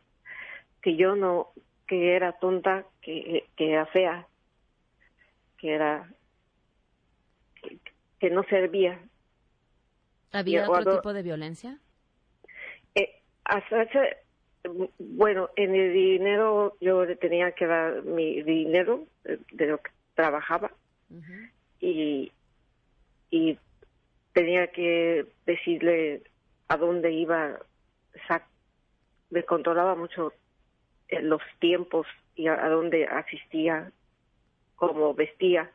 que 0.81 0.95
yo 0.95 1.15
no, 1.15 1.49
que 1.87 2.15
era 2.15 2.33
tonta, 2.33 2.85
que, 3.01 3.45
que 3.55 3.71
era 3.71 3.85
fea, 3.87 4.27
que 5.57 5.73
era, 5.73 6.09
que, 7.61 7.77
que 8.19 8.29
no 8.29 8.43
servía. 8.43 8.99
¿Había 10.31 10.61
otro 10.61 10.71
cuando- 10.73 10.95
tipo 10.97 11.13
de 11.13 11.23
violencia? 11.23 11.77
Eh, 12.95 13.21
hasta 13.43 13.87
bueno, 14.99 15.49
en 15.55 15.73
el 15.75 15.93
dinero 15.93 16.77
yo 16.81 17.05
le 17.05 17.15
tenía 17.15 17.51
que 17.53 17.65
dar 17.65 18.03
mi 18.03 18.41
dinero 18.43 19.05
de 19.23 19.65
lo 19.67 19.77
que 19.79 19.91
trabajaba 20.15 20.71
y, 21.79 22.31
y 23.31 23.57
tenía 24.33 24.67
que 24.67 25.25
decirle 25.45 26.23
a 26.69 26.77
dónde 26.77 27.11
iba, 27.11 27.59
me 29.31 29.43
controlaba 29.43 29.95
mucho 29.95 30.33
eh, 31.09 31.21
los 31.21 31.41
tiempos 31.59 32.07
y 32.35 32.47
a, 32.47 32.69
dónde 32.69 33.05
asistía, 33.05 33.91
cómo 34.75 35.13
vestía. 35.13 35.69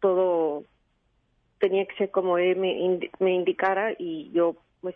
Todo 0.00 0.64
tenía 1.58 1.86
que 1.86 1.96
ser 1.96 2.10
como 2.10 2.36
él 2.38 2.56
me, 2.56 3.10
me 3.18 3.32
indicara 3.32 3.94
y 3.98 4.30
yo 4.32 4.56
pues 4.82 4.94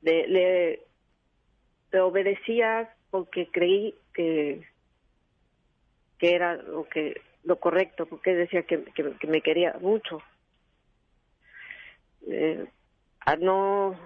le, 0.00 0.26
le, 0.26 2.00
obedecía 2.00 2.94
porque 3.10 3.48
creí 3.50 3.94
que 4.14 4.66
que 6.18 6.34
era 6.34 6.56
lo 6.56 6.84
que 6.84 7.20
lo 7.44 7.60
correcto 7.60 8.06
porque 8.06 8.34
decía 8.34 8.62
que, 8.62 8.82
que, 8.84 9.12
que 9.12 9.26
me 9.26 9.40
quería 9.40 9.76
mucho 9.80 10.20
eh, 12.26 12.66
al 13.20 13.40
no 13.40 13.98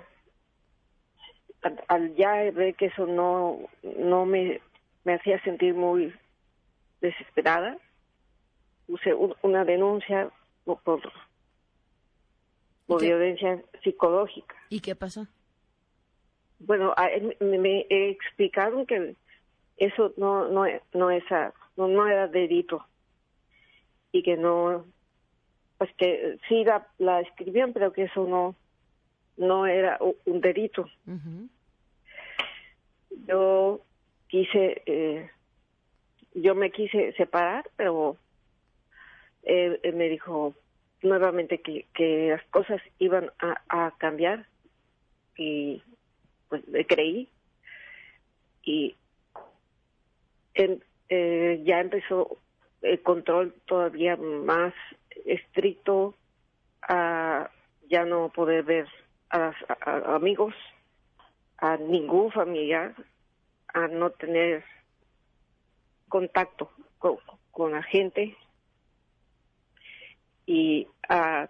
al, 1.89 2.15
ya 2.17 2.33
ver 2.53 2.75
que 2.75 2.87
eso 2.87 3.07
no 3.07 3.61
no 3.83 4.27
me 4.27 4.61
me 5.05 5.15
hacía 5.15 5.41
sentir 5.43 5.75
muy 5.75 6.13
desesperada 7.01 7.79
puse 8.87 9.15
un- 9.15 9.35
una 9.43 9.65
denuncia 9.65 10.31
por 10.65 10.81
por, 10.83 11.01
violencia 13.01 13.63
psicológica 13.83 14.55
¿Y 14.69 14.81
qué 14.81 14.95
pasó? 14.95 15.27
bueno, 16.59 16.93
a 16.97 17.09
me, 17.41 17.59
me 17.59 17.87
explicaron 18.11 18.87
que 18.87 19.17
eso 19.77 20.13
no 20.17 20.49
no 20.49 20.65
no 20.93 21.11
es 21.11 21.25
a- 21.33 21.53
no, 21.77 21.89
no 21.89 22.07
era 22.07 22.27
delito 22.29 22.87
y 24.13 24.23
que 24.23 24.37
no 24.37 24.85
pues 25.83 25.93
que 25.97 26.39
sí 26.49 26.63
la, 26.63 26.87
la 26.99 27.23
escribían 27.23 27.73
pero 27.73 27.93
que 27.93 28.05
eso 28.05 28.25
no 28.25 28.55
no 29.37 29.67
era 29.67 29.99
un 30.27 30.41
delito. 30.41 30.89
Yo 33.27 33.81
quise 34.29 34.83
eh, 34.87 35.29
yo 36.37 36.55
me 36.55 36.71
quise 36.71 37.15
separar 37.15 37.69
pero 37.75 38.17
él, 39.43 39.81
él 39.83 39.97
me 39.97 40.09
dijo 40.09 40.55
nuevamente 41.03 41.59
que, 41.59 41.87
que 41.95 42.29
las 42.31 42.45
cosas 42.51 42.81
iban 43.01 43.33
a, 43.41 43.61
a 43.69 43.91
cambiar 43.99 44.47
y 45.37 45.83
pues 46.49 46.65
le 46.69 46.87
creí. 46.87 47.29
Y 48.63 48.95
eh, 50.55 51.61
ya 51.65 51.81
empezó 51.81 52.39
el 52.83 53.03
control 53.03 53.53
todavía 53.67 54.17
más 54.17 54.75
estricto 55.25 56.15
a 56.83 57.51
ya 57.89 58.05
no 58.05 58.31
poder 58.31 58.65
ver 58.65 58.89
a, 59.31 59.53
amigos 60.15 60.55
a 61.59 61.77
ningún 61.77 62.31
familiar 62.33 62.95
a 63.75 63.89
no 63.89 64.11
tener 64.11 64.65
contacto 66.09 66.71
con, 66.99 67.19
con 67.51 67.73
la 67.73 67.83
gente 67.83 68.37
y 70.47 70.87
a, 71.09 71.49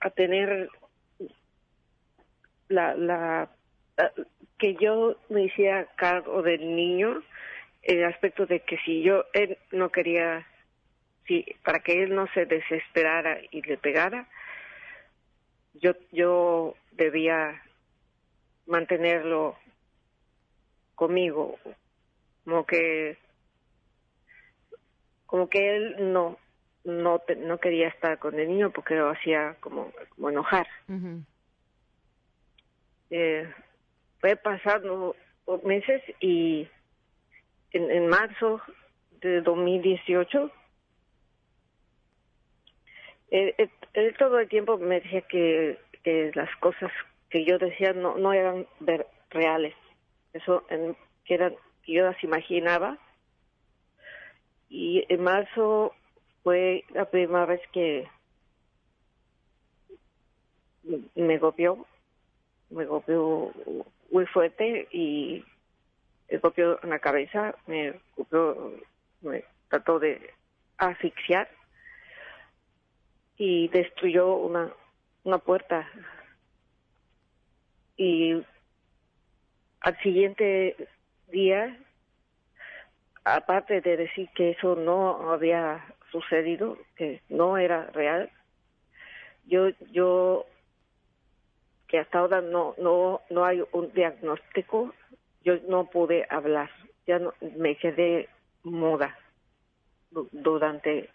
a 0.00 0.10
tener 0.10 0.68
la, 2.68 2.94
la 2.94 3.50
que 4.58 4.74
yo 4.74 5.16
me 5.28 5.44
hiciera 5.44 5.86
cargo 5.96 6.42
del 6.42 6.74
niño 6.74 7.22
el 7.82 8.04
aspecto 8.04 8.46
de 8.46 8.60
que 8.60 8.78
si 8.78 9.02
yo 9.02 9.24
él 9.32 9.58
no 9.72 9.90
quería 9.90 10.46
si 11.26 11.44
para 11.64 11.80
que 11.80 12.02
él 12.02 12.14
no 12.14 12.26
se 12.34 12.46
desesperara 12.46 13.38
y 13.50 13.62
le 13.62 13.76
pegara 13.78 14.28
yo 15.74 15.92
yo 16.10 16.76
debía 16.92 17.62
mantenerlo 18.66 19.56
conmigo 20.94 21.58
como 22.44 22.66
que 22.66 23.18
como 25.26 25.48
que 25.48 25.76
él 25.76 26.12
no 26.12 26.38
no 26.84 27.20
te- 27.20 27.36
no 27.36 27.58
quería 27.58 27.88
estar 27.88 28.18
con 28.18 28.38
el 28.38 28.48
niño 28.48 28.70
porque 28.72 28.94
lo 28.96 29.10
hacía 29.10 29.56
como, 29.60 29.92
como 30.10 30.30
enojar 30.30 30.66
Ujú. 30.88 31.24
eh, 33.10 33.48
fue 34.18 34.36
pasando 34.36 35.14
meses 35.64 36.02
y 36.20 36.68
en, 37.72 37.90
en 37.90 38.08
marzo 38.08 38.60
de 39.20 39.40
2018 39.42 40.50
él, 43.32 43.54
él, 43.94 44.14
todo 44.18 44.38
el 44.38 44.48
tiempo 44.48 44.76
me 44.76 45.00
decía 45.00 45.22
que, 45.22 45.78
que 46.04 46.30
las 46.34 46.54
cosas 46.56 46.92
que 47.30 47.46
yo 47.46 47.58
decía 47.58 47.94
no, 47.94 48.16
no 48.18 48.34
eran 48.34 48.66
reales, 49.30 49.74
eso 50.34 50.64
que 51.24 51.34
eran 51.34 51.54
que 51.82 51.92
yo 51.94 52.04
las 52.04 52.22
imaginaba. 52.22 52.98
Y 54.68 55.04
en 55.08 55.22
marzo 55.22 55.94
fue 56.42 56.84
la 56.90 57.06
primera 57.06 57.46
vez 57.46 57.60
que 57.72 58.06
me 61.14 61.38
golpeó, 61.38 61.86
me 62.68 62.84
golpeó 62.84 63.52
muy 64.10 64.26
fuerte 64.26 64.88
y 64.92 65.42
me 66.30 66.38
golpeó 66.38 66.78
en 66.82 66.90
la 66.90 66.98
cabeza, 66.98 67.54
me 67.66 67.94
golpeó, 68.14 68.74
me 69.22 69.44
trató 69.68 69.98
de 69.98 70.34
asfixiar 70.76 71.48
y 73.44 73.66
destruyó 73.66 74.36
una, 74.36 74.72
una 75.24 75.38
puerta. 75.38 75.84
Y 77.96 78.40
al 79.80 79.98
siguiente 79.98 80.76
día, 81.26 81.76
aparte 83.24 83.80
de 83.80 83.96
decir 83.96 84.28
que 84.36 84.50
eso 84.50 84.76
no 84.76 85.32
había 85.32 85.84
sucedido, 86.12 86.78
que 86.94 87.20
no 87.30 87.58
era 87.58 87.86
real, 87.86 88.30
yo, 89.46 89.70
yo, 89.90 90.46
que 91.88 91.98
hasta 91.98 92.20
ahora 92.20 92.42
no, 92.42 92.76
no, 92.78 93.22
no 93.28 93.44
hay 93.44 93.60
un 93.72 93.92
diagnóstico, 93.92 94.94
yo 95.42 95.54
no 95.66 95.86
pude 95.86 96.28
hablar, 96.30 96.70
ya 97.08 97.18
no, 97.18 97.34
me 97.56 97.74
quedé 97.74 98.28
muda 98.62 99.18
durante 100.30 101.10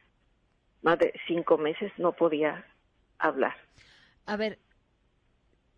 más 0.82 1.00
de 1.00 1.14
cinco 1.28 1.58
meses 1.58 1.92
no 1.98 2.12
podía 2.14 2.66
hablar. 3.20 3.56
A 4.26 4.38
ver, 4.38 4.60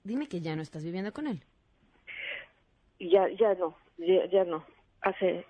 dime 0.03 0.27
que 0.27 0.41
ya 0.41 0.55
no 0.55 0.62
estás 0.62 0.83
viviendo 0.83 1.13
con 1.13 1.27
él. 1.27 1.43
Ya, 2.99 3.27
ya 3.29 3.53
no, 3.55 3.75
ya, 3.97 4.25
ya 4.25 4.43
no. 4.43 4.65
Hace, 5.01 5.45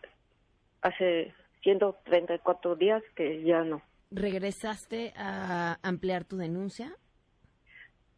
hace 0.82 1.34
134 1.64 2.76
días 2.76 3.04
que 3.16 3.44
ya 3.44 3.64
no. 3.64 3.82
¿Regresaste 4.12 5.14
a 5.16 5.78
ampliar 5.84 6.26
tu 6.26 6.38
denuncia? 6.38 6.96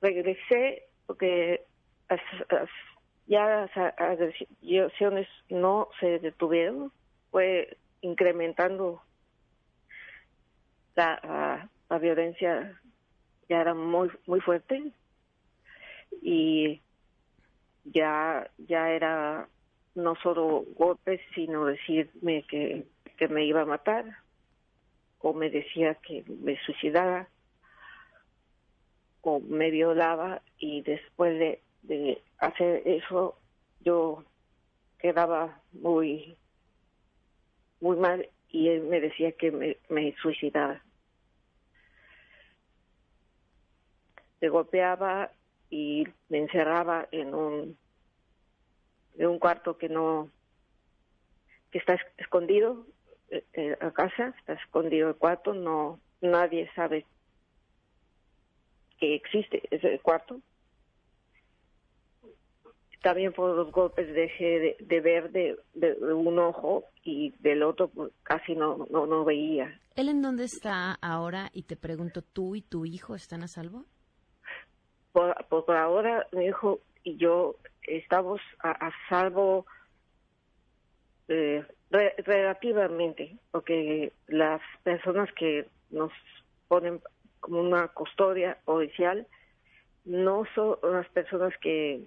Regresé 0.02 0.84
porque 1.06 1.66
ya 3.28 3.46
las 3.46 3.94
agresiones 3.98 5.28
no 5.50 5.90
se 6.00 6.20
detuvieron, 6.20 6.92
fue 7.30 7.78
incrementando 8.02 9.02
la, 10.96 11.70
la, 11.90 11.98
violencia 12.00 12.80
ya 13.50 13.62
era 13.62 13.74
muy 13.74 14.10
muy 14.26 14.40
fuerte 14.42 14.92
y 16.22 16.82
ya 17.86 18.50
ya 18.58 18.90
era 18.92 19.48
no 19.96 20.16
solo 20.16 20.66
golpes 20.76 21.22
sino 21.36 21.66
decirme 21.66 22.44
que, 22.44 22.86
que 23.18 23.28
me 23.28 23.46
iba 23.46 23.62
a 23.62 23.66
matar 23.66 24.06
o 25.20 25.34
me 25.34 25.50
decía 25.50 25.96
que 25.96 26.24
me 26.28 26.58
suicidara 26.66 27.28
o 29.22 29.40
me 29.40 29.70
violaba 29.70 30.42
y 30.58 30.82
después 30.82 31.38
de, 31.38 31.62
de 31.84 32.22
hacer 32.40 32.82
eso 32.86 33.38
yo 33.82 34.24
quedaba 35.00 35.62
muy 35.74 36.38
muy 37.80 37.98
mal 37.98 38.28
y 38.52 38.68
él 38.68 38.84
me 38.84 39.00
decía 39.00 39.32
que 39.32 39.52
me, 39.52 39.78
me 39.90 40.14
suicidaba. 40.22 40.82
Se 44.40 44.50
golpeaba 44.50 45.32
y 45.70 46.08
me 46.30 46.40
encerraba 46.40 47.08
en 47.12 47.34
un 47.34 47.78
en 49.18 49.28
un 49.28 49.40
cuarto 49.40 49.78
que 49.78 49.88
no 49.88 50.30
que 51.72 51.78
está 51.78 51.98
escondido 52.18 52.86
eh, 53.30 53.44
eh 53.54 53.78
a 53.80 53.92
casa 53.92 54.34
está 54.40 54.54
escondido 54.54 55.10
el 55.10 55.16
cuarto 55.16 55.54
no 55.54 56.00
nadie 56.22 56.70
sabe 56.76 57.06
que 59.00 59.16
existe 59.16 59.64
ese 59.72 60.00
cuarto 60.00 60.42
también 63.02 63.34
por 63.34 63.56
los 63.56 63.72
golpes 63.72 64.14
dejé 64.14 64.78
de, 64.80 65.02
ver 65.02 65.32
de, 65.32 65.58
un 66.14 66.40
ojo 66.40 66.86
y 67.04 67.32
del 67.40 67.64
otro 67.64 67.88
pues, 67.90 68.12
casi 68.24 68.56
no, 68.56 68.88
no, 68.90 69.06
no 69.06 69.26
veía. 69.26 69.80
¿Él 69.96 70.10
en 70.10 70.22
dónde 70.22 70.46
está 70.46 70.98
ahora? 71.02 71.50
Y 71.54 71.64
te 71.64 71.76
pregunto, 71.76 72.22
¿tú 72.22 72.56
y 72.56 72.62
tu 72.62 72.86
hijo 72.86 73.16
están 73.16 73.44
a 73.44 73.48
salvo? 73.48 73.86
Por, 75.12 75.36
por 75.48 75.76
ahora 75.76 76.28
mi 76.32 76.46
hijo 76.46 76.80
y 77.04 77.18
yo 77.18 77.56
estamos 77.84 78.40
a, 78.64 78.92
salvo 79.10 79.66
eh, 81.28 81.66
relativamente, 81.90 83.38
porque 83.52 84.14
las 84.28 84.62
personas 84.84 85.30
que 85.34 85.68
nos 85.90 86.12
ponen 86.68 87.02
como 87.40 87.60
una 87.60 87.88
custodia 87.90 88.60
oficial 88.66 89.28
no 90.06 90.44
son 90.56 90.78
las 90.84 91.08
personas 91.10 91.54
que 91.60 92.06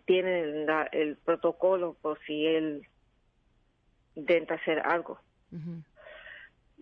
tienen 0.00 0.66
el 0.92 1.16
protocolo 1.16 1.94
por 2.00 2.18
si 2.26 2.46
él 2.46 2.86
intenta 4.14 4.54
hacer 4.54 4.80
algo. 4.80 5.18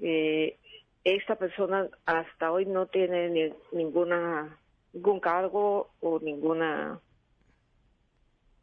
eh, 0.01 0.59
esta 1.05 1.37
persona 1.37 1.89
hasta 2.05 2.51
hoy 2.51 2.67
no 2.67 2.87
tiene 2.87 3.31
ni, 3.31 3.53
ninguna 3.73 4.59
ningún 4.93 5.21
cargo 5.21 5.91
o 6.01 6.19
ninguna 6.21 7.01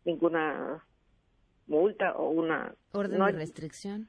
ninguna 0.03 0.83
multa 1.67 2.13
o 2.17 2.29
una 2.31 2.73
orden 2.91 3.23
de 3.25 3.31
restricción. 3.31 4.07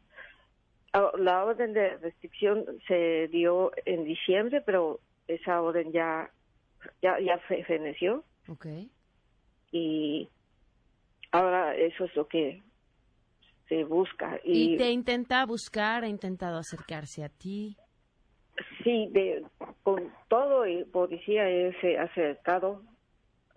Ah, 0.93 1.13
la 1.17 1.45
orden 1.45 1.73
de 1.73 1.97
restricción 1.99 2.65
se 2.89 3.29
dio 3.29 3.73
en 3.85 4.05
diciembre, 4.05 4.63
pero 4.63 5.01
esa 5.29 5.61
orden 5.63 5.93
ya 5.93 6.31
ya 7.03 7.21
ya 7.21 7.39
feneció. 7.39 8.25
Okay 8.49 8.91
y 9.75 10.29
ahora 11.35 11.75
eso 11.77 12.05
es 12.05 12.15
lo 12.17 12.27
que 12.29 12.63
se 13.69 13.85
busca. 13.85 14.41
¿Y, 14.45 14.77
te 14.77 14.91
intenta 14.91 15.45
buscar, 15.47 16.05
ha 16.05 16.09
intentado 16.09 16.59
acercarse 16.59 17.25
a 17.25 17.29
ti? 17.29 17.77
Sí, 18.83 19.09
de, 19.11 19.45
con 19.83 20.13
todo 20.29 20.65
el 20.65 20.87
policía 20.87 21.45
se 21.81 21.99
ha 21.99 22.05
acercado, 22.05 22.83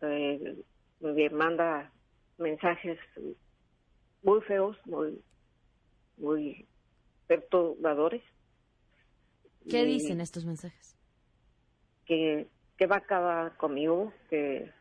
eh, 0.02 0.56
me 1.00 1.30
manda 1.30 1.92
mensajes 2.38 2.98
muy 4.24 4.42
feos, 4.42 4.76
muy, 4.86 5.22
muy 6.18 6.66
perturbadores. 7.28 8.24
¿Qué 9.70 9.86
dicen 9.86 10.22
estos 10.22 10.46
mensajes? 10.46 10.98
Que, 12.06 12.48
que 12.78 12.88
va 12.88 12.96
a 12.96 13.00
acabar 13.00 13.58
conmigo, 13.58 14.14
que 14.30 14.72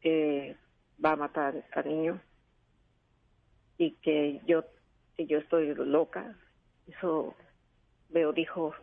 que 0.00 0.56
va 1.04 1.12
a 1.12 1.16
matar 1.16 1.64
al 1.72 1.88
niño. 1.88 2.20
Y 3.78 3.92
que 4.02 4.40
yo 4.46 4.64
que 5.16 5.26
yo 5.26 5.38
estoy 5.38 5.74
loca. 5.74 6.36
Eso 6.86 7.34
veo 8.08 8.32
dijo 8.32 8.74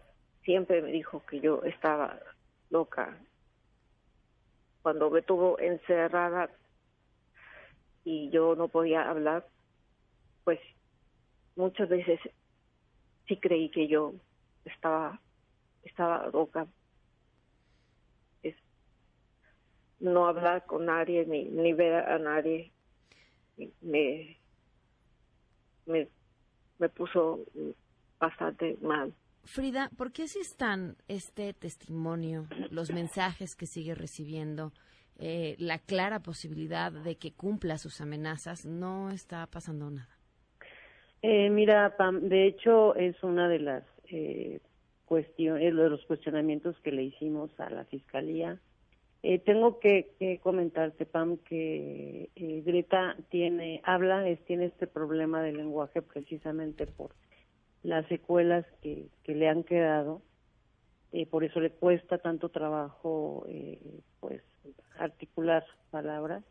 siempre 0.44 0.82
me 0.82 0.92
dijo 0.92 1.26
que 1.26 1.40
yo 1.40 1.62
estaba 1.64 2.20
loca. 2.70 3.18
Cuando 4.82 5.10
me 5.10 5.22
tuvo 5.22 5.60
encerrada 5.60 6.50
y 8.06 8.30
yo 8.30 8.56
no 8.56 8.70
podía 8.70 9.10
hablar 9.10 9.46
pues 10.48 10.62
muchas 11.58 11.90
veces 11.90 12.22
sí 13.28 13.36
creí 13.36 13.70
que 13.70 13.90
yo 13.90 14.14
estaba 14.64 15.20
estaba 15.84 16.28
loca 16.32 16.68
no 20.00 20.28
hablar 20.28 20.66
con 20.66 20.86
nadie 20.86 21.26
ni, 21.26 21.46
ni 21.46 21.74
ver 21.74 21.96
a 21.96 22.20
nadie 22.20 22.72
me, 23.82 24.38
me, 25.86 26.08
me 26.78 26.90
puso 26.90 27.40
bastante 28.20 28.78
mal. 28.82 29.14
Frida, 29.44 29.90
¿por 29.98 30.12
qué 30.12 30.28
si 30.28 30.40
están 30.40 30.98
este 31.08 31.54
testimonio, 31.54 32.48
los 32.70 32.92
mensajes 32.92 33.56
que 33.56 33.66
sigue 33.66 33.96
recibiendo, 33.96 34.74
eh, 35.20 35.56
la 35.58 35.80
clara 35.80 36.20
posibilidad 36.20 36.92
de 36.92 37.16
que 37.16 37.34
cumpla 37.34 37.78
sus 37.78 38.02
amenazas, 38.02 38.66
no 38.66 39.10
está 39.10 39.48
pasando 39.48 39.90
nada? 39.90 40.10
Eh, 41.22 41.50
mira, 41.50 41.96
Pam, 41.98 42.28
de 42.28 42.46
hecho 42.46 42.94
es 42.96 43.22
una 43.24 43.48
de 43.48 43.60
las 43.60 43.84
eh, 44.10 44.60
cuestiones, 45.06 45.76
de 45.76 45.90
los 45.90 46.06
cuestionamientos 46.06 46.78
que 46.82 46.92
le 46.92 47.04
hicimos 47.04 47.50
a 47.60 47.70
la 47.70 47.86
fiscalía 47.86 48.60
Eh, 49.24 49.40
tengo 49.40 49.80
que, 49.80 50.12
que, 50.20 50.40
comentarte, 50.40 51.06
Pam, 51.06 51.38
que 51.38 52.30
eh, 52.36 52.64
Greta 52.66 53.18
tiene, 53.30 53.82
habla, 53.84 54.28
es, 54.30 54.40
tiene 54.46 54.66
este 54.66 54.86
problema 54.86 55.42
de 55.42 55.54
lenguaje 55.54 56.02
precisamente 56.02 56.86
por 56.86 57.12
las 57.84 58.08
secuelas 58.08 58.66
que, 58.82 59.10
le 59.26 59.50
han 59.50 59.64
quedado. 59.64 60.22
Eh, 61.14 61.26
por 61.26 61.44
eso 61.44 61.60
le 61.60 61.72
cuesta 61.72 62.20
tanto 62.20 62.50
trabajo, 62.50 63.46
eh, 63.48 64.02
pues, 64.20 64.42
articular 65.00 65.66
palabras. 65.90 66.44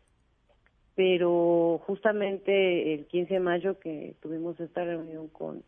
Pero 0.95 1.79
justamente 1.85 2.93
el 2.95 3.05
15 3.05 3.35
de 3.35 3.39
mayo 3.39 3.79
que 3.79 4.15
tuvimos 4.19 4.59
esta 4.59 4.83
reunión 4.83 5.27
con 5.29 5.63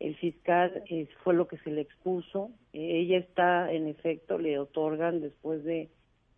el 0.00 0.16
fiscal 0.16 0.82
fue 1.22 1.34
lo 1.34 1.46
que 1.46 1.58
se 1.58 1.70
le 1.70 1.82
expuso. 1.82 2.50
Ella 2.72 3.18
está, 3.18 3.70
en 3.70 3.86
efecto, 3.86 4.38
le 4.38 4.58
otorgan 4.58 5.20
después 5.20 5.62
de 5.62 5.90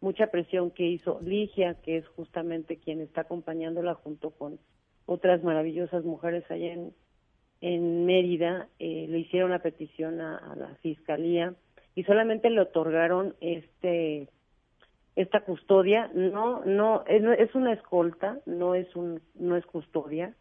mucha 0.05 0.29
presión 0.29 0.71
que 0.71 0.85
hizo 0.85 1.19
Ligia, 1.23 1.75
que 1.83 1.97
es 1.97 2.07
justamente 2.09 2.77
quien 2.77 3.01
está 3.01 3.23
acompañándola 3.23 3.95
junto 3.95 4.31
con 4.31 4.61
otras 5.07 5.43
maravillosas 5.43 6.05
mujeres 6.05 6.45
allá 6.51 6.73
en, 6.73 6.93
Mérida, 8.07 8.69
eh, 8.79 9.07
le 9.09 9.19
hicieron 9.19 9.51
la 9.51 9.61
petición 9.61 10.21
a, 10.21 10.55
la 10.55 10.77
fiscalía 10.83 11.55
y 11.95 12.05
solamente 12.05 12.51
le 12.51 12.61
otorgaron 12.61 13.35
este 13.41 14.29
esta 15.17 15.41
custodia. 15.41 16.11
No, 16.15 16.63
no 16.67 17.05
es, 17.07 17.23
es 17.39 17.55
una 17.55 17.73
escolta, 17.73 18.39
no 18.45 18.75
es 18.75 18.95
un 18.95 19.21
no 19.35 19.57
es 19.57 19.65
custodia 19.65 20.35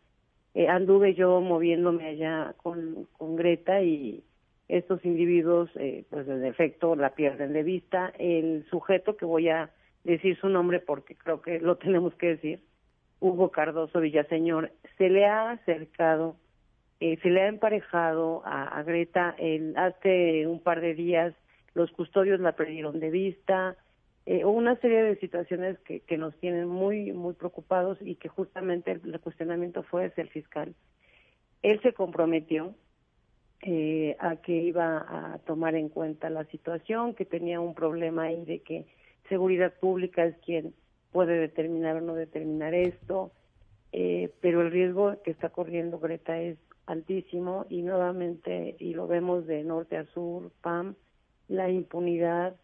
eh, 0.53 0.67
anduve 0.67 1.15
yo 1.15 1.41
moviéndome 1.41 2.07
allá 2.07 2.53
con, 2.61 3.07
con 3.17 3.35
Greta 3.35 3.81
y 3.81 4.23
estos 4.67 5.03
individuos, 5.05 5.69
eh, 5.75 6.05
pues 6.09 6.27
en 6.27 6.45
efecto, 6.45 6.95
la 6.95 7.11
pierden 7.11 7.53
de 7.53 7.63
vista. 7.63 8.13
El 8.17 8.65
sujeto, 8.69 9.17
que 9.17 9.25
voy 9.25 9.49
a 9.49 9.69
decir 10.03 10.37
su 10.39 10.49
nombre 10.49 10.79
porque 10.79 11.15
creo 11.15 11.41
que 11.41 11.59
lo 11.59 11.77
tenemos 11.77 12.13
que 12.15 12.27
decir, 12.29 12.59
Hugo 13.19 13.51
Cardoso 13.51 13.99
Villaseñor, 13.99 14.71
se 14.97 15.09
le 15.09 15.25
ha 15.25 15.51
acercado, 15.51 16.35
eh, 16.99 17.17
se 17.21 17.29
le 17.29 17.41
ha 17.41 17.47
emparejado 17.47 18.41
a, 18.45 18.81
Greta 18.83 19.33
el, 19.37 19.77
hace 19.77 20.45
un 20.45 20.59
par 20.59 20.81
de 20.81 20.93
días, 20.93 21.33
los 21.73 21.89
custodios 21.91 22.41
la 22.41 22.51
perdieron 22.51 22.99
de 22.99 23.09
vista, 23.09 23.77
eh, 24.25 24.43
una 24.45 24.75
serie 24.77 25.03
de 25.03 25.15
situaciones 25.17 25.79
que, 25.79 26.01
que 26.01 26.17
nos 26.17 26.35
tienen 26.39 26.67
muy, 26.67 27.13
muy 27.13 27.33
preocupados 27.33 27.97
y 28.01 28.15
que 28.15 28.29
justamente 28.29 28.91
el, 28.91 29.01
el 29.05 29.19
cuestionamiento 29.19 29.83
fue 29.83 30.05
hacia 30.05 30.23
el 30.23 30.29
fiscal. 30.29 30.75
Él 31.61 31.79
se 31.81 31.93
comprometió 31.93 32.75
eh, 33.63 34.15
a 34.19 34.35
que 34.35 34.53
iba 34.53 34.97
a 34.97 35.39
tomar 35.39 35.75
en 35.75 35.89
cuenta 35.89 36.29
la 36.29 36.45
situación, 36.45 37.15
que 37.15 37.25
tenía 37.25 37.59
un 37.59 37.73
problema 37.73 38.23
ahí 38.23 38.45
de 38.45 38.59
que 38.59 38.85
seguridad 39.29 39.73
pública 39.79 40.25
es 40.25 40.35
quien 40.45 40.73
puede 41.11 41.39
determinar 41.39 41.95
o 41.97 42.01
no 42.01 42.15
determinar 42.15 42.73
esto, 42.73 43.31
eh, 43.91 44.31
pero 44.41 44.61
el 44.61 44.71
riesgo 44.71 45.15
que 45.23 45.31
está 45.31 45.49
corriendo 45.49 45.99
Greta 45.99 46.39
es 46.41 46.57
altísimo 46.87 47.65
y 47.69 47.81
nuevamente, 47.83 48.75
y 48.79 48.93
lo 48.93 49.07
vemos 49.07 49.47
de 49.47 49.63
norte 49.63 49.97
a 49.97 50.05
sur, 50.07 50.51
PAM, 50.61 50.95
la 51.47 51.69
impunidad, 51.69 52.55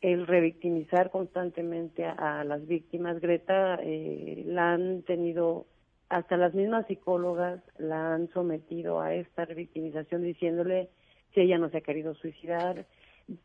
el 0.00 0.26
revictimizar 0.26 1.10
constantemente 1.10 2.04
a, 2.04 2.44
las 2.44 2.66
víctimas. 2.66 3.20
Greta 3.20 3.78
eh, 3.82 4.44
la 4.46 4.72
han 4.74 5.02
tenido, 5.02 5.66
hasta 6.08 6.36
las 6.36 6.54
mismas 6.54 6.86
psicólogas 6.86 7.60
la 7.78 8.14
han 8.14 8.28
sometido 8.28 9.00
a 9.00 9.14
esta 9.14 9.44
revictimización 9.44 10.22
diciéndole 10.22 10.90
si 11.34 11.40
ella 11.40 11.58
no 11.58 11.70
se 11.70 11.78
ha 11.78 11.80
querido 11.80 12.14
suicidar. 12.14 12.86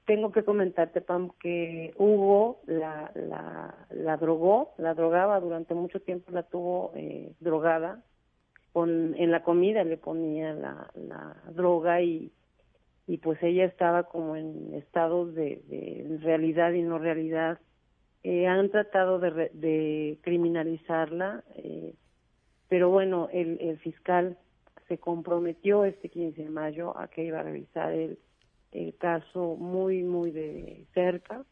Tengo 0.05 0.31
que 0.31 0.43
comentarte, 0.43 1.01
Pam, 1.01 1.31
que 1.39 1.93
Hugo 1.97 2.59
la, 2.67 3.11
la, 3.15 3.73
la 3.91 4.17
drogó, 4.17 4.73
la 4.77 4.93
drogaba 4.93 5.39
durante 5.39 5.73
mucho 5.73 6.01
tiempo, 6.01 6.31
la 6.31 6.43
tuvo 6.43 6.91
eh, 6.95 7.33
drogada. 7.39 8.03
Con, 8.73 9.15
en 9.17 9.31
la 9.31 9.41
comida 9.41 9.83
le 9.83 9.97
ponía 9.97 10.53
la, 10.53 10.91
droga 11.51 12.01
y 12.01 12.31
y 13.07 13.17
pues 13.17 13.41
ella 13.41 13.65
estaba 13.65 14.03
como 14.03 14.35
en 14.35 14.75
estados 14.75 15.33
de, 15.33 16.19
realidad 16.21 16.73
y 16.73 16.83
no 16.83 16.99
realidad. 16.99 17.57
Eh, 18.21 18.45
han 18.45 18.69
tratado 18.69 19.17
de, 19.17 19.49
de 19.51 20.19
criminalizarla, 20.21 21.43
eh, 21.55 21.95
pero 22.69 22.89
bueno, 22.89 23.29
el, 23.33 23.59
el, 23.59 23.77
fiscal 23.79 24.37
se 24.87 24.97
comprometió 24.97 25.85
este 25.85 26.09
15 26.09 26.43
de 26.43 26.49
mayo 26.49 26.97
a 26.97 27.07
que 27.07 27.23
iba 27.23 27.39
a 27.39 27.43
revisar 27.43 27.91
el, 27.91 28.17
el 28.71 28.95
caso 28.95 29.55
muy, 29.55 30.03
muy 30.03 30.31
de 30.31 30.85
cerca 30.93 31.43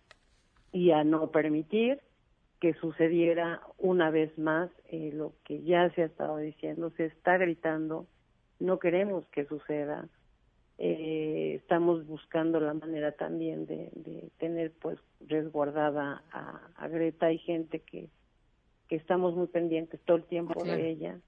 y 0.72 0.92
a 0.92 1.04
no 1.04 1.32
permitir 1.32 2.00
que 2.60 2.74
sucediera 2.76 3.62
una 3.78 4.10
vez 4.10 4.38
más 4.38 4.70
eh, 4.90 5.12
lo 5.14 5.34
que 5.44 5.64
ya 5.64 5.90
se 5.92 6.04
ha 6.04 6.06
estado 6.06 6.38
diciendo, 6.38 6.92
se 6.98 7.06
está 7.06 7.38
gritando, 7.38 8.08
no 8.60 8.80
queremos 8.80 9.26
que 9.28 9.46
suceda, 9.46 10.08
eh, 10.80 11.56
estamos 11.56 12.06
buscando 12.06 12.60
la 12.60 12.74
manera 12.74 13.12
también 13.12 13.66
de, 13.66 13.90
de 13.96 14.30
tener 14.38 14.72
pues 14.80 15.00
resguardada 15.28 16.24
a, 16.32 16.62
a, 16.76 16.88
Greta. 16.88 17.28
Hay 17.28 17.40
gente 17.40 17.80
que 17.80 18.10
que 18.88 18.96
estamos 18.96 19.36
muy 19.36 19.48
pendientes 19.48 20.00
todo 20.06 20.18
el 20.18 20.24
tiempo 20.26 20.64
de 20.64 20.90
ella 20.90 21.20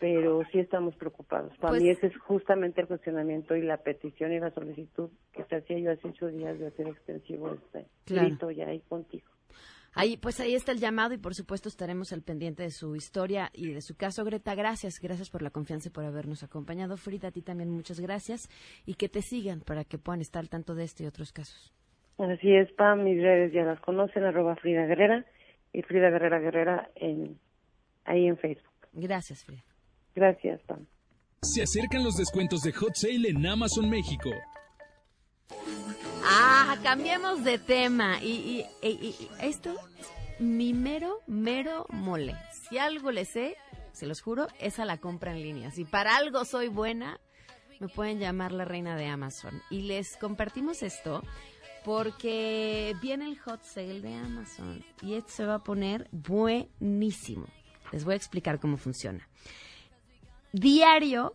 pero 0.00 0.42
sí 0.52 0.58
estamos 0.58 0.94
preocupados 0.96 1.56
para 1.58 1.70
pues, 1.70 1.82
mí 1.82 1.88
ese 1.88 2.08
es 2.08 2.16
justamente 2.18 2.80
el 2.80 2.88
cuestionamiento 2.88 3.56
y 3.56 3.62
la 3.62 3.78
petición 3.78 4.32
y 4.32 4.40
la 4.40 4.50
solicitud 4.50 5.10
que 5.32 5.44
se 5.44 5.56
hacía 5.56 5.78
yo 5.78 5.92
hace 5.92 6.08
ocho 6.08 6.26
días 6.26 6.58
de 6.58 6.66
hacer 6.66 6.88
extensivo 6.88 7.54
este 7.54 7.86
claro. 8.04 8.28
grito 8.28 8.50
ya 8.50 8.68
ahí 8.68 8.80
contigo 8.80 9.26
Ahí, 9.96 10.16
pues 10.16 10.40
ahí 10.40 10.54
está 10.54 10.72
el 10.72 10.80
llamado 10.80 11.14
y 11.14 11.18
por 11.18 11.34
supuesto 11.34 11.68
estaremos 11.68 12.12
al 12.12 12.22
pendiente 12.22 12.64
de 12.64 12.70
su 12.70 12.96
historia 12.96 13.50
y 13.52 13.72
de 13.72 13.80
su 13.80 13.96
caso. 13.96 14.24
Greta, 14.24 14.56
gracias, 14.56 14.98
gracias 15.00 15.30
por 15.30 15.40
la 15.40 15.50
confianza 15.50 15.88
y 15.88 15.92
por 15.92 16.04
habernos 16.04 16.42
acompañado. 16.42 16.96
Frida, 16.96 17.28
a 17.28 17.30
ti 17.30 17.42
también 17.42 17.70
muchas 17.70 18.00
gracias 18.00 18.48
y 18.86 18.94
que 18.94 19.08
te 19.08 19.22
sigan 19.22 19.60
para 19.60 19.84
que 19.84 19.98
puedan 19.98 20.20
estar 20.20 20.40
al 20.40 20.48
tanto 20.48 20.74
de 20.74 20.82
este 20.82 21.04
y 21.04 21.06
otros 21.06 21.32
casos. 21.32 21.72
Así 22.18 22.54
es, 22.54 22.72
Pam, 22.72 23.04
mis 23.04 23.22
redes 23.22 23.52
ya 23.52 23.62
las 23.62 23.80
conocen, 23.80 24.24
arroba 24.24 24.56
Frida 24.56 24.86
Guerrera 24.86 25.24
y 25.74 25.82
Frida 25.82 26.08
Guerrera 26.08 26.38
Guerrera 26.38 26.90
en, 26.94 27.38
ahí 28.04 28.26
en 28.26 28.38
Facebook. 28.38 28.72
Gracias, 28.92 29.44
Frida. 29.44 29.64
Gracias, 30.14 30.62
Pam. 30.62 30.86
Se 31.42 31.62
acercan 31.62 32.04
los 32.04 32.16
descuentos 32.16 32.60
de 32.62 32.72
Hot 32.72 32.94
Sale 32.94 33.28
en 33.28 33.44
Amazon 33.44 33.90
México. 33.90 34.30
Ah, 36.24 36.78
cambiemos 36.82 37.44
de 37.44 37.58
tema. 37.58 38.22
Y, 38.22 38.64
y, 38.82 38.88
y, 38.88 38.88
y, 38.88 39.30
esto 39.42 39.74
es 39.98 40.40
mi 40.40 40.72
mero, 40.72 41.18
mero 41.26 41.86
mole. 41.90 42.36
Si 42.52 42.78
algo 42.78 43.10
le 43.10 43.24
sé, 43.24 43.56
se 43.92 44.06
los 44.06 44.22
juro, 44.22 44.46
es 44.60 44.78
a 44.78 44.84
la 44.84 44.98
compra 44.98 45.32
en 45.32 45.42
línea. 45.42 45.70
Si 45.72 45.84
para 45.84 46.16
algo 46.16 46.44
soy 46.44 46.68
buena, 46.68 47.20
me 47.80 47.88
pueden 47.88 48.20
llamar 48.20 48.52
la 48.52 48.64
reina 48.64 48.96
de 48.96 49.06
Amazon. 49.06 49.60
Y 49.70 49.82
les 49.82 50.16
compartimos 50.16 50.84
esto 50.84 51.22
porque 51.84 52.96
viene 53.00 53.28
el 53.28 53.38
hot 53.38 53.62
sale 53.62 54.00
de 54.00 54.14
Amazon 54.14 54.84
y 55.02 55.14
esto 55.14 55.30
se 55.30 55.46
va 55.46 55.56
a 55.56 55.62
poner 55.62 56.08
buenísimo. 56.10 57.46
Les 57.92 58.04
voy 58.04 58.14
a 58.14 58.16
explicar 58.16 58.58
cómo 58.58 58.76
funciona. 58.76 59.28
Diario 60.52 61.34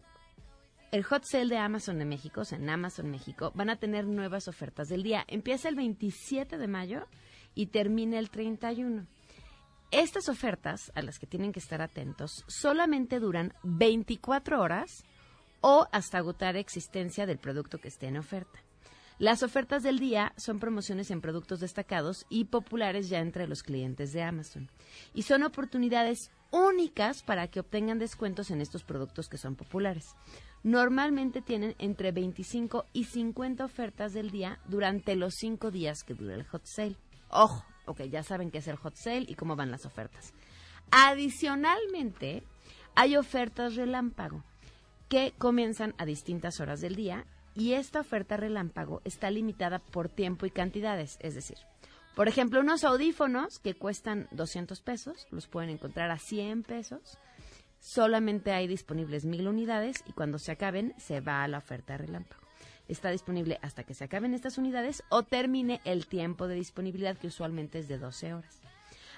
el 0.91 1.03
hot 1.03 1.23
sale 1.23 1.47
de 1.47 1.57
Amazon 1.57 1.99
de 1.99 2.05
México, 2.05 2.41
o 2.41 2.45
sea, 2.45 2.57
en 2.57 2.69
Amazon 2.69 3.11
México, 3.11 3.51
van 3.53 3.69
a 3.69 3.75
tener 3.75 4.07
nuevas 4.07 4.47
ofertas 4.47 4.87
del 4.87 5.03
día. 5.03 5.23
Empieza 5.27 5.69
el 5.69 5.75
27 5.75 6.57
de 6.57 6.67
mayo 6.67 7.05
y 7.53 7.67
termina 7.67 8.17
el 8.17 8.31
31. 8.31 9.05
Estas 9.91 10.29
ofertas, 10.29 10.91
a 10.95 11.01
las 11.01 11.19
que 11.19 11.27
tienen 11.27 11.51
que 11.51 11.59
estar 11.59 11.81
atentos, 11.81 12.43
solamente 12.47 13.19
duran 13.19 13.53
24 13.63 14.59
horas 14.59 15.03
o 15.61 15.87
hasta 15.91 16.17
agotar 16.17 16.55
existencia 16.57 17.25
del 17.25 17.37
producto 17.37 17.77
que 17.79 17.89
esté 17.89 18.07
en 18.07 18.17
oferta. 18.17 18.59
Las 19.19 19.43
ofertas 19.43 19.83
del 19.83 19.99
día 19.99 20.33
son 20.37 20.59
promociones 20.59 21.11
en 21.11 21.21
productos 21.21 21.59
destacados 21.59 22.25
y 22.29 22.45
populares 22.45 23.09
ya 23.09 23.19
entre 23.19 23.47
los 23.47 23.63
clientes 23.63 24.13
de 24.13 24.23
Amazon. 24.23 24.69
Y 25.13 25.23
son 25.23 25.43
oportunidades 25.43 26.31
únicas 26.51 27.21
para 27.21 27.47
que 27.47 27.59
obtengan 27.59 27.99
descuentos 27.99 28.49
en 28.49 28.61
estos 28.61 28.83
productos 28.83 29.29
que 29.29 29.37
son 29.37 29.55
populares 29.55 30.15
normalmente 30.63 31.41
tienen 31.41 31.75
entre 31.79 32.11
25 32.11 32.85
y 32.93 33.05
50 33.05 33.63
ofertas 33.63 34.13
del 34.13 34.31
día 34.31 34.59
durante 34.67 35.15
los 35.15 35.35
5 35.35 35.71
días 35.71 36.03
que 36.03 36.13
dura 36.13 36.35
el 36.35 36.45
hot 36.45 36.65
sale. 36.65 36.95
Ojo, 37.29 37.63
ok, 37.85 38.03
ya 38.03 38.23
saben 38.23 38.51
qué 38.51 38.59
es 38.59 38.67
el 38.67 38.75
hot 38.77 38.95
sale 38.95 39.25
y 39.27 39.35
cómo 39.35 39.55
van 39.55 39.71
las 39.71 39.85
ofertas. 39.85 40.33
Adicionalmente, 40.91 42.43
hay 42.95 43.15
ofertas 43.15 43.75
relámpago 43.75 44.43
que 45.07 45.33
comienzan 45.37 45.95
a 45.97 46.05
distintas 46.05 46.59
horas 46.59 46.81
del 46.81 46.95
día 46.95 47.25
y 47.59 47.73
esta 47.73 47.99
oferta 47.99 48.37
relámpago 48.37 49.01
está 49.05 49.29
limitada 49.29 49.79
por 49.79 50.09
tiempo 50.09 50.45
y 50.45 50.51
cantidades, 50.51 51.17
es 51.21 51.35
decir, 51.35 51.57
por 52.15 52.27
ejemplo, 52.27 52.59
unos 52.59 52.83
audífonos 52.83 53.59
que 53.59 53.75
cuestan 53.75 54.27
200 54.31 54.81
pesos, 54.81 55.27
los 55.29 55.47
pueden 55.47 55.69
encontrar 55.69 56.09
a 56.09 56.17
100 56.17 56.63
pesos 56.63 57.17
Solamente 57.79 58.51
hay 58.51 58.67
disponibles 58.67 59.25
mil 59.25 59.47
unidades 59.47 60.03
y 60.05 60.11
cuando 60.11 60.37
se 60.37 60.51
acaben 60.51 60.93
se 60.97 61.21
va 61.21 61.43
a 61.43 61.47
la 61.47 61.59
oferta 61.59 61.97
relámpago. 61.97 62.41
está 62.87 63.11
disponible 63.11 63.59
hasta 63.61 63.83
que 63.83 63.93
se 63.93 64.03
acaben 64.03 64.33
estas 64.33 64.57
unidades 64.57 65.03
o 65.09 65.23
termine 65.23 65.79
el 65.85 66.07
tiempo 66.07 66.47
de 66.47 66.55
disponibilidad 66.55 67.17
que 67.17 67.27
usualmente 67.27 67.79
es 67.79 67.87
de 67.87 67.99
12 67.99 68.33
horas. 68.33 68.61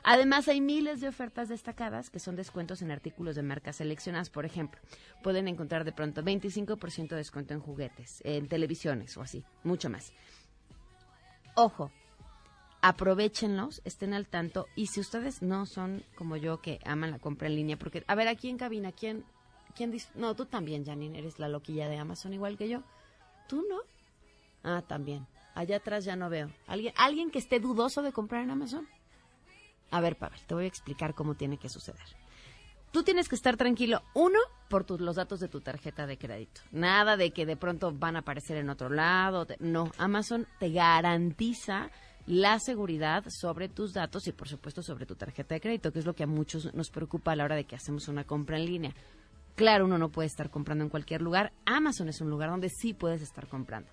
Además, 0.04 0.48
hay 0.48 0.62
miles 0.62 1.00
de 1.02 1.08
ofertas 1.08 1.50
destacadas 1.50 2.10
que 2.10 2.20
son 2.20 2.36
descuentos 2.36 2.82
en 2.82 2.92
artículos 2.92 3.36
de 3.36 3.44
marcas 3.44 3.78
seleccionadas. 3.78 4.30
Por 4.30 4.46
ejemplo, 4.46 4.80
pueden 5.22 5.48
encontrar 5.48 5.84
de 5.84 5.92
pronto 5.92 6.24
25% 6.24 7.10
de 7.10 7.16
descuento 7.16 7.54
en 7.54 7.60
juguetes, 7.60 8.22
en 8.24 8.48
televisiones 8.48 9.16
o 9.18 9.22
así, 9.22 9.44
mucho 9.64 9.90
más. 9.90 10.14
Ojo, 11.56 11.92
aprovechenlos, 12.82 13.82
estén 13.86 14.14
al 14.14 14.28
tanto. 14.28 14.68
Y 14.76 14.88
si 14.88 15.00
ustedes 15.00 15.42
no 15.42 15.66
son 15.66 16.04
como 16.16 16.36
yo 16.36 16.62
que 16.62 16.80
aman 16.86 17.12
la 17.12 17.20
compra 17.20 17.48
en 17.48 17.56
línea, 17.56 17.78
porque, 17.78 18.04
a 18.08 18.16
ver, 18.16 18.28
aquí 18.28 18.50
en 18.50 18.58
cabina, 18.58 18.92
¿quién, 18.92 19.24
quién 19.76 19.92
dice? 19.92 20.10
No, 20.16 20.36
tú 20.36 20.46
también, 20.46 20.86
Janine, 20.86 21.20
eres 21.20 21.40
la 21.40 21.48
loquilla 21.48 21.88
de 21.88 21.98
Amazon 21.98 22.34
igual 22.34 22.58
que 22.58 22.70
yo. 22.70 22.84
¿Tú 23.48 23.64
no? 23.70 23.78
Ah, 24.64 24.82
también. 24.82 25.28
Allá 25.54 25.78
atrás 25.78 26.06
ya 26.06 26.16
no 26.16 26.30
veo. 26.30 26.50
¿Alguien, 26.68 26.94
¿Alguien 26.98 27.30
que 27.30 27.40
esté 27.40 27.60
dudoso 27.60 28.02
de 28.02 28.14
comprar 28.14 28.44
en 28.44 28.52
Amazon? 28.52 28.88
A 29.92 30.02
ver, 30.02 30.18
Pavel, 30.18 30.40
te 30.48 30.56
voy 30.56 30.66
a 30.66 30.68
explicar 30.68 31.14
cómo 31.14 31.36
tiene 31.36 31.58
que 31.58 31.70
suceder. 31.70 32.02
Tú 32.92 33.04
tienes 33.04 33.30
que 33.30 33.36
estar 33.36 33.56
tranquilo, 33.56 34.02
uno, 34.14 34.40
por 34.70 34.84
tus, 34.84 35.00
los 35.00 35.16
datos 35.16 35.40
de 35.40 35.48
tu 35.48 35.62
tarjeta 35.62 36.06
de 36.06 36.18
crédito. 36.18 36.62
Nada 36.72 37.16
de 37.16 37.32
que 37.32 37.46
de 37.46 37.56
pronto 37.56 37.94
van 37.94 38.18
a 38.18 38.20
aparecer 38.20 38.58
en 38.58 38.70
otro 38.70 38.90
lado. 38.90 39.48
no, 39.60 39.92
Amazon 39.98 40.46
te 40.60 40.72
garantiza 40.72 41.90
la 42.26 42.60
seguridad 42.60 43.24
sobre 43.30 43.70
tus 43.70 43.94
datos 43.94 44.28
y 44.28 44.32
por 44.34 44.48
supuesto 44.48 44.82
sobre 44.82 45.06
tu 45.06 45.16
tarjeta 45.16 45.56
de 45.56 45.62
crédito, 45.62 45.92
que 45.92 46.00
es 46.00 46.06
lo 46.06 46.14
que 46.14 46.24
a 46.24 46.28
muchos 46.28 46.74
nos 46.74 46.90
preocupa 46.90 47.32
a 47.32 47.36
la 47.36 47.46
hora 47.46 47.56
de 47.56 47.66
que 47.66 47.76
hacemos 47.76 48.08
una 48.10 48.26
compra 48.26 48.58
en 48.58 48.66
línea. 48.66 48.96
Claro, 49.56 49.86
uno 49.86 49.98
no 49.98 50.10
puede 50.10 50.28
estar 50.28 50.50
comprando 50.50 50.84
en 50.84 50.90
cualquier 50.90 51.22
lugar. 51.22 51.54
Amazon 51.66 52.10
es 52.10 52.22
un 52.22 52.30
lugar 52.30 52.50
donde 52.50 52.70
sí 52.70 52.94
puedes 52.94 53.22
estar 53.22 53.48
comprando. 53.48 53.90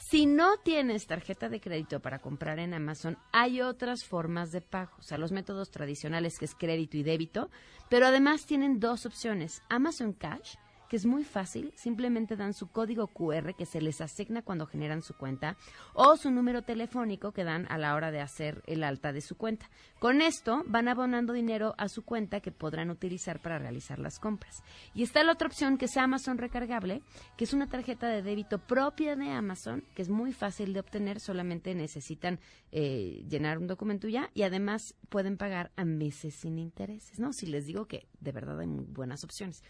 Si 0.00 0.24
no 0.24 0.56
tienes 0.56 1.06
tarjeta 1.06 1.50
de 1.50 1.60
crédito 1.60 2.00
para 2.00 2.20
comprar 2.20 2.58
en 2.58 2.72
Amazon, 2.72 3.18
hay 3.32 3.60
otras 3.60 4.02
formas 4.02 4.50
de 4.50 4.62
pago, 4.62 4.92
o 4.98 5.02
sea, 5.02 5.18
los 5.18 5.30
métodos 5.30 5.70
tradicionales 5.70 6.38
que 6.38 6.46
es 6.46 6.54
crédito 6.54 6.96
y 6.96 7.02
débito, 7.02 7.50
pero 7.90 8.06
además 8.06 8.46
tienen 8.46 8.80
dos 8.80 9.04
opciones, 9.04 9.62
Amazon 9.68 10.14
Cash 10.14 10.54
que 10.90 10.96
es 10.96 11.06
muy 11.06 11.22
fácil, 11.22 11.72
simplemente 11.76 12.34
dan 12.34 12.52
su 12.52 12.66
código 12.66 13.06
QR 13.06 13.54
que 13.54 13.64
se 13.64 13.80
les 13.80 14.00
asigna 14.00 14.42
cuando 14.42 14.66
generan 14.66 15.02
su 15.02 15.14
cuenta 15.14 15.56
o 15.94 16.16
su 16.16 16.32
número 16.32 16.62
telefónico 16.62 17.30
que 17.30 17.44
dan 17.44 17.70
a 17.70 17.78
la 17.78 17.94
hora 17.94 18.10
de 18.10 18.20
hacer 18.20 18.64
el 18.66 18.82
alta 18.82 19.12
de 19.12 19.20
su 19.20 19.36
cuenta. 19.36 19.70
Con 20.00 20.20
esto 20.20 20.64
van 20.66 20.88
abonando 20.88 21.32
dinero 21.32 21.76
a 21.78 21.88
su 21.88 22.04
cuenta 22.04 22.40
que 22.40 22.50
podrán 22.50 22.90
utilizar 22.90 23.40
para 23.40 23.60
realizar 23.60 24.00
las 24.00 24.18
compras. 24.18 24.64
Y 24.92 25.04
está 25.04 25.22
la 25.22 25.30
otra 25.30 25.46
opción 25.46 25.78
que 25.78 25.84
es 25.84 25.96
Amazon 25.96 26.38
Recargable, 26.38 27.02
que 27.36 27.44
es 27.44 27.54
una 27.54 27.68
tarjeta 27.68 28.08
de 28.08 28.22
débito 28.22 28.58
propia 28.58 29.14
de 29.14 29.30
Amazon, 29.30 29.84
que 29.94 30.02
es 30.02 30.08
muy 30.08 30.32
fácil 30.32 30.72
de 30.72 30.80
obtener, 30.80 31.20
solamente 31.20 31.72
necesitan 31.72 32.40
eh, 32.72 33.24
llenar 33.28 33.58
un 33.58 33.68
documento 33.68 34.08
ya 34.08 34.28
y 34.34 34.42
además 34.42 34.96
pueden 35.08 35.36
pagar 35.36 35.70
a 35.76 35.84
meses 35.84 36.34
sin 36.34 36.58
intereses, 36.58 37.20
¿no? 37.20 37.32
Si 37.32 37.46
les 37.46 37.66
digo 37.66 37.86
que 37.86 38.08
de 38.18 38.32
verdad 38.32 38.58
hay 38.58 38.66
muy 38.66 38.86
buenas 38.86 39.22
opciones. 39.22 39.62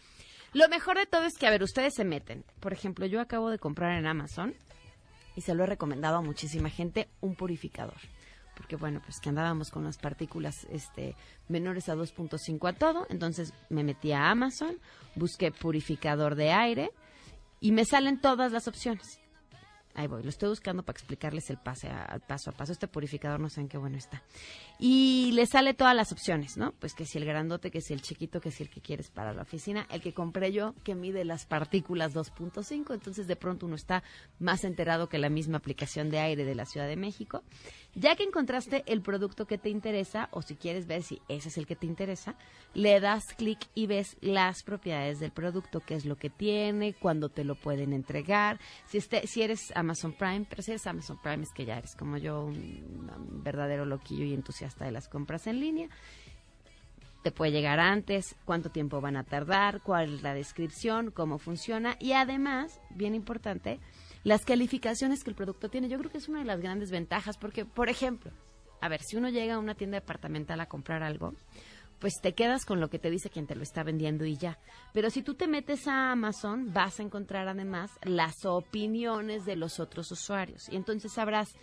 Lo 0.53 0.67
mejor 0.67 0.97
de 0.97 1.05
todo 1.05 1.23
es 1.23 1.37
que, 1.37 1.47
a 1.47 1.49
ver, 1.49 1.63
ustedes 1.63 1.93
se 1.93 2.03
meten. 2.03 2.43
Por 2.59 2.73
ejemplo, 2.73 3.05
yo 3.05 3.21
acabo 3.21 3.49
de 3.49 3.57
comprar 3.59 3.97
en 3.97 4.05
Amazon 4.05 4.53
y 5.35 5.41
se 5.41 5.55
lo 5.55 5.63
he 5.63 5.67
recomendado 5.67 6.17
a 6.17 6.21
muchísima 6.21 6.69
gente 6.69 7.07
un 7.21 7.35
purificador. 7.35 7.95
Porque 8.55 8.75
bueno, 8.75 9.01
pues 9.01 9.21
que 9.21 9.29
andábamos 9.29 9.71
con 9.71 9.85
las 9.85 9.97
partículas 9.97 10.67
este, 10.69 11.15
menores 11.47 11.87
a 11.87 11.95
2.5 11.95 12.67
a 12.67 12.73
todo. 12.73 13.07
Entonces 13.09 13.53
me 13.69 13.85
metí 13.85 14.11
a 14.11 14.29
Amazon, 14.29 14.77
busqué 15.15 15.51
purificador 15.51 16.35
de 16.35 16.51
aire 16.51 16.91
y 17.61 17.71
me 17.71 17.85
salen 17.85 18.19
todas 18.19 18.51
las 18.51 18.67
opciones. 18.67 19.20
Ahí 19.93 20.07
voy, 20.07 20.23
lo 20.23 20.29
estoy 20.29 20.49
buscando 20.49 20.83
para 20.83 20.97
explicarles 20.97 21.49
el 21.49 21.57
pase 21.57 21.89
a, 21.89 22.19
paso 22.27 22.49
a 22.49 22.53
paso. 22.53 22.71
Este 22.71 22.87
purificador 22.87 23.39
no 23.39 23.49
sé 23.49 23.61
en 23.61 23.67
qué 23.67 23.77
bueno 23.77 23.97
está. 23.97 24.23
Y 24.79 25.31
le 25.33 25.45
sale 25.45 25.73
todas 25.73 25.95
las 25.95 26.11
opciones, 26.11 26.57
¿no? 26.57 26.71
Pues 26.79 26.93
que 26.93 27.05
si 27.05 27.17
el 27.17 27.25
grandote, 27.25 27.71
que 27.71 27.81
si 27.81 27.93
el 27.93 28.01
chiquito, 28.01 28.39
que 28.39 28.51
si 28.51 28.63
el 28.63 28.69
que 28.69 28.81
quieres 28.81 29.09
para 29.09 29.33
la 29.33 29.41
oficina. 29.41 29.85
El 29.89 30.01
que 30.01 30.13
compré 30.13 30.51
yo, 30.51 30.73
que 30.83 30.95
mide 30.95 31.25
las 31.25 31.45
partículas 31.45 32.13
2.5, 32.15 32.93
entonces 32.93 33.27
de 33.27 33.35
pronto 33.35 33.65
uno 33.65 33.75
está 33.75 34.03
más 34.39 34.63
enterado 34.63 35.09
que 35.09 35.17
la 35.17 35.29
misma 35.29 35.57
aplicación 35.57 36.09
de 36.09 36.19
aire 36.19 36.45
de 36.45 36.55
la 36.55 36.65
Ciudad 36.65 36.87
de 36.87 36.95
México. 36.95 37.43
Ya 37.93 38.15
que 38.15 38.23
encontraste 38.23 38.83
el 38.85 39.01
producto 39.01 39.45
que 39.45 39.57
te 39.57 39.69
interesa, 39.69 40.29
o 40.31 40.41
si 40.41 40.55
quieres 40.55 40.87
ver 40.87 41.03
si 41.03 41.21
ese 41.27 41.49
es 41.49 41.57
el 41.57 41.67
que 41.67 41.75
te 41.75 41.85
interesa, 41.85 42.35
le 42.73 42.99
das 43.01 43.33
clic 43.33 43.59
y 43.75 43.85
ves 43.85 44.15
las 44.21 44.63
propiedades 44.63 45.19
del 45.19 45.31
producto, 45.31 45.81
qué 45.81 45.95
es 45.95 46.05
lo 46.05 46.15
que 46.15 46.29
tiene, 46.29 46.93
cuándo 46.93 47.27
te 47.27 47.43
lo 47.43 47.55
pueden 47.55 47.91
entregar. 47.91 48.59
Si, 48.85 48.97
este, 48.97 49.27
si 49.27 49.41
eres 49.41 49.73
Amazon 49.75 50.13
Prime, 50.13 50.45
pero 50.49 50.61
si 50.61 50.71
eres 50.71 50.87
Amazon 50.87 51.19
Prime 51.21 51.43
es 51.43 51.51
que 51.51 51.65
ya 51.65 51.77
eres 51.77 51.95
como 51.97 52.15
yo, 52.17 52.45
un, 52.45 53.11
verdadero 53.43 53.85
loquillo 53.85 54.23
y 54.23 54.33
entusiasta 54.33 54.85
de 54.85 54.91
las 54.91 55.09
compras 55.09 55.47
en 55.47 55.59
línea 55.59 55.89
te 57.23 57.31
puede 57.31 57.51
llegar 57.51 57.79
antes, 57.79 58.35
cuánto 58.45 58.71
tiempo 58.71 58.99
van 58.99 59.15
a 59.15 59.23
tardar, 59.23 59.81
cuál 59.81 60.15
es 60.15 60.23
la 60.23 60.33
descripción, 60.33 61.11
cómo 61.11 61.37
funciona 61.37 61.95
y 61.99 62.13
además, 62.13 62.81
bien 62.89 63.13
importante, 63.13 63.79
las 64.23 64.45
calificaciones 64.45 65.23
que 65.23 65.29
el 65.29 65.35
producto 65.35 65.69
tiene. 65.69 65.89
Yo 65.89 65.97
creo 65.97 66.11
que 66.11 66.17
es 66.17 66.29
una 66.29 66.39
de 66.39 66.45
las 66.45 66.61
grandes 66.61 66.91
ventajas 66.91 67.37
porque, 67.37 67.65
por 67.65 67.89
ejemplo, 67.89 68.31
a 68.81 68.89
ver, 68.89 69.01
si 69.01 69.15
uno 69.15 69.29
llega 69.29 69.55
a 69.55 69.59
una 69.59 69.75
tienda 69.75 69.99
departamental 69.99 70.59
a 70.59 70.67
comprar 70.67 71.03
algo, 71.03 71.33
pues 71.99 72.19
te 72.19 72.33
quedas 72.33 72.65
con 72.65 72.79
lo 72.79 72.89
que 72.89 72.97
te 72.97 73.11
dice 73.11 73.29
quien 73.29 73.45
te 73.45 73.55
lo 73.55 73.61
está 73.61 73.83
vendiendo 73.83 74.25
y 74.25 74.35
ya. 74.35 74.57
Pero 74.91 75.11
si 75.11 75.21
tú 75.21 75.35
te 75.35 75.47
metes 75.47 75.87
a 75.87 76.11
Amazon, 76.11 76.73
vas 76.73 76.99
a 76.99 77.03
encontrar 77.03 77.47
además 77.47 77.91
las 78.03 78.43
opiniones 78.45 79.45
de 79.45 79.55
los 79.55 79.79
otros 79.79 80.11
usuarios. 80.11 80.67
Y 80.69 80.77
entonces 80.77 81.13
sabrás 81.13 81.53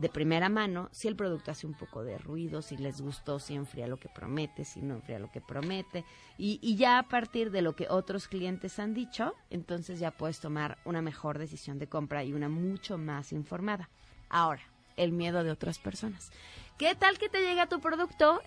de 0.00 0.08
primera 0.08 0.48
mano 0.48 0.88
si 0.92 1.08
el 1.08 1.14
producto 1.14 1.50
hace 1.50 1.66
un 1.66 1.74
poco 1.74 2.02
de 2.02 2.16
ruido, 2.16 2.62
si 2.62 2.78
les 2.78 3.02
gustó, 3.02 3.38
si 3.38 3.54
enfría 3.54 3.86
lo 3.86 3.98
que 3.98 4.08
promete, 4.08 4.64
si 4.64 4.80
no 4.80 4.94
enfría 4.94 5.18
lo 5.18 5.30
que 5.30 5.42
promete. 5.42 6.06
Y, 6.38 6.58
y, 6.62 6.76
ya 6.76 6.98
a 6.98 7.02
partir 7.02 7.50
de 7.50 7.60
lo 7.60 7.76
que 7.76 7.86
otros 7.90 8.26
clientes 8.26 8.78
han 8.78 8.94
dicho, 8.94 9.34
entonces 9.50 10.00
ya 10.00 10.10
puedes 10.10 10.40
tomar 10.40 10.78
una 10.86 11.02
mejor 11.02 11.38
decisión 11.38 11.78
de 11.78 11.86
compra 11.86 12.24
y 12.24 12.32
una 12.32 12.48
mucho 12.48 12.96
más 12.96 13.32
informada. 13.32 13.90
Ahora, 14.30 14.62
el 14.96 15.12
miedo 15.12 15.44
de 15.44 15.50
otras 15.50 15.78
personas. 15.78 16.30
¿Qué 16.78 16.94
tal 16.94 17.18
que 17.18 17.28
te 17.28 17.42
llega 17.42 17.68
tu 17.68 17.80
producto 17.80 18.40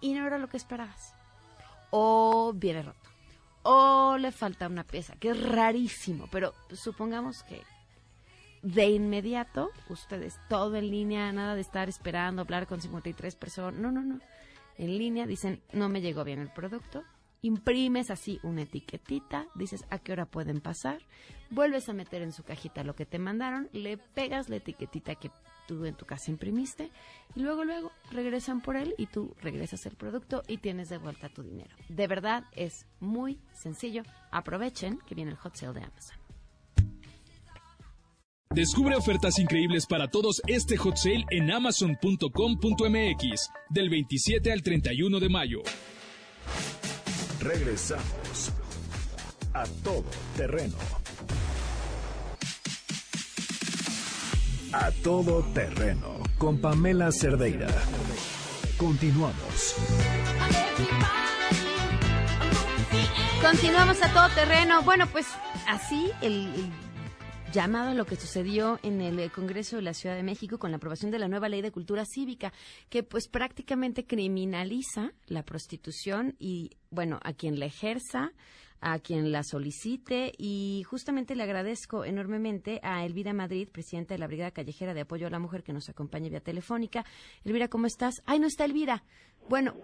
y 0.00 0.14
no 0.14 0.26
era 0.26 0.38
lo 0.38 0.48
que 0.48 0.56
esperabas? 0.56 1.14
O 1.90 2.54
viene 2.54 2.82
roto. 2.82 3.10
O 3.62 4.16
le 4.18 4.32
falta 4.32 4.68
una 4.68 4.84
pieza, 4.84 5.16
que 5.16 5.30
es 5.30 5.42
rarísimo, 5.42 6.28
pero 6.30 6.54
supongamos 6.72 7.42
que 7.42 7.62
de 8.64 8.88
inmediato, 8.88 9.70
ustedes 9.90 10.40
todo 10.48 10.74
en 10.76 10.90
línea, 10.90 11.30
nada 11.32 11.54
de 11.54 11.60
estar 11.60 11.90
esperando, 11.90 12.40
hablar 12.40 12.66
con 12.66 12.80
53 12.80 13.36
personas, 13.36 13.78
no, 13.78 13.92
no, 13.92 14.02
no. 14.02 14.20
En 14.78 14.98
línea 14.98 15.26
dicen, 15.26 15.62
no 15.72 15.90
me 15.90 16.00
llegó 16.00 16.24
bien 16.24 16.40
el 16.40 16.48
producto, 16.48 17.04
imprimes 17.42 18.10
así 18.10 18.40
una 18.42 18.62
etiquetita, 18.62 19.46
dices 19.54 19.84
a 19.90 19.98
qué 19.98 20.12
hora 20.12 20.24
pueden 20.24 20.62
pasar, 20.62 21.02
vuelves 21.50 21.90
a 21.90 21.92
meter 21.92 22.22
en 22.22 22.32
su 22.32 22.42
cajita 22.42 22.84
lo 22.84 22.96
que 22.96 23.04
te 23.04 23.18
mandaron, 23.18 23.68
le 23.72 23.98
pegas 23.98 24.48
la 24.48 24.56
etiquetita 24.56 25.14
que 25.14 25.30
tú 25.68 25.84
en 25.84 25.94
tu 25.94 26.06
casa 26.06 26.30
imprimiste 26.30 26.90
y 27.34 27.40
luego 27.40 27.64
luego 27.64 27.92
regresan 28.10 28.62
por 28.62 28.76
él 28.76 28.94
y 28.96 29.06
tú 29.06 29.34
regresas 29.42 29.84
el 29.84 29.94
producto 29.94 30.42
y 30.48 30.56
tienes 30.56 30.88
de 30.88 30.96
vuelta 30.96 31.28
tu 31.28 31.42
dinero. 31.42 31.76
De 31.90 32.06
verdad 32.06 32.44
es 32.52 32.86
muy 32.98 33.38
sencillo. 33.52 34.04
Aprovechen 34.30 34.98
que 35.06 35.14
viene 35.14 35.32
el 35.32 35.36
hot 35.36 35.54
sale 35.54 35.74
de 35.74 35.84
Amazon. 35.84 36.23
Descubre 38.54 38.94
ofertas 38.94 39.40
increíbles 39.40 39.84
para 39.84 40.06
todos 40.06 40.40
este 40.46 40.76
hot 40.76 40.96
sale 40.96 41.24
en 41.30 41.50
amazon.com.mx 41.50 43.50
del 43.68 43.90
27 43.90 44.52
al 44.52 44.62
31 44.62 45.18
de 45.18 45.28
mayo. 45.28 45.58
Regresamos 47.40 48.52
a 49.52 49.64
todo 49.82 50.04
terreno. 50.36 50.76
A 54.72 54.92
todo 55.02 55.42
terreno 55.52 56.20
con 56.38 56.58
Pamela 56.58 57.10
Cerdeira. 57.10 57.66
Continuamos. 58.76 59.74
Continuamos 63.42 64.00
a 64.00 64.12
todo 64.12 64.28
terreno. 64.36 64.80
Bueno, 64.82 65.08
pues 65.08 65.26
así 65.66 66.12
el 66.22 66.48
llamado 67.54 67.90
a 67.90 67.94
lo 67.94 68.04
que 68.04 68.16
sucedió 68.16 68.80
en 68.82 69.00
el 69.00 69.20
eh, 69.20 69.30
Congreso 69.30 69.76
de 69.76 69.82
la 69.82 69.94
Ciudad 69.94 70.16
de 70.16 70.24
México 70.24 70.58
con 70.58 70.72
la 70.72 70.78
aprobación 70.78 71.12
de 71.12 71.20
la 71.20 71.28
nueva 71.28 71.48
ley 71.48 71.62
de 71.62 71.70
cultura 71.70 72.04
cívica, 72.04 72.52
que 72.88 73.04
pues 73.04 73.28
prácticamente 73.28 74.06
criminaliza 74.06 75.12
la 75.28 75.44
prostitución 75.44 76.34
y, 76.40 76.70
bueno, 76.90 77.20
a 77.22 77.32
quien 77.32 77.60
la 77.60 77.66
ejerza, 77.66 78.32
a 78.80 78.98
quien 78.98 79.30
la 79.30 79.44
solicite 79.44 80.32
y 80.36 80.82
justamente 80.84 81.36
le 81.36 81.44
agradezco 81.44 82.04
enormemente 82.04 82.80
a 82.82 83.06
Elvira 83.06 83.32
Madrid, 83.32 83.68
presidenta 83.70 84.14
de 84.14 84.18
la 84.18 84.26
Brigada 84.26 84.50
Callejera 84.50 84.92
de 84.92 85.02
Apoyo 85.02 85.28
a 85.28 85.30
la 85.30 85.38
Mujer 85.38 85.62
que 85.62 85.72
nos 85.72 85.88
acompaña 85.88 86.28
vía 86.28 86.40
telefónica. 86.40 87.04
Elvira, 87.44 87.68
¿cómo 87.68 87.86
estás? 87.86 88.16
Ay, 88.26 88.40
no 88.40 88.48
está 88.48 88.64
Elvira. 88.64 89.04
Bueno, 89.48 89.76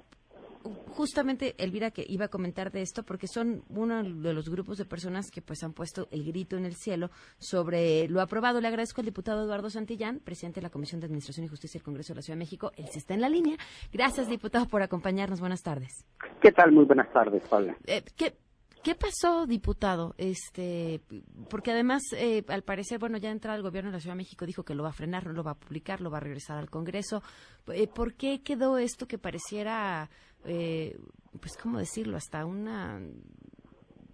justamente, 0.89 1.55
Elvira, 1.59 1.91
que 1.91 2.05
iba 2.07 2.27
a 2.27 2.29
comentar 2.29 2.71
de 2.71 2.83
esto, 2.83 3.03
porque 3.03 3.27
son 3.27 3.65
uno 3.69 4.03
de 4.03 4.33
los 4.33 4.49
grupos 4.49 4.79
de 4.79 4.85
personas 4.85 5.31
que 5.31 5.43
pues 5.43 5.63
han 5.63 5.73
puesto 5.73 6.09
el 6.11 6.25
grito 6.25 6.57
en 6.57 6.65
el 6.65 6.75
cielo 6.75 7.11
sobre 7.39 8.09
lo 8.09 8.21
aprobado. 8.21 8.61
Le 8.61 8.69
agradezco 8.69 9.01
al 9.01 9.07
diputado 9.07 9.45
Eduardo 9.45 9.71
Santillán, 9.71 10.21
presidente 10.21 10.61
de 10.61 10.65
la 10.65 10.71
Comisión 10.71 11.01
de 11.01 11.07
Administración 11.07 11.47
y 11.47 11.49
Justicia 11.49 11.79
del 11.79 11.85
Congreso 11.85 12.13
de 12.13 12.17
la 12.17 12.23
Ciudad 12.23 12.37
de 12.37 12.45
México. 12.45 12.73
Él 12.77 12.87
sí 12.91 12.99
está 12.99 13.15
en 13.15 13.21
la 13.21 13.29
línea. 13.29 13.57
Gracias, 13.93 14.29
diputado, 14.29 14.67
por 14.67 14.83
acompañarnos. 14.83 15.41
Buenas 15.41 15.63
tardes. 15.63 16.05
¿Qué 16.41 16.53
tal? 16.53 16.73
Muy 16.73 16.85
buenas 16.85 17.13
tardes, 17.13 17.43
Paula. 17.49 17.77
Eh, 17.87 18.03
¿qué, 18.17 18.35
¿Qué 18.83 18.95
pasó, 18.95 19.47
diputado? 19.47 20.15
Este, 20.17 21.03
porque 21.51 21.71
además, 21.71 22.01
eh, 22.17 22.43
al 22.49 22.63
parecer, 22.63 22.99
bueno, 22.99 23.19
ya 23.19 23.31
entrado 23.31 23.59
el 23.59 23.63
gobierno 23.63 23.91
de 23.91 23.99
la 23.99 24.01
Ciudad 24.01 24.15
de 24.15 24.23
México 24.23 24.47
dijo 24.47 24.63
que 24.63 24.75
lo 24.75 24.83
va 24.83 24.89
a 24.89 24.95
frenar, 24.95 25.27
no 25.27 25.35
lo 25.35 25.45
va 25.45 25.51
a 25.51 25.59
publicar, 25.59 26.01
lo 26.01 26.11
va 26.11 26.17
a 26.17 26.21
regresar 26.21 26.57
al 26.57 26.71
Congreso. 26.71 27.23
Eh, 27.67 27.89
¿Por 27.89 28.15
qué 28.15 28.43
quedó 28.43 28.79
esto 28.79 29.07
que 29.07 29.19
pareciera, 29.19 30.09
eh, 30.45 30.97
pues, 31.41 31.57
cómo 31.57 31.79
decirlo, 31.79 32.17
hasta 32.17 32.45
una 32.45 33.01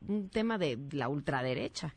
un 0.09 0.29
tema 0.29 0.59
de 0.59 0.79
la 0.93 1.09
ultraderecha? 1.09 1.95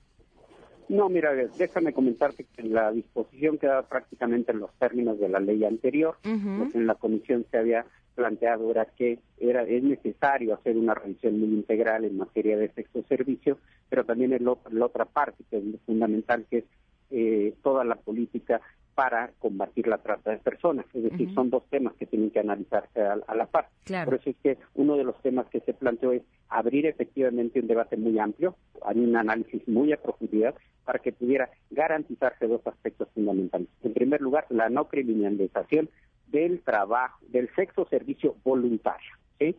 No, 0.87 1.07
mira, 1.07 1.33
déjame 1.33 1.93
comentarte 1.93 2.45
que 2.45 2.63
la 2.63 2.91
disposición 2.91 3.59
quedaba 3.59 3.83
prácticamente 3.83 4.51
en 4.51 4.59
los 4.59 4.73
términos 4.79 5.19
de 5.19 5.29
la 5.29 5.39
ley 5.39 5.63
anterior. 5.63 6.17
pues 6.23 6.73
en 6.73 6.87
la 6.87 6.95
comisión 6.95 7.45
se 7.51 7.59
había 7.59 7.85
planteado 8.15 8.69
era 8.71 8.85
que 8.85 9.19
era 9.37 9.63
es 9.63 9.83
necesario 9.83 10.55
hacer 10.55 10.75
una 10.75 10.93
revisión 10.93 11.39
muy 11.39 11.49
integral 11.49 12.05
en 12.05 12.17
materia 12.17 12.57
de 12.57 12.69
sexo 12.73 13.03
servicio, 13.03 13.59
pero 13.87 14.03
también 14.03 14.33
es 14.33 14.41
la 14.41 14.85
otra 14.85 15.05
parte 15.05 15.43
que 15.49 15.57
es 15.57 15.63
fundamental, 15.85 16.45
que 16.49 16.57
es 16.57 16.65
eh, 17.11 17.53
toda 17.63 17.83
la 17.83 17.95
política 17.95 18.59
para 18.99 19.31
combatir 19.39 19.87
la 19.87 19.99
trata 19.99 20.31
de 20.31 20.39
personas. 20.39 20.85
Es 20.93 21.03
decir, 21.03 21.33
son 21.33 21.49
dos 21.49 21.63
temas 21.69 21.93
que 21.93 22.05
tienen 22.05 22.31
que 22.31 22.41
analizarse 22.41 23.01
a, 23.01 23.33
la 23.33 23.45
par. 23.45 23.69
Por 24.03 24.15
eso 24.15 24.31
es 24.31 24.35
que 24.43 24.57
uno 24.75 24.97
de 24.97 25.05
los 25.05 25.17
temas 25.21 25.47
que 25.47 25.61
se 25.61 25.73
planteó 25.73 26.11
es 26.11 26.21
abrir 26.49 26.85
efectivamente 26.85 27.61
un 27.61 27.67
debate 27.67 27.95
muy 27.95 28.19
amplio, 28.19 28.57
hay 28.85 28.99
un 28.99 29.15
análisis 29.15 29.65
muy 29.69 29.93
a 29.93 30.01
profundidad 30.01 30.53
para 30.83 30.99
que 30.99 31.13
pudiera 31.13 31.49
garantizarse 31.69 32.45
dos 32.45 32.59
aspectos 32.67 33.07
fundamentales. 33.15 33.69
En 33.83 33.93
primer 33.93 34.19
lugar, 34.19 34.45
la 34.49 34.67
no 34.67 34.89
criminalización 34.89 35.87
del 36.27 36.59
trabajo, 36.59 37.19
del 37.29 37.49
sexo 37.55 37.87
servicio 37.89 38.35
voluntario, 38.43 39.15
¿sí? 39.39 39.55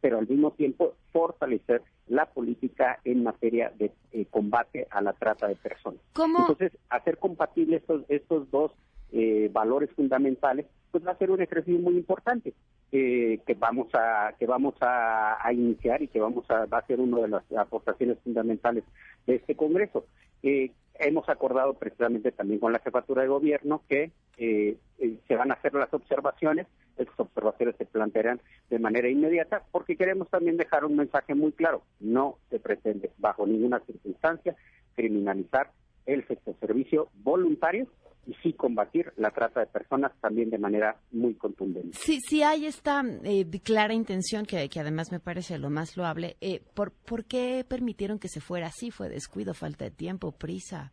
pero 0.00 0.20
al 0.20 0.26
mismo 0.26 0.52
tiempo 0.52 0.94
fortalecer 1.12 1.82
la 2.10 2.26
política 2.26 2.98
en 3.04 3.22
materia 3.22 3.72
de 3.78 3.92
eh, 4.12 4.26
combate 4.28 4.86
a 4.90 5.00
la 5.00 5.12
trata 5.12 5.46
de 5.46 5.54
personas. 5.54 6.00
Entonces, 6.14 6.72
hacer 6.88 7.18
compatibles 7.18 7.82
estos, 7.82 8.02
estos 8.08 8.50
dos 8.50 8.72
eh, 9.12 9.48
valores 9.52 9.90
fundamentales, 9.92 10.66
pues 10.90 11.06
va 11.06 11.12
a 11.12 11.18
ser 11.18 11.30
un 11.30 11.40
ejercicio 11.40 11.80
muy 11.80 11.96
importante 11.96 12.52
eh, 12.90 13.38
que 13.46 13.54
vamos 13.54 13.88
a 13.94 14.34
que 14.38 14.46
vamos 14.46 14.74
a, 14.80 15.38
iniciar 15.52 16.02
y 16.02 16.08
que 16.08 16.20
vamos 16.20 16.50
a 16.50 16.66
va 16.66 16.78
a 16.78 16.86
ser 16.86 16.98
una 17.00 17.20
de 17.20 17.28
las 17.28 17.44
aportaciones 17.56 18.18
fundamentales 18.24 18.82
de 19.26 19.36
este 19.36 19.54
Congreso. 19.54 20.04
Eh, 20.42 20.72
hemos 21.00 21.28
acordado 21.28 21.74
precisamente 21.74 22.30
también 22.32 22.60
con 22.60 22.72
la 22.72 22.78
jefatura 22.78 23.22
de 23.22 23.28
gobierno 23.28 23.82
que 23.88 24.10
eh, 24.36 24.76
eh, 24.98 25.16
se 25.26 25.36
van 25.36 25.50
a 25.50 25.54
hacer 25.54 25.74
las 25.74 25.92
observaciones, 25.92 26.66
esas 26.96 27.18
observaciones 27.18 27.76
se 27.76 27.86
plantearán 27.86 28.40
de 28.68 28.78
manera 28.78 29.08
inmediata, 29.08 29.62
porque 29.70 29.96
queremos 29.96 30.28
también 30.28 30.56
dejar 30.56 30.84
un 30.84 30.96
mensaje 30.96 31.34
muy 31.34 31.52
claro, 31.52 31.82
no 32.00 32.38
se 32.50 32.58
pretende 32.58 33.10
bajo 33.18 33.46
ninguna 33.46 33.80
circunstancia 33.80 34.56
criminalizar 34.94 35.70
el 36.06 36.26
sexo 36.26 36.54
servicio 36.60 37.08
voluntario 37.22 37.86
y 38.26 38.34
sí 38.42 38.52
combatir 38.52 39.12
la 39.16 39.30
trata 39.30 39.60
de 39.60 39.66
personas 39.66 40.12
también 40.20 40.50
de 40.50 40.58
manera 40.58 40.96
muy 41.10 41.34
contundente. 41.34 41.96
Sí, 41.98 42.18
sí 42.20 42.42
hay 42.42 42.66
esta 42.66 43.02
eh, 43.24 43.46
clara 43.62 43.94
intención 43.94 44.44
que, 44.44 44.68
que, 44.68 44.80
además 44.80 45.10
me 45.10 45.20
parece 45.20 45.58
lo 45.58 45.70
más 45.70 45.96
loable. 45.96 46.36
Eh, 46.40 46.62
¿por, 46.74 46.92
¿Por 46.92 47.24
qué 47.24 47.64
permitieron 47.66 48.18
que 48.18 48.28
se 48.28 48.40
fuera 48.40 48.66
así? 48.66 48.90
¿Fue 48.90 49.08
descuido, 49.08 49.54
falta 49.54 49.84
de 49.84 49.90
tiempo, 49.90 50.32
prisa? 50.32 50.92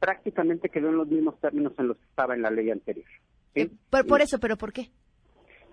Prácticamente 0.00 0.68
quedó 0.68 0.88
en 0.88 0.96
los 0.96 1.08
mismos 1.08 1.38
términos 1.40 1.72
en 1.78 1.88
los 1.88 1.96
que 1.96 2.04
estaba 2.04 2.34
en 2.34 2.42
la 2.42 2.50
ley 2.50 2.70
anterior. 2.70 3.06
Eh, 3.54 3.70
por, 4.06 4.20
eso, 4.20 4.38
¿pero 4.38 4.56
por 4.56 4.72
qué? 4.72 4.90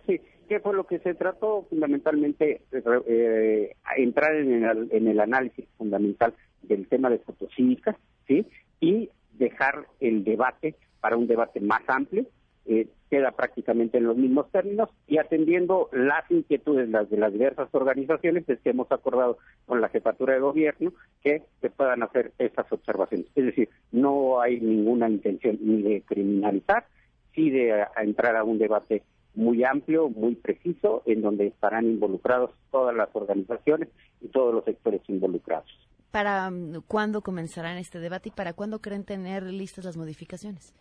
Sí, 0.05 0.19
que 0.47 0.59
fue 0.59 0.73
lo 0.73 0.85
que 0.85 0.99
se 0.99 1.13
trató 1.15 1.65
fundamentalmente, 1.69 2.61
eh, 2.71 3.75
entrar 3.97 4.35
en 4.35 4.63
el, 4.63 4.89
en 4.91 5.07
el 5.07 5.19
análisis 5.19 5.65
fundamental 5.77 6.33
del 6.61 6.87
tema 6.87 7.09
de 7.09 7.19
fotocívicas, 7.19 7.95
¿sí? 8.27 8.45
Y 8.81 9.09
dejar 9.39 9.87
el 9.99 10.23
debate 10.23 10.75
para 10.99 11.17
un 11.17 11.27
debate 11.27 11.59
más 11.59 11.81
amplio, 11.87 12.25
eh, 12.65 12.87
queda 13.09 13.31
prácticamente 13.31 13.97
en 13.97 14.03
los 14.03 14.15
mismos 14.15 14.51
términos 14.51 14.89
y 15.07 15.17
atendiendo 15.17 15.89
las 15.91 16.29
inquietudes 16.29 16.87
las 16.89 17.09
de 17.09 17.17
las 17.17 17.33
diversas 17.33 17.67
organizaciones 17.71 18.47
es 18.47 18.59
que 18.59 18.69
hemos 18.69 18.91
acordado 18.91 19.39
con 19.65 19.81
la 19.81 19.89
jefatura 19.89 20.35
de 20.35 20.41
gobierno 20.41 20.93
que 21.23 21.41
se 21.61 21.69
puedan 21.71 22.03
hacer 22.03 22.31
estas 22.37 22.71
observaciones. 22.71 23.25
Es 23.33 23.45
decir, 23.45 23.69
no 23.91 24.39
hay 24.39 24.59
ninguna 24.59 25.09
intención 25.09 25.57
ni 25.61 25.81
de 25.81 26.01
criminalizar, 26.01 26.85
sí 27.33 27.49
de 27.49 27.85
entrar 27.97 28.35
a 28.35 28.43
un 28.43 28.59
debate 28.59 29.01
muy 29.33 29.63
amplio, 29.63 30.09
muy 30.09 30.35
preciso, 30.35 31.01
en 31.07 31.21
donde 31.21 31.47
estarán 31.47 31.85
involucrados 31.85 32.51
todas 32.71 32.95
las 32.95 33.09
organizaciones 33.13 33.89
y 34.21 34.27
todos 34.27 34.53
los 34.53 34.65
sectores 34.65 35.01
involucrados 35.07 35.88
para 36.11 36.49
mm, 36.49 36.83
cuándo 36.87 37.21
comenzarán 37.21 37.77
este 37.77 37.99
debate 37.99 38.29
y 38.29 38.31
para 38.31 38.53
cuándo 38.53 38.79
creen 38.79 39.03
tener 39.03 39.43
listas 39.43 39.85
las 39.85 39.97
modificaciones. 39.97 40.73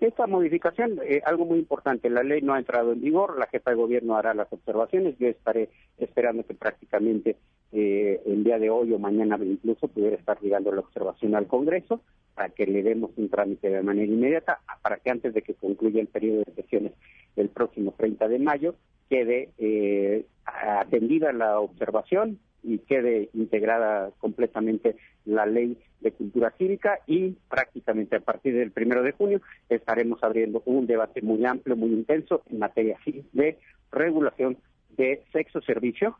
Esta 0.00 0.26
modificación, 0.26 0.98
eh, 1.04 1.22
algo 1.24 1.44
muy 1.44 1.60
importante, 1.60 2.10
la 2.10 2.24
ley 2.24 2.42
no 2.42 2.54
ha 2.54 2.58
entrado 2.58 2.92
en 2.92 3.00
vigor, 3.00 3.38
la 3.38 3.46
jefa 3.46 3.70
de 3.70 3.76
gobierno 3.76 4.16
hará 4.16 4.34
las 4.34 4.52
observaciones, 4.52 5.16
yo 5.18 5.28
estaré 5.28 5.68
esperando 5.96 6.44
que 6.44 6.54
prácticamente 6.54 7.36
eh, 7.70 8.20
el 8.26 8.42
día 8.42 8.58
de 8.58 8.68
hoy 8.68 8.92
o 8.92 8.98
mañana 8.98 9.38
incluso 9.40 9.86
pudiera 9.86 10.16
estar 10.16 10.40
llegando 10.40 10.72
la 10.72 10.80
observación 10.80 11.36
al 11.36 11.46
Congreso 11.46 12.00
para 12.34 12.48
que 12.48 12.66
le 12.66 12.82
demos 12.82 13.12
un 13.16 13.28
trámite 13.28 13.70
de 13.70 13.82
manera 13.82 14.12
inmediata, 14.12 14.60
para 14.82 14.96
que 14.96 15.10
antes 15.10 15.34
de 15.34 15.42
que 15.42 15.54
concluya 15.54 16.00
el 16.00 16.08
periodo 16.08 16.42
de 16.46 16.54
sesiones 16.54 16.92
el 17.36 17.48
próximo 17.48 17.94
30 17.96 18.26
de 18.26 18.38
mayo 18.40 18.74
quede 19.08 19.50
eh, 19.58 20.26
atendida 20.44 21.32
la 21.32 21.60
observación, 21.60 22.40
y 22.62 22.78
quede 22.78 23.30
integrada 23.34 24.10
completamente 24.18 24.96
la 25.24 25.46
ley 25.46 25.78
de 26.00 26.12
cultura 26.12 26.52
cívica 26.58 26.98
y 27.06 27.30
prácticamente 27.48 28.16
a 28.16 28.20
partir 28.20 28.54
del 28.54 28.72
primero 28.72 29.02
de 29.02 29.12
junio 29.12 29.40
estaremos 29.68 30.22
abriendo 30.22 30.62
un 30.66 30.86
debate 30.86 31.22
muy 31.22 31.44
amplio, 31.44 31.76
muy 31.76 31.90
intenso 31.90 32.42
en 32.50 32.58
materia 32.58 32.98
de 33.32 33.58
regulación 33.90 34.58
de 34.96 35.24
sexo 35.32 35.60
servicio 35.62 36.16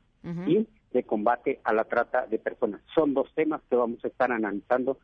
y 0.47 0.66
de 0.93 1.03
combate 1.03 1.61
a 1.64 1.72
la 1.72 1.84
trata 1.84 2.26
de 2.26 2.38
personas. 2.38 2.80
Son 2.95 3.12
dos 3.12 3.28
temas 3.34 3.61
que 3.68 3.76
vamos 3.76 4.05
a 4.05 4.09
estar 4.09 4.30
analizando 4.30 4.99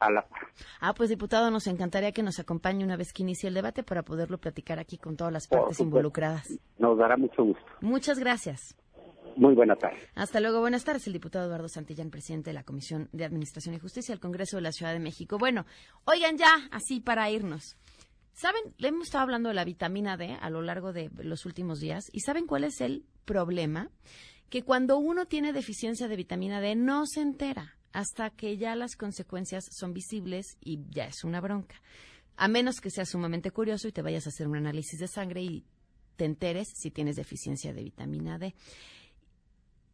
a 0.00 0.10
la 0.10 0.22
par. 0.22 0.40
Ah, 0.80 0.94
pues 0.94 1.10
diputado, 1.10 1.50
nos 1.50 1.66
encantaría 1.66 2.12
que 2.12 2.22
nos 2.22 2.40
acompañe 2.40 2.84
una 2.84 2.96
vez 2.96 3.12
que 3.12 3.22
inicie 3.22 3.48
el 3.48 3.54
debate 3.54 3.82
para 3.82 4.02
poderlo 4.02 4.38
platicar 4.38 4.78
aquí 4.78 4.96
con 4.98 5.16
todas 5.16 5.32
las 5.32 5.46
partes 5.46 5.78
involucradas. 5.80 6.58
Nos 6.78 6.98
dará 6.98 7.16
mucho 7.16 7.44
gusto. 7.44 7.64
Muchas 7.80 8.18
gracias. 8.18 8.76
Muy 9.36 9.54
buena 9.54 9.76
tarde. 9.76 9.98
Hasta 10.14 10.40
luego, 10.40 10.60
buenas 10.60 10.84
tardes. 10.84 11.06
El 11.06 11.12
diputado 11.12 11.46
Eduardo 11.46 11.68
Santillán, 11.68 12.10
presidente 12.10 12.50
de 12.50 12.54
la 12.54 12.64
Comisión 12.64 13.08
de 13.12 13.24
Administración 13.24 13.74
y 13.74 13.78
Justicia 13.78 14.12
del 14.12 14.20
Congreso 14.20 14.56
de 14.56 14.62
la 14.62 14.72
Ciudad 14.72 14.92
de 14.92 15.00
México. 15.00 15.38
Bueno, 15.38 15.66
oigan 16.04 16.36
ya, 16.36 16.68
así 16.70 17.00
para 17.00 17.30
irnos. 17.30 17.76
¿Saben? 18.32 18.74
Le 18.78 18.88
hemos 18.88 19.06
estado 19.06 19.22
hablando 19.22 19.48
de 19.48 19.54
la 19.54 19.64
vitamina 19.64 20.16
D 20.16 20.36
a 20.40 20.50
lo 20.50 20.62
largo 20.62 20.92
de 20.92 21.10
los 21.22 21.46
últimos 21.46 21.80
días. 21.80 22.10
¿Y 22.12 22.20
saben 22.20 22.46
cuál 22.46 22.64
es 22.64 22.80
el 22.80 23.04
problema? 23.24 23.90
Que 24.50 24.62
cuando 24.62 24.98
uno 24.98 25.26
tiene 25.26 25.52
deficiencia 25.52 26.08
de 26.08 26.16
vitamina 26.16 26.60
D 26.60 26.74
no 26.74 27.06
se 27.06 27.20
entera 27.20 27.76
hasta 27.92 28.30
que 28.30 28.56
ya 28.56 28.74
las 28.74 28.96
consecuencias 28.96 29.64
son 29.70 29.94
visibles 29.94 30.58
y 30.60 30.80
ya 30.90 31.06
es 31.06 31.22
una 31.22 31.40
bronca. 31.40 31.80
A 32.36 32.48
menos 32.48 32.80
que 32.80 32.90
seas 32.90 33.08
sumamente 33.08 33.52
curioso 33.52 33.86
y 33.86 33.92
te 33.92 34.02
vayas 34.02 34.26
a 34.26 34.30
hacer 34.30 34.48
un 34.48 34.56
análisis 34.56 34.98
de 34.98 35.06
sangre 35.06 35.42
y 35.42 35.64
te 36.16 36.24
enteres 36.24 36.68
si 36.74 36.90
tienes 36.90 37.14
deficiencia 37.14 37.72
de 37.72 37.84
vitamina 37.84 38.38
D. 38.38 38.54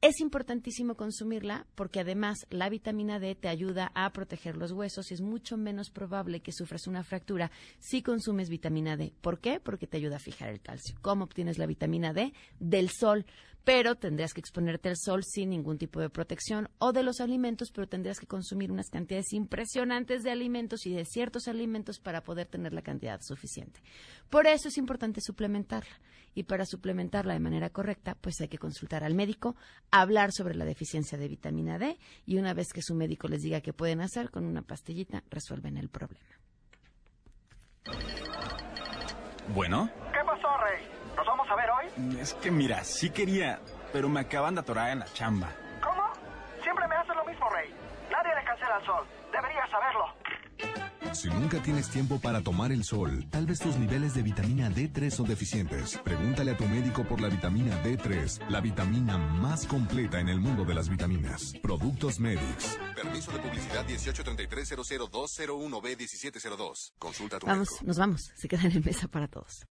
Es 0.02 0.20
importantísimo 0.20 0.94
consumirla 0.94 1.66
porque 1.74 2.00
además 2.00 2.46
la 2.48 2.70
vitamina 2.70 3.20
D 3.20 3.34
te 3.34 3.48
ayuda 3.48 3.92
a 3.94 4.10
proteger 4.14 4.56
los 4.56 4.72
huesos 4.72 5.10
y 5.10 5.14
es 5.14 5.20
mucho 5.20 5.58
menos 5.58 5.90
probable 5.90 6.40
que 6.40 6.52
sufras 6.52 6.86
una 6.86 7.04
fractura 7.04 7.50
si 7.78 8.00
consumes 8.00 8.48
vitamina 8.48 8.96
D. 8.96 9.12
¿Por 9.20 9.40
qué? 9.40 9.60
Porque 9.60 9.86
te 9.86 9.98
ayuda 9.98 10.16
a 10.16 10.20
fijar 10.20 10.48
el 10.48 10.62
calcio. 10.62 10.96
¿Cómo 11.02 11.24
obtienes 11.24 11.58
la 11.58 11.66
vitamina 11.66 12.14
D? 12.14 12.32
Del 12.58 12.88
sol 12.88 13.26
pero 13.64 13.94
tendrías 13.94 14.32
que 14.32 14.40
exponerte 14.40 14.88
al 14.88 14.96
sol 14.96 15.22
sin 15.24 15.50
ningún 15.50 15.78
tipo 15.78 16.00
de 16.00 16.10
protección 16.10 16.68
o 16.78 16.92
de 16.92 17.02
los 17.02 17.20
alimentos, 17.20 17.70
pero 17.72 17.88
tendrías 17.88 18.18
que 18.18 18.26
consumir 18.26 18.72
unas 18.72 18.88
cantidades 18.88 19.32
impresionantes 19.32 20.22
de 20.22 20.30
alimentos 20.30 20.86
y 20.86 20.92
de 20.92 21.04
ciertos 21.04 21.48
alimentos 21.48 21.98
para 21.98 22.22
poder 22.22 22.46
tener 22.46 22.72
la 22.72 22.82
cantidad 22.82 23.20
suficiente. 23.22 23.80
Por 24.28 24.46
eso 24.46 24.68
es 24.68 24.78
importante 24.78 25.20
suplementarla 25.20 26.00
y 26.34 26.44
para 26.44 26.64
suplementarla 26.64 27.34
de 27.34 27.40
manera 27.40 27.70
correcta, 27.70 28.16
pues 28.20 28.40
hay 28.40 28.48
que 28.48 28.58
consultar 28.58 29.04
al 29.04 29.14
médico, 29.14 29.56
hablar 29.90 30.32
sobre 30.32 30.54
la 30.54 30.64
deficiencia 30.64 31.18
de 31.18 31.28
vitamina 31.28 31.78
D 31.78 31.98
y 32.26 32.38
una 32.38 32.54
vez 32.54 32.68
que 32.72 32.82
su 32.82 32.94
médico 32.94 33.28
les 33.28 33.42
diga 33.42 33.60
qué 33.60 33.72
pueden 33.72 34.00
hacer 34.00 34.30
con 34.30 34.44
una 34.44 34.62
pastillita, 34.62 35.24
resuelven 35.30 35.76
el 35.76 35.88
problema. 35.88 36.26
Bueno. 39.54 39.90
Es 42.20 42.34
que 42.34 42.50
mira, 42.50 42.84
sí 42.84 43.10
quería... 43.10 43.60
pero 43.92 44.08
me 44.08 44.20
acaban 44.20 44.54
de 44.54 44.60
atorar 44.60 44.90
en 44.90 45.00
la 45.00 45.06
chamba. 45.12 45.48
¿Cómo? 45.82 46.02
Siempre 46.62 46.86
me 46.88 46.94
haces 46.96 47.16
lo 47.16 47.24
mismo, 47.24 47.48
Rey. 47.50 47.70
Nadie 48.10 48.34
le 48.34 48.44
cancela 48.44 48.76
al 48.76 48.84
sol. 48.84 49.06
Deberías 49.32 49.70
saberlo. 49.70 50.04
Si 51.12 51.28
nunca 51.28 51.60
tienes 51.60 51.88
tiempo 51.90 52.20
para 52.20 52.40
tomar 52.40 52.70
el 52.70 52.84
sol, 52.84 53.26
tal 53.30 53.44
vez 53.46 53.58
tus 53.58 53.76
niveles 53.76 54.14
de 54.14 54.22
vitamina 54.22 54.70
D3 54.70 55.10
son 55.10 55.26
deficientes. 55.26 55.98
Pregúntale 56.04 56.52
a 56.52 56.56
tu 56.56 56.64
médico 56.66 57.02
por 57.04 57.20
la 57.20 57.28
vitamina 57.28 57.82
D3, 57.82 58.48
la 58.48 58.60
vitamina 58.60 59.18
más 59.18 59.66
completa 59.66 60.20
en 60.20 60.28
el 60.28 60.38
mundo 60.38 60.64
de 60.64 60.74
las 60.74 60.88
vitaminas. 60.88 61.54
Productos 61.62 62.20
Medix. 62.20 62.78
Permiso 62.94 63.32
de 63.32 63.38
publicidad 63.40 63.84
1833 63.86 64.70
b 64.70 65.96
1702 65.96 66.94
Consulta 66.98 67.36
a 67.36 67.38
tu 67.40 67.46
Vamos, 67.46 67.70
médico. 67.70 67.86
nos 67.86 67.98
vamos. 67.98 68.32
Se 68.36 68.46
quedan 68.46 68.70
en 68.70 68.84
mesa 68.84 69.08
para 69.08 69.26
todos. 69.26 69.66